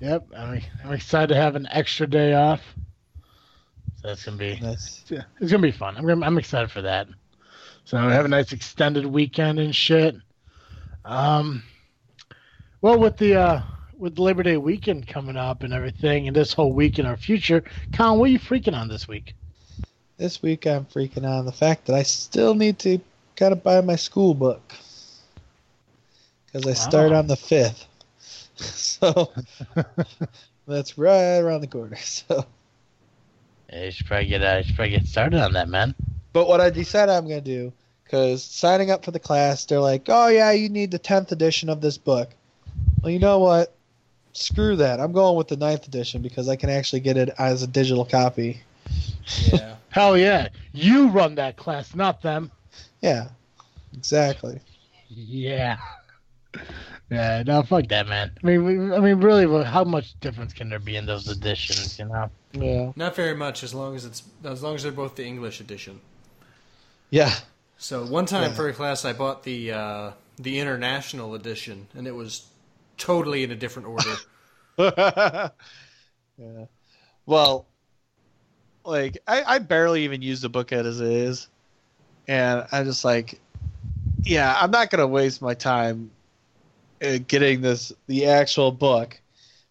Yep, 0.00 0.26
I'm, 0.36 0.60
I'm 0.84 0.92
excited 0.92 1.28
to 1.28 1.36
have 1.36 1.54
an 1.54 1.68
extra 1.70 2.08
day 2.08 2.34
off. 2.34 2.60
So 4.02 4.08
that's 4.08 4.24
gonna 4.24 4.36
be 4.36 4.58
That's 4.60 5.04
yeah, 5.08 5.22
it's 5.40 5.50
gonna 5.50 5.62
be 5.62 5.70
fun. 5.70 5.96
I'm 5.96 6.06
gonna, 6.06 6.24
I'm 6.24 6.38
excited 6.38 6.70
for 6.70 6.82
that. 6.82 7.08
So 7.84 7.96
have 7.96 8.24
a 8.24 8.28
nice 8.28 8.52
extended 8.52 9.06
weekend 9.06 9.58
and 9.58 9.74
shit. 9.74 10.16
Um, 11.04 11.62
well, 12.82 12.98
with 12.98 13.16
the 13.16 13.36
uh, 13.36 13.62
with 13.96 14.18
Labor 14.18 14.42
Day 14.42 14.56
weekend 14.56 15.06
coming 15.06 15.36
up 15.36 15.62
and 15.62 15.72
everything, 15.72 16.26
and 16.26 16.36
this 16.36 16.52
whole 16.52 16.72
week 16.72 16.98
in 16.98 17.06
our 17.06 17.16
future, 17.16 17.62
Colin, 17.92 18.18
what 18.18 18.28
are 18.28 18.32
you 18.32 18.40
freaking 18.40 18.76
on 18.76 18.88
this 18.88 19.06
week? 19.06 19.34
this 20.18 20.42
week. 20.42 20.66
I'm 20.66 20.84
freaking 20.86 21.28
on 21.28 21.44
the 21.44 21.52
fact 21.52 21.86
that 21.86 21.94
I 21.94 22.02
still 22.02 22.54
need 22.54 22.78
to 22.80 23.00
kind 23.36 23.52
of 23.52 23.62
buy 23.62 23.80
my 23.80 23.96
school 23.96 24.34
book 24.34 24.72
because 26.46 26.66
I 26.66 26.72
start 26.72 27.12
on 27.12 27.26
the 27.26 27.36
fifth. 27.36 27.86
So 28.58 29.30
that's 30.66 30.96
right 30.96 31.38
around 31.38 31.60
the 31.60 31.66
corner. 31.66 31.96
So. 32.00 32.46
Yeah, 33.72 33.84
you 33.84 33.90
should 33.90 34.06
probably 34.06 34.26
get 34.26 34.42
uh, 34.42 34.58
you 34.58 34.64
should 34.64 34.76
probably 34.76 34.96
get 34.96 35.06
started 35.06 35.40
on 35.40 35.52
that, 35.54 35.68
man. 35.68 35.94
But 36.32 36.48
what 36.48 36.60
I 36.60 36.70
decided 36.70 37.12
I'm 37.12 37.26
going 37.26 37.42
to 37.42 37.50
do, 37.50 37.72
because 38.04 38.44
signing 38.44 38.90
up 38.90 39.04
for 39.04 39.10
the 39.10 39.18
class, 39.18 39.64
they're 39.64 39.80
like, 39.80 40.04
oh, 40.08 40.28
yeah, 40.28 40.52
you 40.52 40.68
need 40.68 40.90
the 40.90 40.98
10th 40.98 41.32
edition 41.32 41.68
of 41.68 41.80
this 41.80 41.96
book. 41.96 42.30
Well, 43.00 43.10
you 43.10 43.18
know 43.18 43.38
what? 43.38 43.74
Screw 44.32 44.76
that. 44.76 45.00
I'm 45.00 45.12
going 45.12 45.36
with 45.36 45.48
the 45.48 45.56
9th 45.56 45.88
edition 45.88 46.20
because 46.20 46.48
I 46.48 46.56
can 46.56 46.68
actually 46.68 47.00
get 47.00 47.16
it 47.16 47.30
as 47.38 47.62
a 47.62 47.66
digital 47.66 48.04
copy. 48.04 48.60
Yeah. 49.50 49.76
Hell 49.88 50.18
yeah, 50.18 50.48
you 50.72 51.08
run 51.08 51.36
that 51.36 51.56
class, 51.56 51.94
not 51.94 52.20
them. 52.20 52.50
Yeah, 53.00 53.28
exactly. 53.94 54.60
Yeah. 55.08 55.78
Yeah, 57.10 57.44
no, 57.46 57.62
fuck 57.62 57.86
that, 57.88 58.08
man. 58.08 58.32
I 58.42 58.46
mean, 58.46 58.64
we, 58.64 58.92
I 58.92 58.98
mean, 58.98 59.20
really, 59.20 59.64
how 59.64 59.84
much 59.84 60.18
difference 60.18 60.52
can 60.52 60.68
there 60.68 60.80
be 60.80 60.96
in 60.96 61.06
those 61.06 61.28
editions? 61.28 61.98
You 61.98 62.06
know? 62.06 62.30
Yeah. 62.52 62.92
Not 62.96 63.14
very 63.14 63.34
much, 63.34 63.62
as 63.62 63.72
long 63.72 63.94
as 63.94 64.04
it's 64.04 64.24
as 64.42 64.62
long 64.62 64.74
as 64.74 64.82
they're 64.82 64.90
both 64.90 65.14
the 65.14 65.24
English 65.24 65.60
edition. 65.60 66.00
Yeah. 67.10 67.32
So 67.78 68.04
one 68.04 68.26
time 68.26 68.50
Yeah. 68.50 68.56
for 68.56 68.68
a 68.68 68.72
class, 68.72 69.04
I 69.04 69.12
bought 69.12 69.44
the 69.44 69.70
uh, 69.72 70.10
the 70.38 70.58
international 70.58 71.34
edition, 71.34 71.86
and 71.94 72.08
it 72.08 72.14
was 72.14 72.46
totally 72.98 73.44
in 73.44 73.52
a 73.52 73.56
different 73.56 73.86
order. 73.86 74.16
yeah. 76.38 76.64
Well, 77.24 77.66
like 78.84 79.18
I, 79.28 79.42
I 79.44 79.58
barely 79.60 80.02
even 80.04 80.22
use 80.22 80.40
the 80.40 80.48
book 80.48 80.72
as 80.72 81.00
it 81.00 81.06
is, 81.08 81.48
and 82.26 82.66
I'm 82.72 82.84
just 82.84 83.04
like, 83.04 83.40
yeah, 84.24 84.56
I'm 84.60 84.72
not 84.72 84.90
gonna 84.90 85.06
waste 85.06 85.40
my 85.40 85.54
time 85.54 86.10
getting 87.00 87.60
this 87.60 87.92
the 88.06 88.26
actual 88.26 88.72
book 88.72 89.18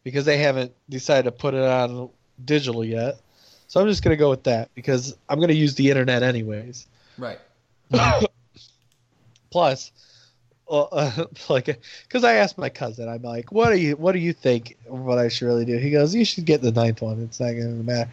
because 0.04 0.26
they 0.26 0.38
haven't 0.38 0.72
decided 0.90 1.24
to 1.24 1.32
put 1.32 1.54
it 1.54 1.64
on 1.64 2.10
digital 2.44 2.84
yet. 2.84 3.20
So 3.68 3.82
I'm 3.82 3.88
just 3.88 4.04
gonna 4.04 4.16
go 4.16 4.30
with 4.30 4.44
that 4.44 4.70
because 4.76 5.16
I'm 5.30 5.40
gonna 5.40 5.54
use 5.54 5.76
the 5.76 5.90
internet 5.90 6.24
anyways. 6.24 6.88
right. 7.18 7.40
Plus, 9.52 9.92
uh, 10.70 11.26
like, 11.50 11.82
because 12.04 12.24
I 12.24 12.34
asked 12.34 12.58
my 12.58 12.70
cousin, 12.70 13.10
I'm 13.10 13.22
like, 13.22 13.52
"What 13.52 13.70
do 13.70 13.78
you, 13.78 13.96
what 13.96 14.12
do 14.12 14.20
you 14.20 14.34
think? 14.34 14.78
What 14.86 15.18
I 15.18 15.30
should 15.30 15.46
really 15.46 15.66
do?" 15.66 15.78
He 15.78 15.92
goes, 15.92 16.14
"You 16.14 16.26
should 16.26 16.46
get 16.46 16.62
the 16.62 16.72
ninth 16.72 17.02
one. 17.02 17.22
It's 17.22 17.40
not 17.40 17.52
going 17.52 17.78
to 17.78 17.84
matter." 17.84 18.12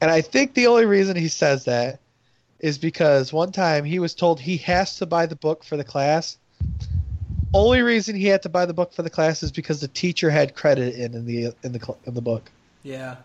And 0.00 0.10
I 0.10 0.20
think 0.20 0.54
the 0.54 0.66
only 0.68 0.86
reason 0.86 1.16
he 1.16 1.28
says 1.28 1.64
that 1.64 2.00
is 2.60 2.78
because 2.78 3.32
one 3.32 3.52
time 3.52 3.84
he 3.84 3.98
was 3.98 4.14
told 4.14 4.40
he 4.40 4.56
has 4.58 4.96
to 4.96 5.06
buy 5.06 5.26
the 5.26 5.36
book 5.36 5.64
for 5.64 5.76
the 5.76 5.84
class. 5.84 6.38
Only 7.54 7.82
reason 7.82 8.14
he 8.14 8.26
had 8.26 8.42
to 8.42 8.48
buy 8.48 8.66
the 8.66 8.74
book 8.74 8.92
for 8.92 9.02
the 9.02 9.10
class 9.10 9.42
is 9.42 9.50
because 9.52 9.80
the 9.80 9.88
teacher 9.88 10.30
had 10.30 10.54
credit 10.54 10.94
in 10.94 11.14
in 11.14 11.24
the 11.24 11.54
in 11.62 11.72
the 11.72 11.96
in 12.04 12.14
the 12.14 12.20
book, 12.20 12.50
Yeah. 12.82 13.16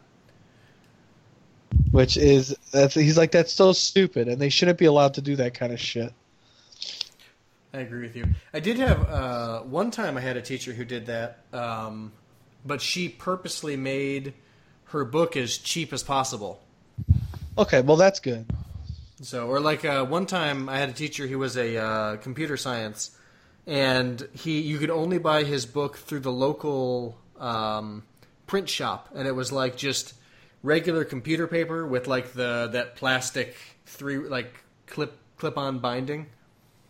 which 1.91 2.15
is 2.17 2.55
that's 2.71 2.93
he's 2.95 3.17
like 3.17 3.32
that's 3.32 3.51
so 3.51 3.74
stupid, 3.74 4.28
and 4.28 4.41
they 4.41 4.49
shouldn't 4.49 4.78
be 4.80 4.86
allowed 4.86 5.15
to 5.15 5.21
do 5.21 5.36
that 5.38 5.53
kind 5.53 5.74
of 5.74 5.80
shit. 5.80 6.13
I 7.74 7.80
agree 7.80 8.01
with 8.03 8.15
you. 8.15 8.26
I 8.53 8.59
did 8.59 8.78
have 8.78 9.09
uh, 9.09 9.59
one 9.61 9.91
time 9.91 10.15
I 10.15 10.21
had 10.21 10.38
a 10.38 10.41
teacher 10.41 10.74
who 10.74 10.86
did 10.86 11.07
that, 11.07 11.39
um, 11.51 12.11
but 12.65 12.82
she 12.82 13.09
purposely 13.09 13.76
made 13.76 14.34
her 14.86 15.03
book 15.03 15.36
as 15.36 15.57
cheap 15.57 15.91
as 15.91 16.03
possible. 16.03 16.61
Okay, 17.57 17.82
well 17.82 17.97
that's 17.97 18.19
good. 18.19 18.45
So, 19.21 19.47
or 19.47 19.59
like 19.59 19.84
uh, 19.84 20.05
one 20.05 20.26
time 20.28 20.69
I 20.69 20.78
had 20.78 20.89
a 20.89 20.93
teacher 20.93 21.28
who 21.28 21.39
was 21.39 21.57
a 21.57 21.78
uh, 21.78 22.15
computer 22.17 22.57
science, 22.57 23.11
and 23.68 24.28
he 24.34 24.61
you 24.61 24.78
could 24.78 24.89
only 24.89 25.18
buy 25.18 25.43
his 25.43 25.66
book 25.66 25.97
through 25.97 26.20
the 26.22 26.32
local 26.32 27.18
um, 27.39 28.03
print 28.47 28.70
shop, 28.70 29.09
and 29.16 29.28
it 29.28 29.32
was 29.34 29.51
like 29.51 29.78
just 29.78 30.14
regular 30.61 31.03
computer 31.03 31.47
paper 31.47 31.86
with 31.86 32.07
like 32.07 32.34
the 32.34 32.70
that 32.74 32.95
plastic 32.95 33.55
three 33.86 34.18
like 34.18 34.64
clip 34.88 35.18
clip 35.38 35.57
on 35.57 35.80
binding. 35.80 36.28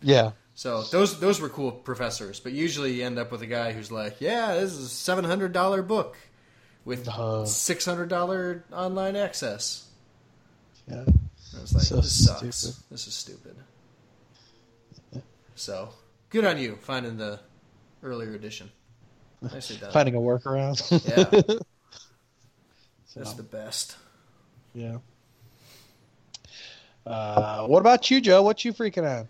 Yeah. 0.02 0.32
So 0.56 0.82
those 0.82 1.18
those 1.18 1.40
were 1.40 1.48
cool 1.48 1.72
professors, 1.72 2.38
but 2.38 2.52
usually 2.52 2.92
you 2.92 3.04
end 3.04 3.18
up 3.18 3.32
with 3.32 3.42
a 3.42 3.46
guy 3.46 3.72
who's 3.72 3.90
like, 3.90 4.20
"Yeah, 4.20 4.54
this 4.54 4.72
is 4.72 4.86
a 4.86 4.88
seven 4.88 5.24
hundred 5.24 5.52
dollar 5.52 5.82
book 5.82 6.16
with 6.84 7.08
Uh. 7.08 7.44
six 7.44 7.84
hundred 7.84 8.08
dollar 8.08 8.64
online 8.72 9.16
access." 9.16 9.88
Yeah. 10.88 10.98
And 11.06 11.18
I 11.56 11.60
was 11.60 11.72
like, 11.74 11.82
So 11.84 11.96
"This 11.96 12.24
sucks. 12.24 12.56
stupid. 12.56 12.78
This 12.90 13.06
is 13.08 13.14
stupid." 13.14 13.56
So 15.56 15.88
good 16.34 16.44
on 16.44 16.58
you 16.58 16.76
finding 16.82 17.16
the 17.16 17.38
earlier 18.02 18.34
edition. 18.34 18.68
Nicely 19.40 19.76
done. 19.76 19.92
Finding 19.92 20.16
a 20.16 20.18
workaround. 20.18 20.76
Yeah. 21.06 21.56
So, 23.06 23.20
That's 23.20 23.34
the 23.34 23.44
best. 23.44 23.96
yeah. 24.74 24.96
Uh, 27.06 27.64
what 27.68 27.78
about 27.78 28.10
you, 28.10 28.20
Joe? 28.20 28.42
What 28.42 28.64
you 28.64 28.72
freaking 28.72 29.08
on? 29.08 29.28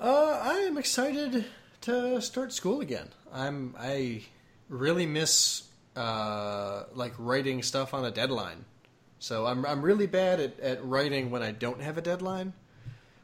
Uh, 0.00 0.40
I 0.42 0.54
am 0.66 0.76
excited 0.76 1.44
to 1.82 2.20
start 2.20 2.52
school 2.52 2.80
again. 2.80 3.06
I'm 3.32 3.76
I 3.78 4.22
really 4.68 5.06
miss 5.06 5.62
uh, 5.94 6.86
like 6.92 7.12
writing 7.20 7.62
stuff 7.62 7.94
on 7.94 8.04
a 8.04 8.10
deadline. 8.10 8.64
So 9.20 9.46
I'm 9.46 9.64
I'm 9.64 9.80
really 9.80 10.08
bad 10.08 10.40
at, 10.40 10.58
at 10.58 10.84
writing 10.84 11.30
when 11.30 11.44
I 11.44 11.52
don't 11.52 11.80
have 11.80 11.98
a 11.98 12.02
deadline. 12.02 12.52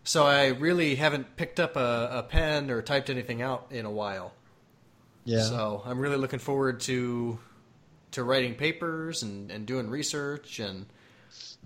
So 0.06 0.24
I 0.24 0.46
really 0.46 0.94
haven't 0.94 1.36
picked 1.36 1.58
up 1.58 1.74
a, 1.74 2.08
a 2.12 2.22
pen 2.22 2.70
or 2.70 2.80
typed 2.80 3.10
anything 3.10 3.42
out 3.42 3.66
in 3.70 3.84
a 3.84 3.90
while. 3.90 4.32
Yeah. 5.24 5.42
So 5.42 5.82
I'm 5.84 5.98
really 5.98 6.16
looking 6.16 6.38
forward 6.38 6.78
to 6.82 7.40
to 8.12 8.22
writing 8.22 8.54
papers 8.54 9.24
and, 9.24 9.50
and 9.50 9.66
doing 9.66 9.90
research 9.90 10.60
and 10.60 10.86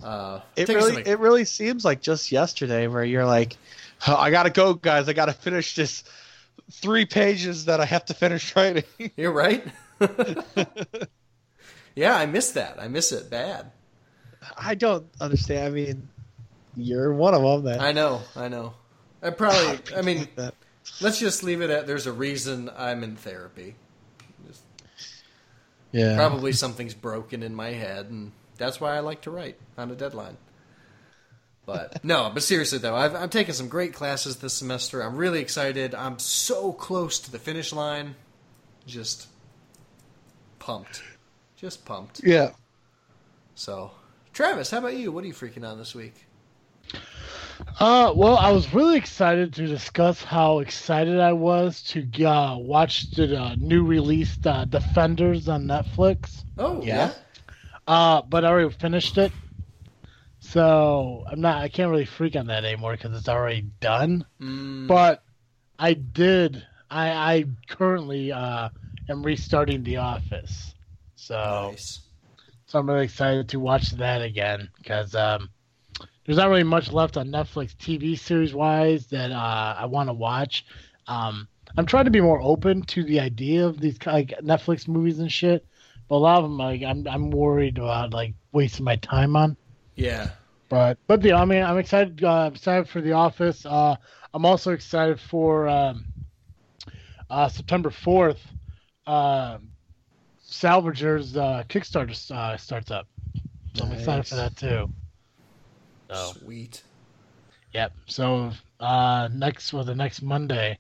uh, 0.02 0.40
it 0.56 0.68
really 0.70 1.02
it 1.06 1.18
really 1.18 1.44
seems 1.44 1.84
like 1.84 2.00
just 2.00 2.32
yesterday 2.32 2.86
where 2.86 3.04
you're 3.04 3.26
like, 3.26 3.58
"Oh, 4.08 4.16
I 4.16 4.30
gotta 4.30 4.48
go, 4.48 4.72
guys. 4.72 5.06
I 5.10 5.12
gotta 5.12 5.34
finish 5.34 5.74
this 5.74 6.02
three 6.72 7.04
pages 7.04 7.66
that 7.66 7.78
I 7.78 7.84
have 7.84 8.06
to 8.06 8.14
finish 8.14 8.56
writing. 8.56 8.84
You're 9.18 9.32
right. 9.32 9.62
yeah, 11.94 12.16
I 12.16 12.24
miss 12.24 12.52
that. 12.52 12.80
I 12.80 12.88
miss 12.88 13.12
it 13.12 13.28
bad. 13.28 13.72
I 14.56 14.74
don't 14.74 15.06
understand. 15.20 15.66
I 15.66 15.70
mean, 15.70 16.08
you're 16.80 17.12
one 17.12 17.34
of 17.34 17.42
them. 17.42 17.64
That 17.64 17.80
I 17.80 17.92
know. 17.92 18.22
I 18.36 18.48
know. 18.48 18.74
I 19.22 19.30
probably. 19.30 19.78
I 19.96 20.02
mean, 20.02 20.28
let's 21.00 21.18
just 21.18 21.42
leave 21.42 21.60
it 21.62 21.70
at. 21.70 21.86
There's 21.86 22.06
a 22.06 22.12
reason 22.12 22.70
I'm 22.76 23.02
in 23.02 23.16
therapy. 23.16 23.76
yeah. 25.92 26.16
Probably 26.16 26.52
something's 26.52 26.94
broken 26.94 27.42
in 27.42 27.54
my 27.54 27.70
head, 27.70 28.06
and 28.06 28.32
that's 28.56 28.80
why 28.80 28.96
I 28.96 29.00
like 29.00 29.22
to 29.22 29.30
write 29.30 29.58
on 29.76 29.90
a 29.90 29.94
deadline. 29.94 30.36
But 31.66 32.04
no, 32.04 32.30
but 32.32 32.42
seriously 32.42 32.78
though, 32.78 32.96
I've, 32.96 33.14
I'm 33.14 33.30
taking 33.30 33.54
some 33.54 33.68
great 33.68 33.92
classes 33.94 34.36
this 34.36 34.54
semester. 34.54 35.02
I'm 35.02 35.16
really 35.16 35.40
excited. 35.40 35.94
I'm 35.94 36.18
so 36.18 36.72
close 36.72 37.18
to 37.20 37.30
the 37.30 37.38
finish 37.38 37.72
line. 37.72 38.16
Just 38.86 39.28
pumped. 40.58 41.02
Just 41.56 41.84
pumped. 41.84 42.22
Yeah. 42.24 42.50
So, 43.54 43.90
Travis, 44.32 44.70
how 44.70 44.78
about 44.78 44.96
you? 44.96 45.12
What 45.12 45.22
are 45.24 45.26
you 45.26 45.34
freaking 45.34 45.68
on 45.68 45.78
this 45.78 45.94
week? 45.94 46.14
Uh, 47.78 48.12
well, 48.14 48.36
I 48.36 48.50
was 48.52 48.74
really 48.74 48.98
excited 48.98 49.54
to 49.54 49.66
discuss 49.66 50.22
how 50.22 50.58
excited 50.58 51.18
I 51.18 51.32
was 51.32 51.82
to 51.84 52.24
uh, 52.24 52.56
watch 52.58 53.10
the 53.12 53.40
uh, 53.40 53.54
new 53.56 53.84
released 53.84 54.46
uh, 54.46 54.64
Defenders 54.66 55.48
on 55.48 55.64
Netflix. 55.66 56.44
Oh, 56.58 56.82
Yeah? 56.82 57.12
yeah. 57.12 57.14
Uh, 57.86 58.22
but 58.22 58.44
I 58.44 58.48
already 58.48 58.70
finished 58.70 59.16
it, 59.18 59.32
so 60.38 61.24
I'm 61.30 61.40
not. 61.40 61.62
I 61.62 61.68
can't 61.68 61.90
really 61.90 62.04
freak 62.04 62.36
on 62.36 62.46
that 62.46 62.64
anymore 62.64 62.92
because 62.92 63.16
it's 63.16 63.28
already 63.28 63.62
done. 63.80 64.26
Mm, 64.40 64.86
But 64.86 65.22
I 65.78 65.94
did. 65.94 66.66
I 66.90 67.10
I 67.10 67.44
currently 67.68 68.32
uh, 68.32 68.68
am 69.08 69.22
restarting 69.22 69.82
The 69.82 69.98
Office. 69.98 70.74
So, 71.14 71.70
Nice. 71.72 72.00
so 72.66 72.78
I'm 72.78 72.88
really 72.88 73.04
excited 73.04 73.48
to 73.50 73.60
watch 73.60 73.90
that 73.92 74.22
again 74.22 74.68
because 74.78 75.14
um, 75.14 75.50
there's 76.30 76.38
not 76.38 76.48
really 76.48 76.62
much 76.62 76.92
left 76.92 77.16
on 77.16 77.26
Netflix 77.26 77.74
TV 77.74 78.16
series 78.16 78.54
wise 78.54 79.06
that 79.06 79.32
uh, 79.32 79.74
I 79.76 79.86
want 79.86 80.08
to 80.10 80.12
watch. 80.12 80.64
Um, 81.08 81.48
I'm 81.76 81.86
trying 81.86 82.04
to 82.04 82.12
be 82.12 82.20
more 82.20 82.40
open 82.40 82.82
to 82.82 83.02
the 83.02 83.18
idea 83.18 83.66
of 83.66 83.80
these 83.80 83.98
like 84.06 84.32
Netflix 84.40 84.86
movies 84.86 85.18
and 85.18 85.32
shit, 85.32 85.66
but 86.06 86.14
a 86.14 86.18
lot 86.18 86.36
of 86.38 86.44
them 86.44 86.56
like 86.56 86.84
I'm 86.84 87.04
I'm 87.08 87.32
worried 87.32 87.78
about 87.78 88.12
like 88.12 88.34
wasting 88.52 88.84
my 88.84 88.94
time 88.94 89.34
on. 89.34 89.56
Yeah. 89.96 90.30
But 90.68 90.98
but 91.08 91.20
the 91.20 91.32
I 91.32 91.44
mean 91.44 91.64
I'm 91.64 91.78
excited 91.78 92.22
uh, 92.22 92.46
I'm 92.46 92.52
excited 92.52 92.88
for 92.88 93.00
The 93.00 93.10
Office. 93.10 93.66
Uh, 93.66 93.96
I'm 94.32 94.46
also 94.46 94.70
excited 94.70 95.18
for 95.18 95.66
um, 95.66 96.04
uh, 97.28 97.48
September 97.48 97.90
4th. 97.90 98.38
Uh, 99.04 99.58
Salvagers 100.48 101.36
uh, 101.36 101.64
Kickstarter 101.64 102.30
uh, 102.30 102.56
starts 102.56 102.92
up. 102.92 103.08
So 103.74 103.84
I'm 103.84 103.90
excited 103.90 104.28
for 104.28 104.36
that 104.36 104.54
too. 104.54 104.88
So 106.10 106.32
Sweet. 106.38 106.82
yep. 107.72 107.92
So 108.06 108.52
uh, 108.80 109.28
next 109.32 109.72
well 109.72 109.84
the 109.84 109.94
next 109.94 110.22
Monday, 110.22 110.78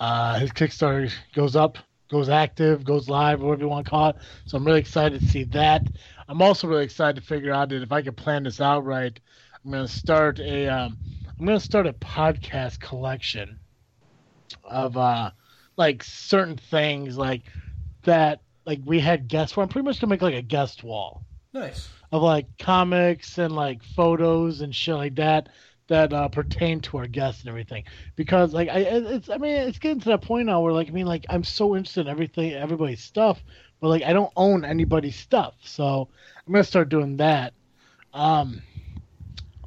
uh, 0.00 0.38
his 0.38 0.52
Kickstarter 0.52 1.12
goes 1.34 1.56
up, 1.56 1.78
goes 2.10 2.28
active, 2.28 2.84
goes 2.84 3.08
live, 3.08 3.40
whatever 3.40 3.62
you 3.62 3.68
want 3.68 3.86
to 3.86 3.90
call 3.90 4.10
it. 4.10 4.16
So 4.46 4.56
I'm 4.56 4.64
really 4.64 4.80
excited 4.80 5.20
to 5.20 5.28
see 5.28 5.44
that. 5.44 5.86
I'm 6.28 6.42
also 6.42 6.66
really 6.66 6.84
excited 6.84 7.20
to 7.20 7.26
figure 7.26 7.52
out 7.52 7.68
that 7.70 7.82
if 7.82 7.92
I 7.92 8.02
can 8.02 8.14
plan 8.14 8.44
this 8.44 8.60
out 8.60 8.84
right, 8.84 9.18
I'm 9.64 9.70
going 9.70 9.86
to 9.86 9.92
start 9.92 10.40
a 10.40 10.68
um, 10.68 10.96
I'm 11.38 11.46
going 11.46 11.58
to 11.58 11.64
start 11.64 11.86
a 11.86 11.92
podcast 11.94 12.80
collection 12.80 13.58
of 14.64 14.96
uh 14.96 15.30
like 15.76 16.02
certain 16.02 16.56
things 16.56 17.16
like 17.16 17.42
that 18.04 18.40
like 18.66 18.80
we 18.84 19.00
had 19.00 19.28
guests 19.28 19.52
for. 19.54 19.62
I'm 19.62 19.68
pretty 19.68 19.84
much 19.84 20.00
gonna 20.00 20.10
make 20.10 20.22
like 20.22 20.34
a 20.34 20.42
guest 20.42 20.82
wall 20.82 21.24
Nice. 21.52 21.88
Of 22.12 22.22
like 22.22 22.46
comics 22.58 23.38
and 23.38 23.54
like 23.54 23.82
photos 23.82 24.60
and 24.60 24.74
shit 24.74 24.94
like 24.94 25.14
that 25.16 25.48
that 25.88 26.12
uh, 26.12 26.28
pertain 26.28 26.80
to 26.80 26.96
our 26.98 27.06
guests 27.06 27.42
and 27.42 27.48
everything. 27.48 27.84
Because 28.16 28.54
like 28.54 28.68
I, 28.68 28.78
it's 28.78 29.28
I 29.28 29.38
mean 29.38 29.56
it's 29.56 29.78
getting 29.78 30.00
to 30.00 30.10
that 30.10 30.22
point 30.22 30.46
now 30.46 30.60
where 30.60 30.72
like 30.72 30.88
I 30.88 30.92
mean 30.92 31.06
like 31.06 31.26
I'm 31.28 31.44
so 31.44 31.74
interested 31.74 32.02
in 32.02 32.08
everything 32.08 32.52
everybody's 32.52 33.02
stuff, 33.02 33.42
but 33.80 33.88
like 33.88 34.02
I 34.02 34.12
don't 34.12 34.32
own 34.36 34.64
anybody's 34.64 35.16
stuff, 35.16 35.54
so 35.64 36.08
I'm 36.46 36.52
gonna 36.52 36.64
start 36.64 36.88
doing 36.88 37.16
that. 37.16 37.54
Um, 38.14 38.62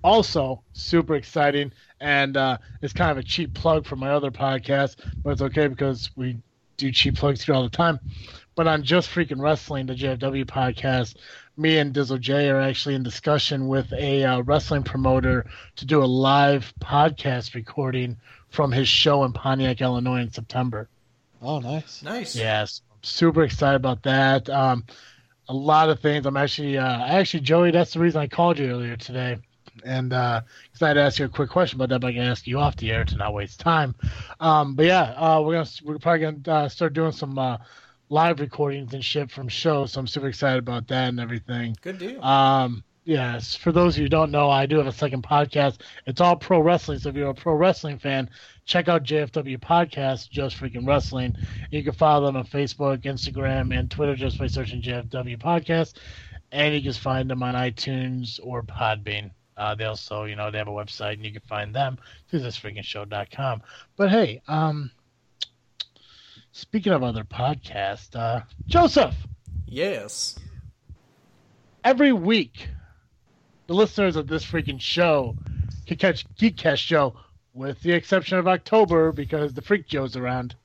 also 0.03 0.61
super 0.73 1.15
exciting 1.15 1.71
and 1.99 2.37
uh, 2.37 2.57
it's 2.81 2.93
kind 2.93 3.11
of 3.11 3.17
a 3.17 3.23
cheap 3.23 3.53
plug 3.53 3.85
for 3.85 3.95
my 3.95 4.11
other 4.11 4.29
podcast, 4.29 4.97
but 5.23 5.31
it's 5.31 5.41
okay 5.41 5.67
because 5.67 6.11
we 6.15 6.37
do 6.77 6.91
cheap 6.91 7.15
plugs 7.15 7.43
here 7.43 7.55
all 7.55 7.63
the 7.63 7.69
time. 7.69 7.99
But 8.55 8.67
on 8.67 8.83
Just 8.83 9.09
Freaking 9.09 9.41
Wrestling, 9.41 9.85
the 9.85 9.95
JFW 9.95 10.45
podcast, 10.45 11.15
me 11.57 11.77
and 11.77 11.93
Dizzle 11.93 12.19
J 12.19 12.49
are 12.49 12.59
actually 12.59 12.95
in 12.95 13.03
discussion 13.03 13.67
with 13.67 13.91
a 13.93 14.23
uh, 14.23 14.41
wrestling 14.41 14.83
promoter 14.83 15.45
to 15.77 15.85
do 15.85 16.03
a 16.03 16.05
live 16.05 16.73
podcast 16.79 17.55
recording 17.55 18.17
from 18.49 18.71
his 18.71 18.87
show 18.87 19.23
in 19.23 19.33
Pontiac, 19.33 19.81
Illinois 19.81 20.21
in 20.21 20.31
September. 20.31 20.89
Oh, 21.41 21.59
nice. 21.59 22.01
Nice. 22.03 22.35
Yes, 22.35 22.81
I'm 22.91 22.97
super 23.03 23.43
excited 23.43 23.75
about 23.75 24.03
that. 24.03 24.49
Um, 24.49 24.85
a 25.47 25.53
lot 25.53 25.89
of 25.89 25.99
things. 25.99 26.25
I'm 26.25 26.37
actually, 26.37 26.77
uh, 26.77 27.05
actually, 27.05 27.41
Joey. 27.41 27.71
That's 27.71 27.93
the 27.93 27.99
reason 27.99 28.21
I 28.21 28.27
called 28.27 28.57
you 28.57 28.67
earlier 28.67 28.97
today, 28.97 29.37
and 29.85 30.09
because 30.09 30.81
I 30.81 30.87
had 30.87 30.93
to 30.95 31.01
ask 31.01 31.19
you 31.19 31.25
a 31.25 31.29
quick 31.29 31.49
question 31.49 31.77
about 31.77 31.89
that, 31.89 31.99
but 32.01 32.07
I 32.07 32.13
can 32.13 32.23
ask 32.23 32.47
you 32.47 32.59
off 32.59 32.75
the 32.77 32.91
air 32.91 33.05
to 33.05 33.17
not 33.17 33.33
waste 33.33 33.59
time. 33.59 33.93
Um, 34.39 34.75
but 34.75 34.87
yeah, 34.87 35.13
uh, 35.15 35.41
we're 35.41 35.53
gonna 35.53 35.69
we're 35.83 35.99
probably 35.99 36.19
gonna 36.21 36.63
uh, 36.65 36.69
start 36.69 36.93
doing 36.93 37.11
some 37.11 37.37
uh, 37.37 37.57
live 38.09 38.39
recordings 38.39 38.93
and 38.93 39.03
shit 39.03 39.31
from 39.31 39.47
shows. 39.47 39.93
So 39.93 39.99
I'm 39.99 40.07
super 40.07 40.27
excited 40.27 40.59
about 40.59 40.87
that 40.87 41.09
and 41.09 41.19
everything. 41.19 41.75
Good 41.81 41.97
deal. 41.97 42.23
Um, 42.23 42.83
yes, 43.03 43.55
for 43.55 43.71
those 43.71 43.95
of 43.95 43.99
you 43.99 44.05
who 44.05 44.09
don't 44.09 44.31
know, 44.31 44.49
I 44.49 44.65
do 44.65 44.77
have 44.77 44.87
a 44.87 44.91
second 44.91 45.23
podcast. 45.23 45.81
It's 46.05 46.21
all 46.21 46.35
pro 46.35 46.59
wrestling. 46.59 46.99
So 46.99 47.09
if 47.09 47.15
you're 47.15 47.29
a 47.29 47.33
pro 47.33 47.53
wrestling 47.53 47.97
fan, 47.97 48.29
check 48.65 48.87
out 48.87 49.03
JFW 49.03 49.59
Podcast, 49.59 50.29
Just 50.29 50.57
Freaking 50.57 50.87
Wrestling. 50.87 51.35
You 51.71 51.83
can 51.83 51.93
follow 51.93 52.25
them 52.25 52.37
on 52.37 52.45
Facebook, 52.45 52.99
Instagram, 53.03 53.77
and 53.77 53.89
Twitter 53.89 54.15
just 54.15 54.37
by 54.37 54.47
searching 54.47 54.81
JFW 54.81 55.37
Podcast. 55.37 55.95
And 56.51 56.75
you 56.75 56.81
can 56.81 56.93
find 56.93 57.29
them 57.29 57.43
on 57.43 57.55
iTunes 57.55 58.39
or 58.43 58.63
Podbean. 58.63 59.31
Uh, 59.57 59.73
they 59.73 59.85
also, 59.85 60.25
you 60.25 60.35
know, 60.35 60.51
they 60.51 60.57
have 60.57 60.67
a 60.67 60.71
website, 60.71 61.13
and 61.13 61.25
you 61.25 61.31
can 61.31 61.41
find 61.47 61.73
them 61.73 61.97
through 62.29 62.41
thisfreakingshow.com. 62.41 63.61
But 63.95 64.09
hey, 64.09 64.41
um, 64.47 64.91
speaking 66.55 66.93
of 66.93 67.03
other 67.03 67.25
podcasts, 67.25 68.15
uh, 68.15 68.41
Joseph, 68.65 69.13
yes. 69.67 70.39
every 71.83 72.13
week, 72.13 72.69
the 73.67 73.73
listeners 73.73 74.15
of 74.15 74.27
this 74.27 74.45
freaking 74.45 74.79
show 74.79 75.35
can 75.85 75.97
catch 75.97 76.25
Geekcast 76.35 76.77
Show, 76.77 77.17
with 77.53 77.81
the 77.81 77.91
exception 77.91 78.37
of 78.37 78.47
October 78.47 79.11
because 79.11 79.53
the 79.53 79.61
Freak 79.61 79.85
Joe's 79.85 80.15
around. 80.15 80.55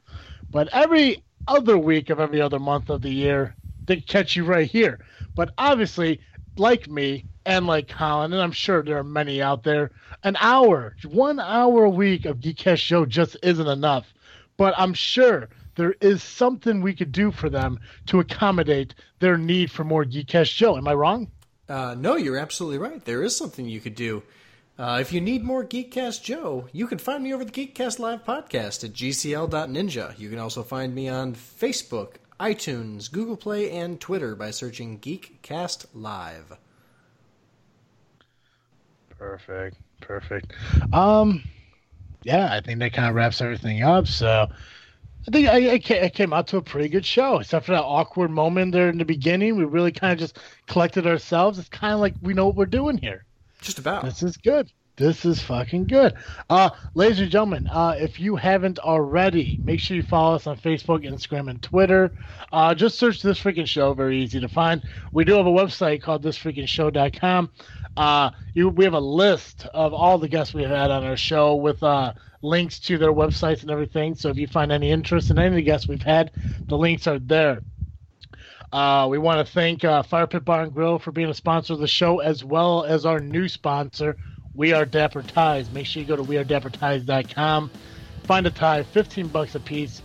But 0.49 0.69
every 0.73 1.25
other 1.49 1.77
week 1.77 2.09
of 2.09 2.21
every 2.21 2.41
other 2.41 2.61
month 2.61 2.89
of 2.89 3.03
the 3.03 3.11
year, 3.11 3.57
they 3.85 3.97
catch 3.97 4.37
you 4.37 4.45
right 4.45 4.71
here. 4.71 5.01
But 5.35 5.53
obviously, 5.59 6.21
like 6.57 6.89
me 6.89 7.25
and 7.45 7.67
like 7.67 7.89
Colin, 7.89 8.33
and 8.33 8.41
I'm 8.41 8.53
sure 8.53 8.85
there 8.85 8.99
are 8.99 9.03
many 9.03 9.43
out 9.43 9.65
there, 9.65 9.91
an 10.23 10.37
hour, 10.39 10.95
one 11.05 11.41
hour 11.41 11.83
a 11.83 11.91
week 11.91 12.27
of 12.27 12.39
Geekcast 12.39 12.79
Show 12.79 13.07
just 13.07 13.37
isn't 13.43 13.67
enough. 13.67 14.07
But 14.57 14.75
I'm 14.77 14.95
sure 14.95 15.49
there 15.81 15.95
is 16.03 16.23
something 16.23 16.83
we 16.83 16.95
could 16.95 17.11
do 17.11 17.31
for 17.31 17.49
them 17.49 17.81
to 18.05 18.21
accommodate 18.21 18.95
their 19.19 19.39
need 19.39 19.71
for 19.71 19.83
more 19.83 20.05
Geekcast 20.05 20.55
Joe. 20.55 20.77
Am 20.77 20.87
I 20.87 20.93
wrong? 20.93 21.31
Uh, 21.71 21.95
no, 21.99 22.17
you're 22.17 22.37
absolutely 22.37 22.77
right. 22.77 23.03
There 23.03 23.23
is 23.23 23.35
something 23.35 23.67
you 23.67 23.81
could 23.81 23.95
do. 23.95 24.23
Uh, 24.79 24.99
if 25.01 25.11
you 25.11 25.23
need 25.23 25.43
more 25.43 25.65
Geekcast 25.65 26.23
Joe, 26.23 26.69
you 26.73 26.87
can 26.87 26.99
find 26.99 27.25
me 27.25 27.33
over 27.33 27.47
the 27.47 27.51
Geekcast 27.51 27.99
Live 27.99 28.27
podcast 28.27 28.85
at 28.85 28.93
gcl.ninja. 28.93 30.19
You 30.19 30.29
can 30.29 30.39
also 30.39 30.63
find 30.63 30.95
me 30.95 31.09
on 31.09 31.35
Facebook, 31.35 32.17
iTunes, 32.39 33.11
Google 33.11 33.39
Play, 33.39 33.71
and 33.71 33.99
Twitter 33.99 34.35
by 34.35 34.51
searching 34.51 34.99
Geekcast 34.99 35.87
Live. 35.95 36.59
Perfect. 39.19 39.79
Perfect. 40.03 40.53
Um, 40.93 41.43
yeah, 42.23 42.53
I 42.53 42.61
think 42.61 42.81
that 42.81 42.93
kind 42.93 43.09
of 43.09 43.15
wraps 43.15 43.41
everything 43.41 43.83
up. 43.83 44.07
So 44.07 44.49
I 45.29 45.31
think 45.31 45.49
I, 45.49 46.05
I 46.05 46.09
came 46.09 46.33
out 46.33 46.47
to 46.49 46.57
a 46.57 46.63
pretty 46.63 46.89
good 46.89 47.05
show, 47.05 47.39
except 47.39 47.67
for 47.67 47.73
that 47.73 47.83
awkward 47.83 48.31
moment 48.31 48.73
there 48.73 48.89
in 48.89 48.99
the 48.99 49.05
beginning. 49.05 49.57
We 49.57 49.65
really 49.65 49.93
kind 49.93 50.13
of 50.13 50.19
just 50.19 50.39
collected 50.67 51.07
ourselves. 51.07 51.59
It's 51.59 51.69
kind 51.69 51.93
of 51.93 52.01
like 52.01 52.15
we 52.23 52.33
know 52.33 52.47
what 52.47 52.57
we're 52.57 52.67
doing 52.67 52.97
here. 52.97 53.25
Just 53.61 53.79
about. 53.79 54.05
This 54.05 54.23
is 54.23 54.37
good. 54.39 54.73
This 55.01 55.25
is 55.25 55.41
fucking 55.41 55.87
good. 55.87 56.13
Uh, 56.51 56.69
ladies 56.93 57.21
and 57.21 57.31
gentlemen, 57.31 57.67
uh, 57.69 57.95
if 57.99 58.21
you 58.21 58.37
haven't 58.37 58.79
already, 58.81 59.59
make 59.65 59.81
sure 59.81 59.97
you 59.97 60.03
follow 60.03 60.35
us 60.35 60.47
on 60.47 60.59
Facebook, 60.59 61.09
Instagram, 61.09 61.49
and 61.49 61.63
Twitter. 61.63 62.13
Uh, 62.53 62.75
just 62.75 62.99
search 62.99 63.23
This 63.23 63.41
Freaking 63.41 63.67
Show. 63.67 63.95
Very 63.95 64.21
easy 64.21 64.41
to 64.41 64.49
find. 64.49 64.83
We 65.11 65.25
do 65.25 65.33
have 65.37 65.47
a 65.47 65.51
website 65.51 66.03
called 66.03 66.23
thisfreakingshow.com. 66.23 67.51
Uh, 67.97 68.31
you, 68.53 68.69
we 68.69 68.85
have 68.85 68.93
a 68.93 69.01
list 69.01 69.65
of 69.73 69.95
all 69.95 70.19
the 70.19 70.29
guests 70.29 70.53
we've 70.53 70.69
had 70.69 70.91
on 70.91 71.03
our 71.03 71.17
show 71.17 71.55
with 71.55 71.83
uh, 71.83 72.13
links 72.43 72.79
to 72.81 72.99
their 72.99 73.15
websites 73.15 73.63
and 73.63 73.71
everything. 73.71 74.15
So 74.15 74.29
if 74.29 74.37
you 74.37 74.49
find 74.49 74.71
any 74.71 74.91
interest 74.91 75.31
in 75.31 75.39
any 75.39 75.49
of 75.49 75.55
the 75.55 75.63
guests 75.63 75.89
we've 75.89 76.03
had, 76.03 76.31
the 76.69 76.77
links 76.77 77.07
are 77.07 77.19
there. 77.19 77.63
Uh, 78.71 79.09
we 79.11 79.17
want 79.17 79.45
to 79.45 79.51
thank 79.51 79.83
uh, 79.83 80.03
Fire 80.03 80.27
Pit 80.27 80.45
Bar 80.45 80.65
and 80.65 80.75
Grill 80.75 80.99
for 80.99 81.11
being 81.11 81.31
a 81.31 81.35
sponsor 81.35 81.73
of 81.73 81.79
the 81.79 81.89
show, 81.89 82.19
as 82.19 82.45
well 82.45 82.85
as 82.85 83.07
our 83.07 83.19
new 83.19 83.49
sponsor, 83.49 84.19
We 84.61 84.75
Are 84.75 84.85
Dapper 84.85 85.23
Ties. 85.23 85.71
Make 85.71 85.87
sure 85.87 86.03
you 86.03 86.07
go 86.07 86.17
to 86.17 86.23
wearedapperties.com. 86.23 87.71
Find 88.25 88.47
a 88.47 88.51
tie, 88.51 88.83
15 88.83 89.29
bucks 89.29 89.55
a 89.55 89.61
piece. 89.61 90.03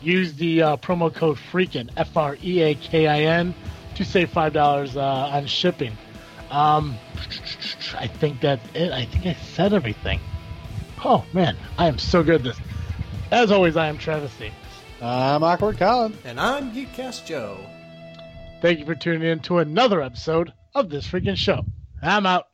Use 0.00 0.34
the 0.34 0.60
uh, 0.60 0.76
promo 0.78 1.14
code 1.14 1.38
FREAKIN, 1.38 1.88
F 1.96 2.16
R 2.16 2.36
E 2.42 2.62
A 2.62 2.74
K 2.74 3.06
I 3.06 3.20
N, 3.20 3.54
to 3.94 4.04
save 4.04 4.32
$5 4.32 4.96
uh, 4.96 5.00
on 5.00 5.46
shipping. 5.46 5.96
Um, 6.50 6.98
I 7.96 8.08
think 8.08 8.40
that's 8.40 8.66
it. 8.74 8.90
I 8.90 9.04
think 9.04 9.24
I 9.24 9.34
said 9.34 9.72
everything. 9.72 10.18
Oh, 11.04 11.24
man, 11.32 11.56
I 11.78 11.86
am 11.86 11.98
so 11.98 12.24
good 12.24 12.34
at 12.34 12.42
this. 12.42 12.60
As 13.30 13.52
always, 13.52 13.76
I 13.76 13.86
am 13.86 13.98
Travis 13.98 14.32
I'm 15.00 15.44
Awkward 15.44 15.78
Colin. 15.78 16.18
And 16.24 16.40
I'm 16.40 16.72
Geekcast 16.72 17.24
Joe. 17.24 17.56
Thank 18.62 18.80
you 18.80 18.84
for 18.84 18.96
tuning 18.96 19.28
in 19.28 19.38
to 19.42 19.58
another 19.58 20.02
episode 20.02 20.52
of 20.74 20.90
this 20.90 21.06
freaking 21.06 21.36
show. 21.36 21.64
I'm 22.02 22.26
out. 22.26 22.51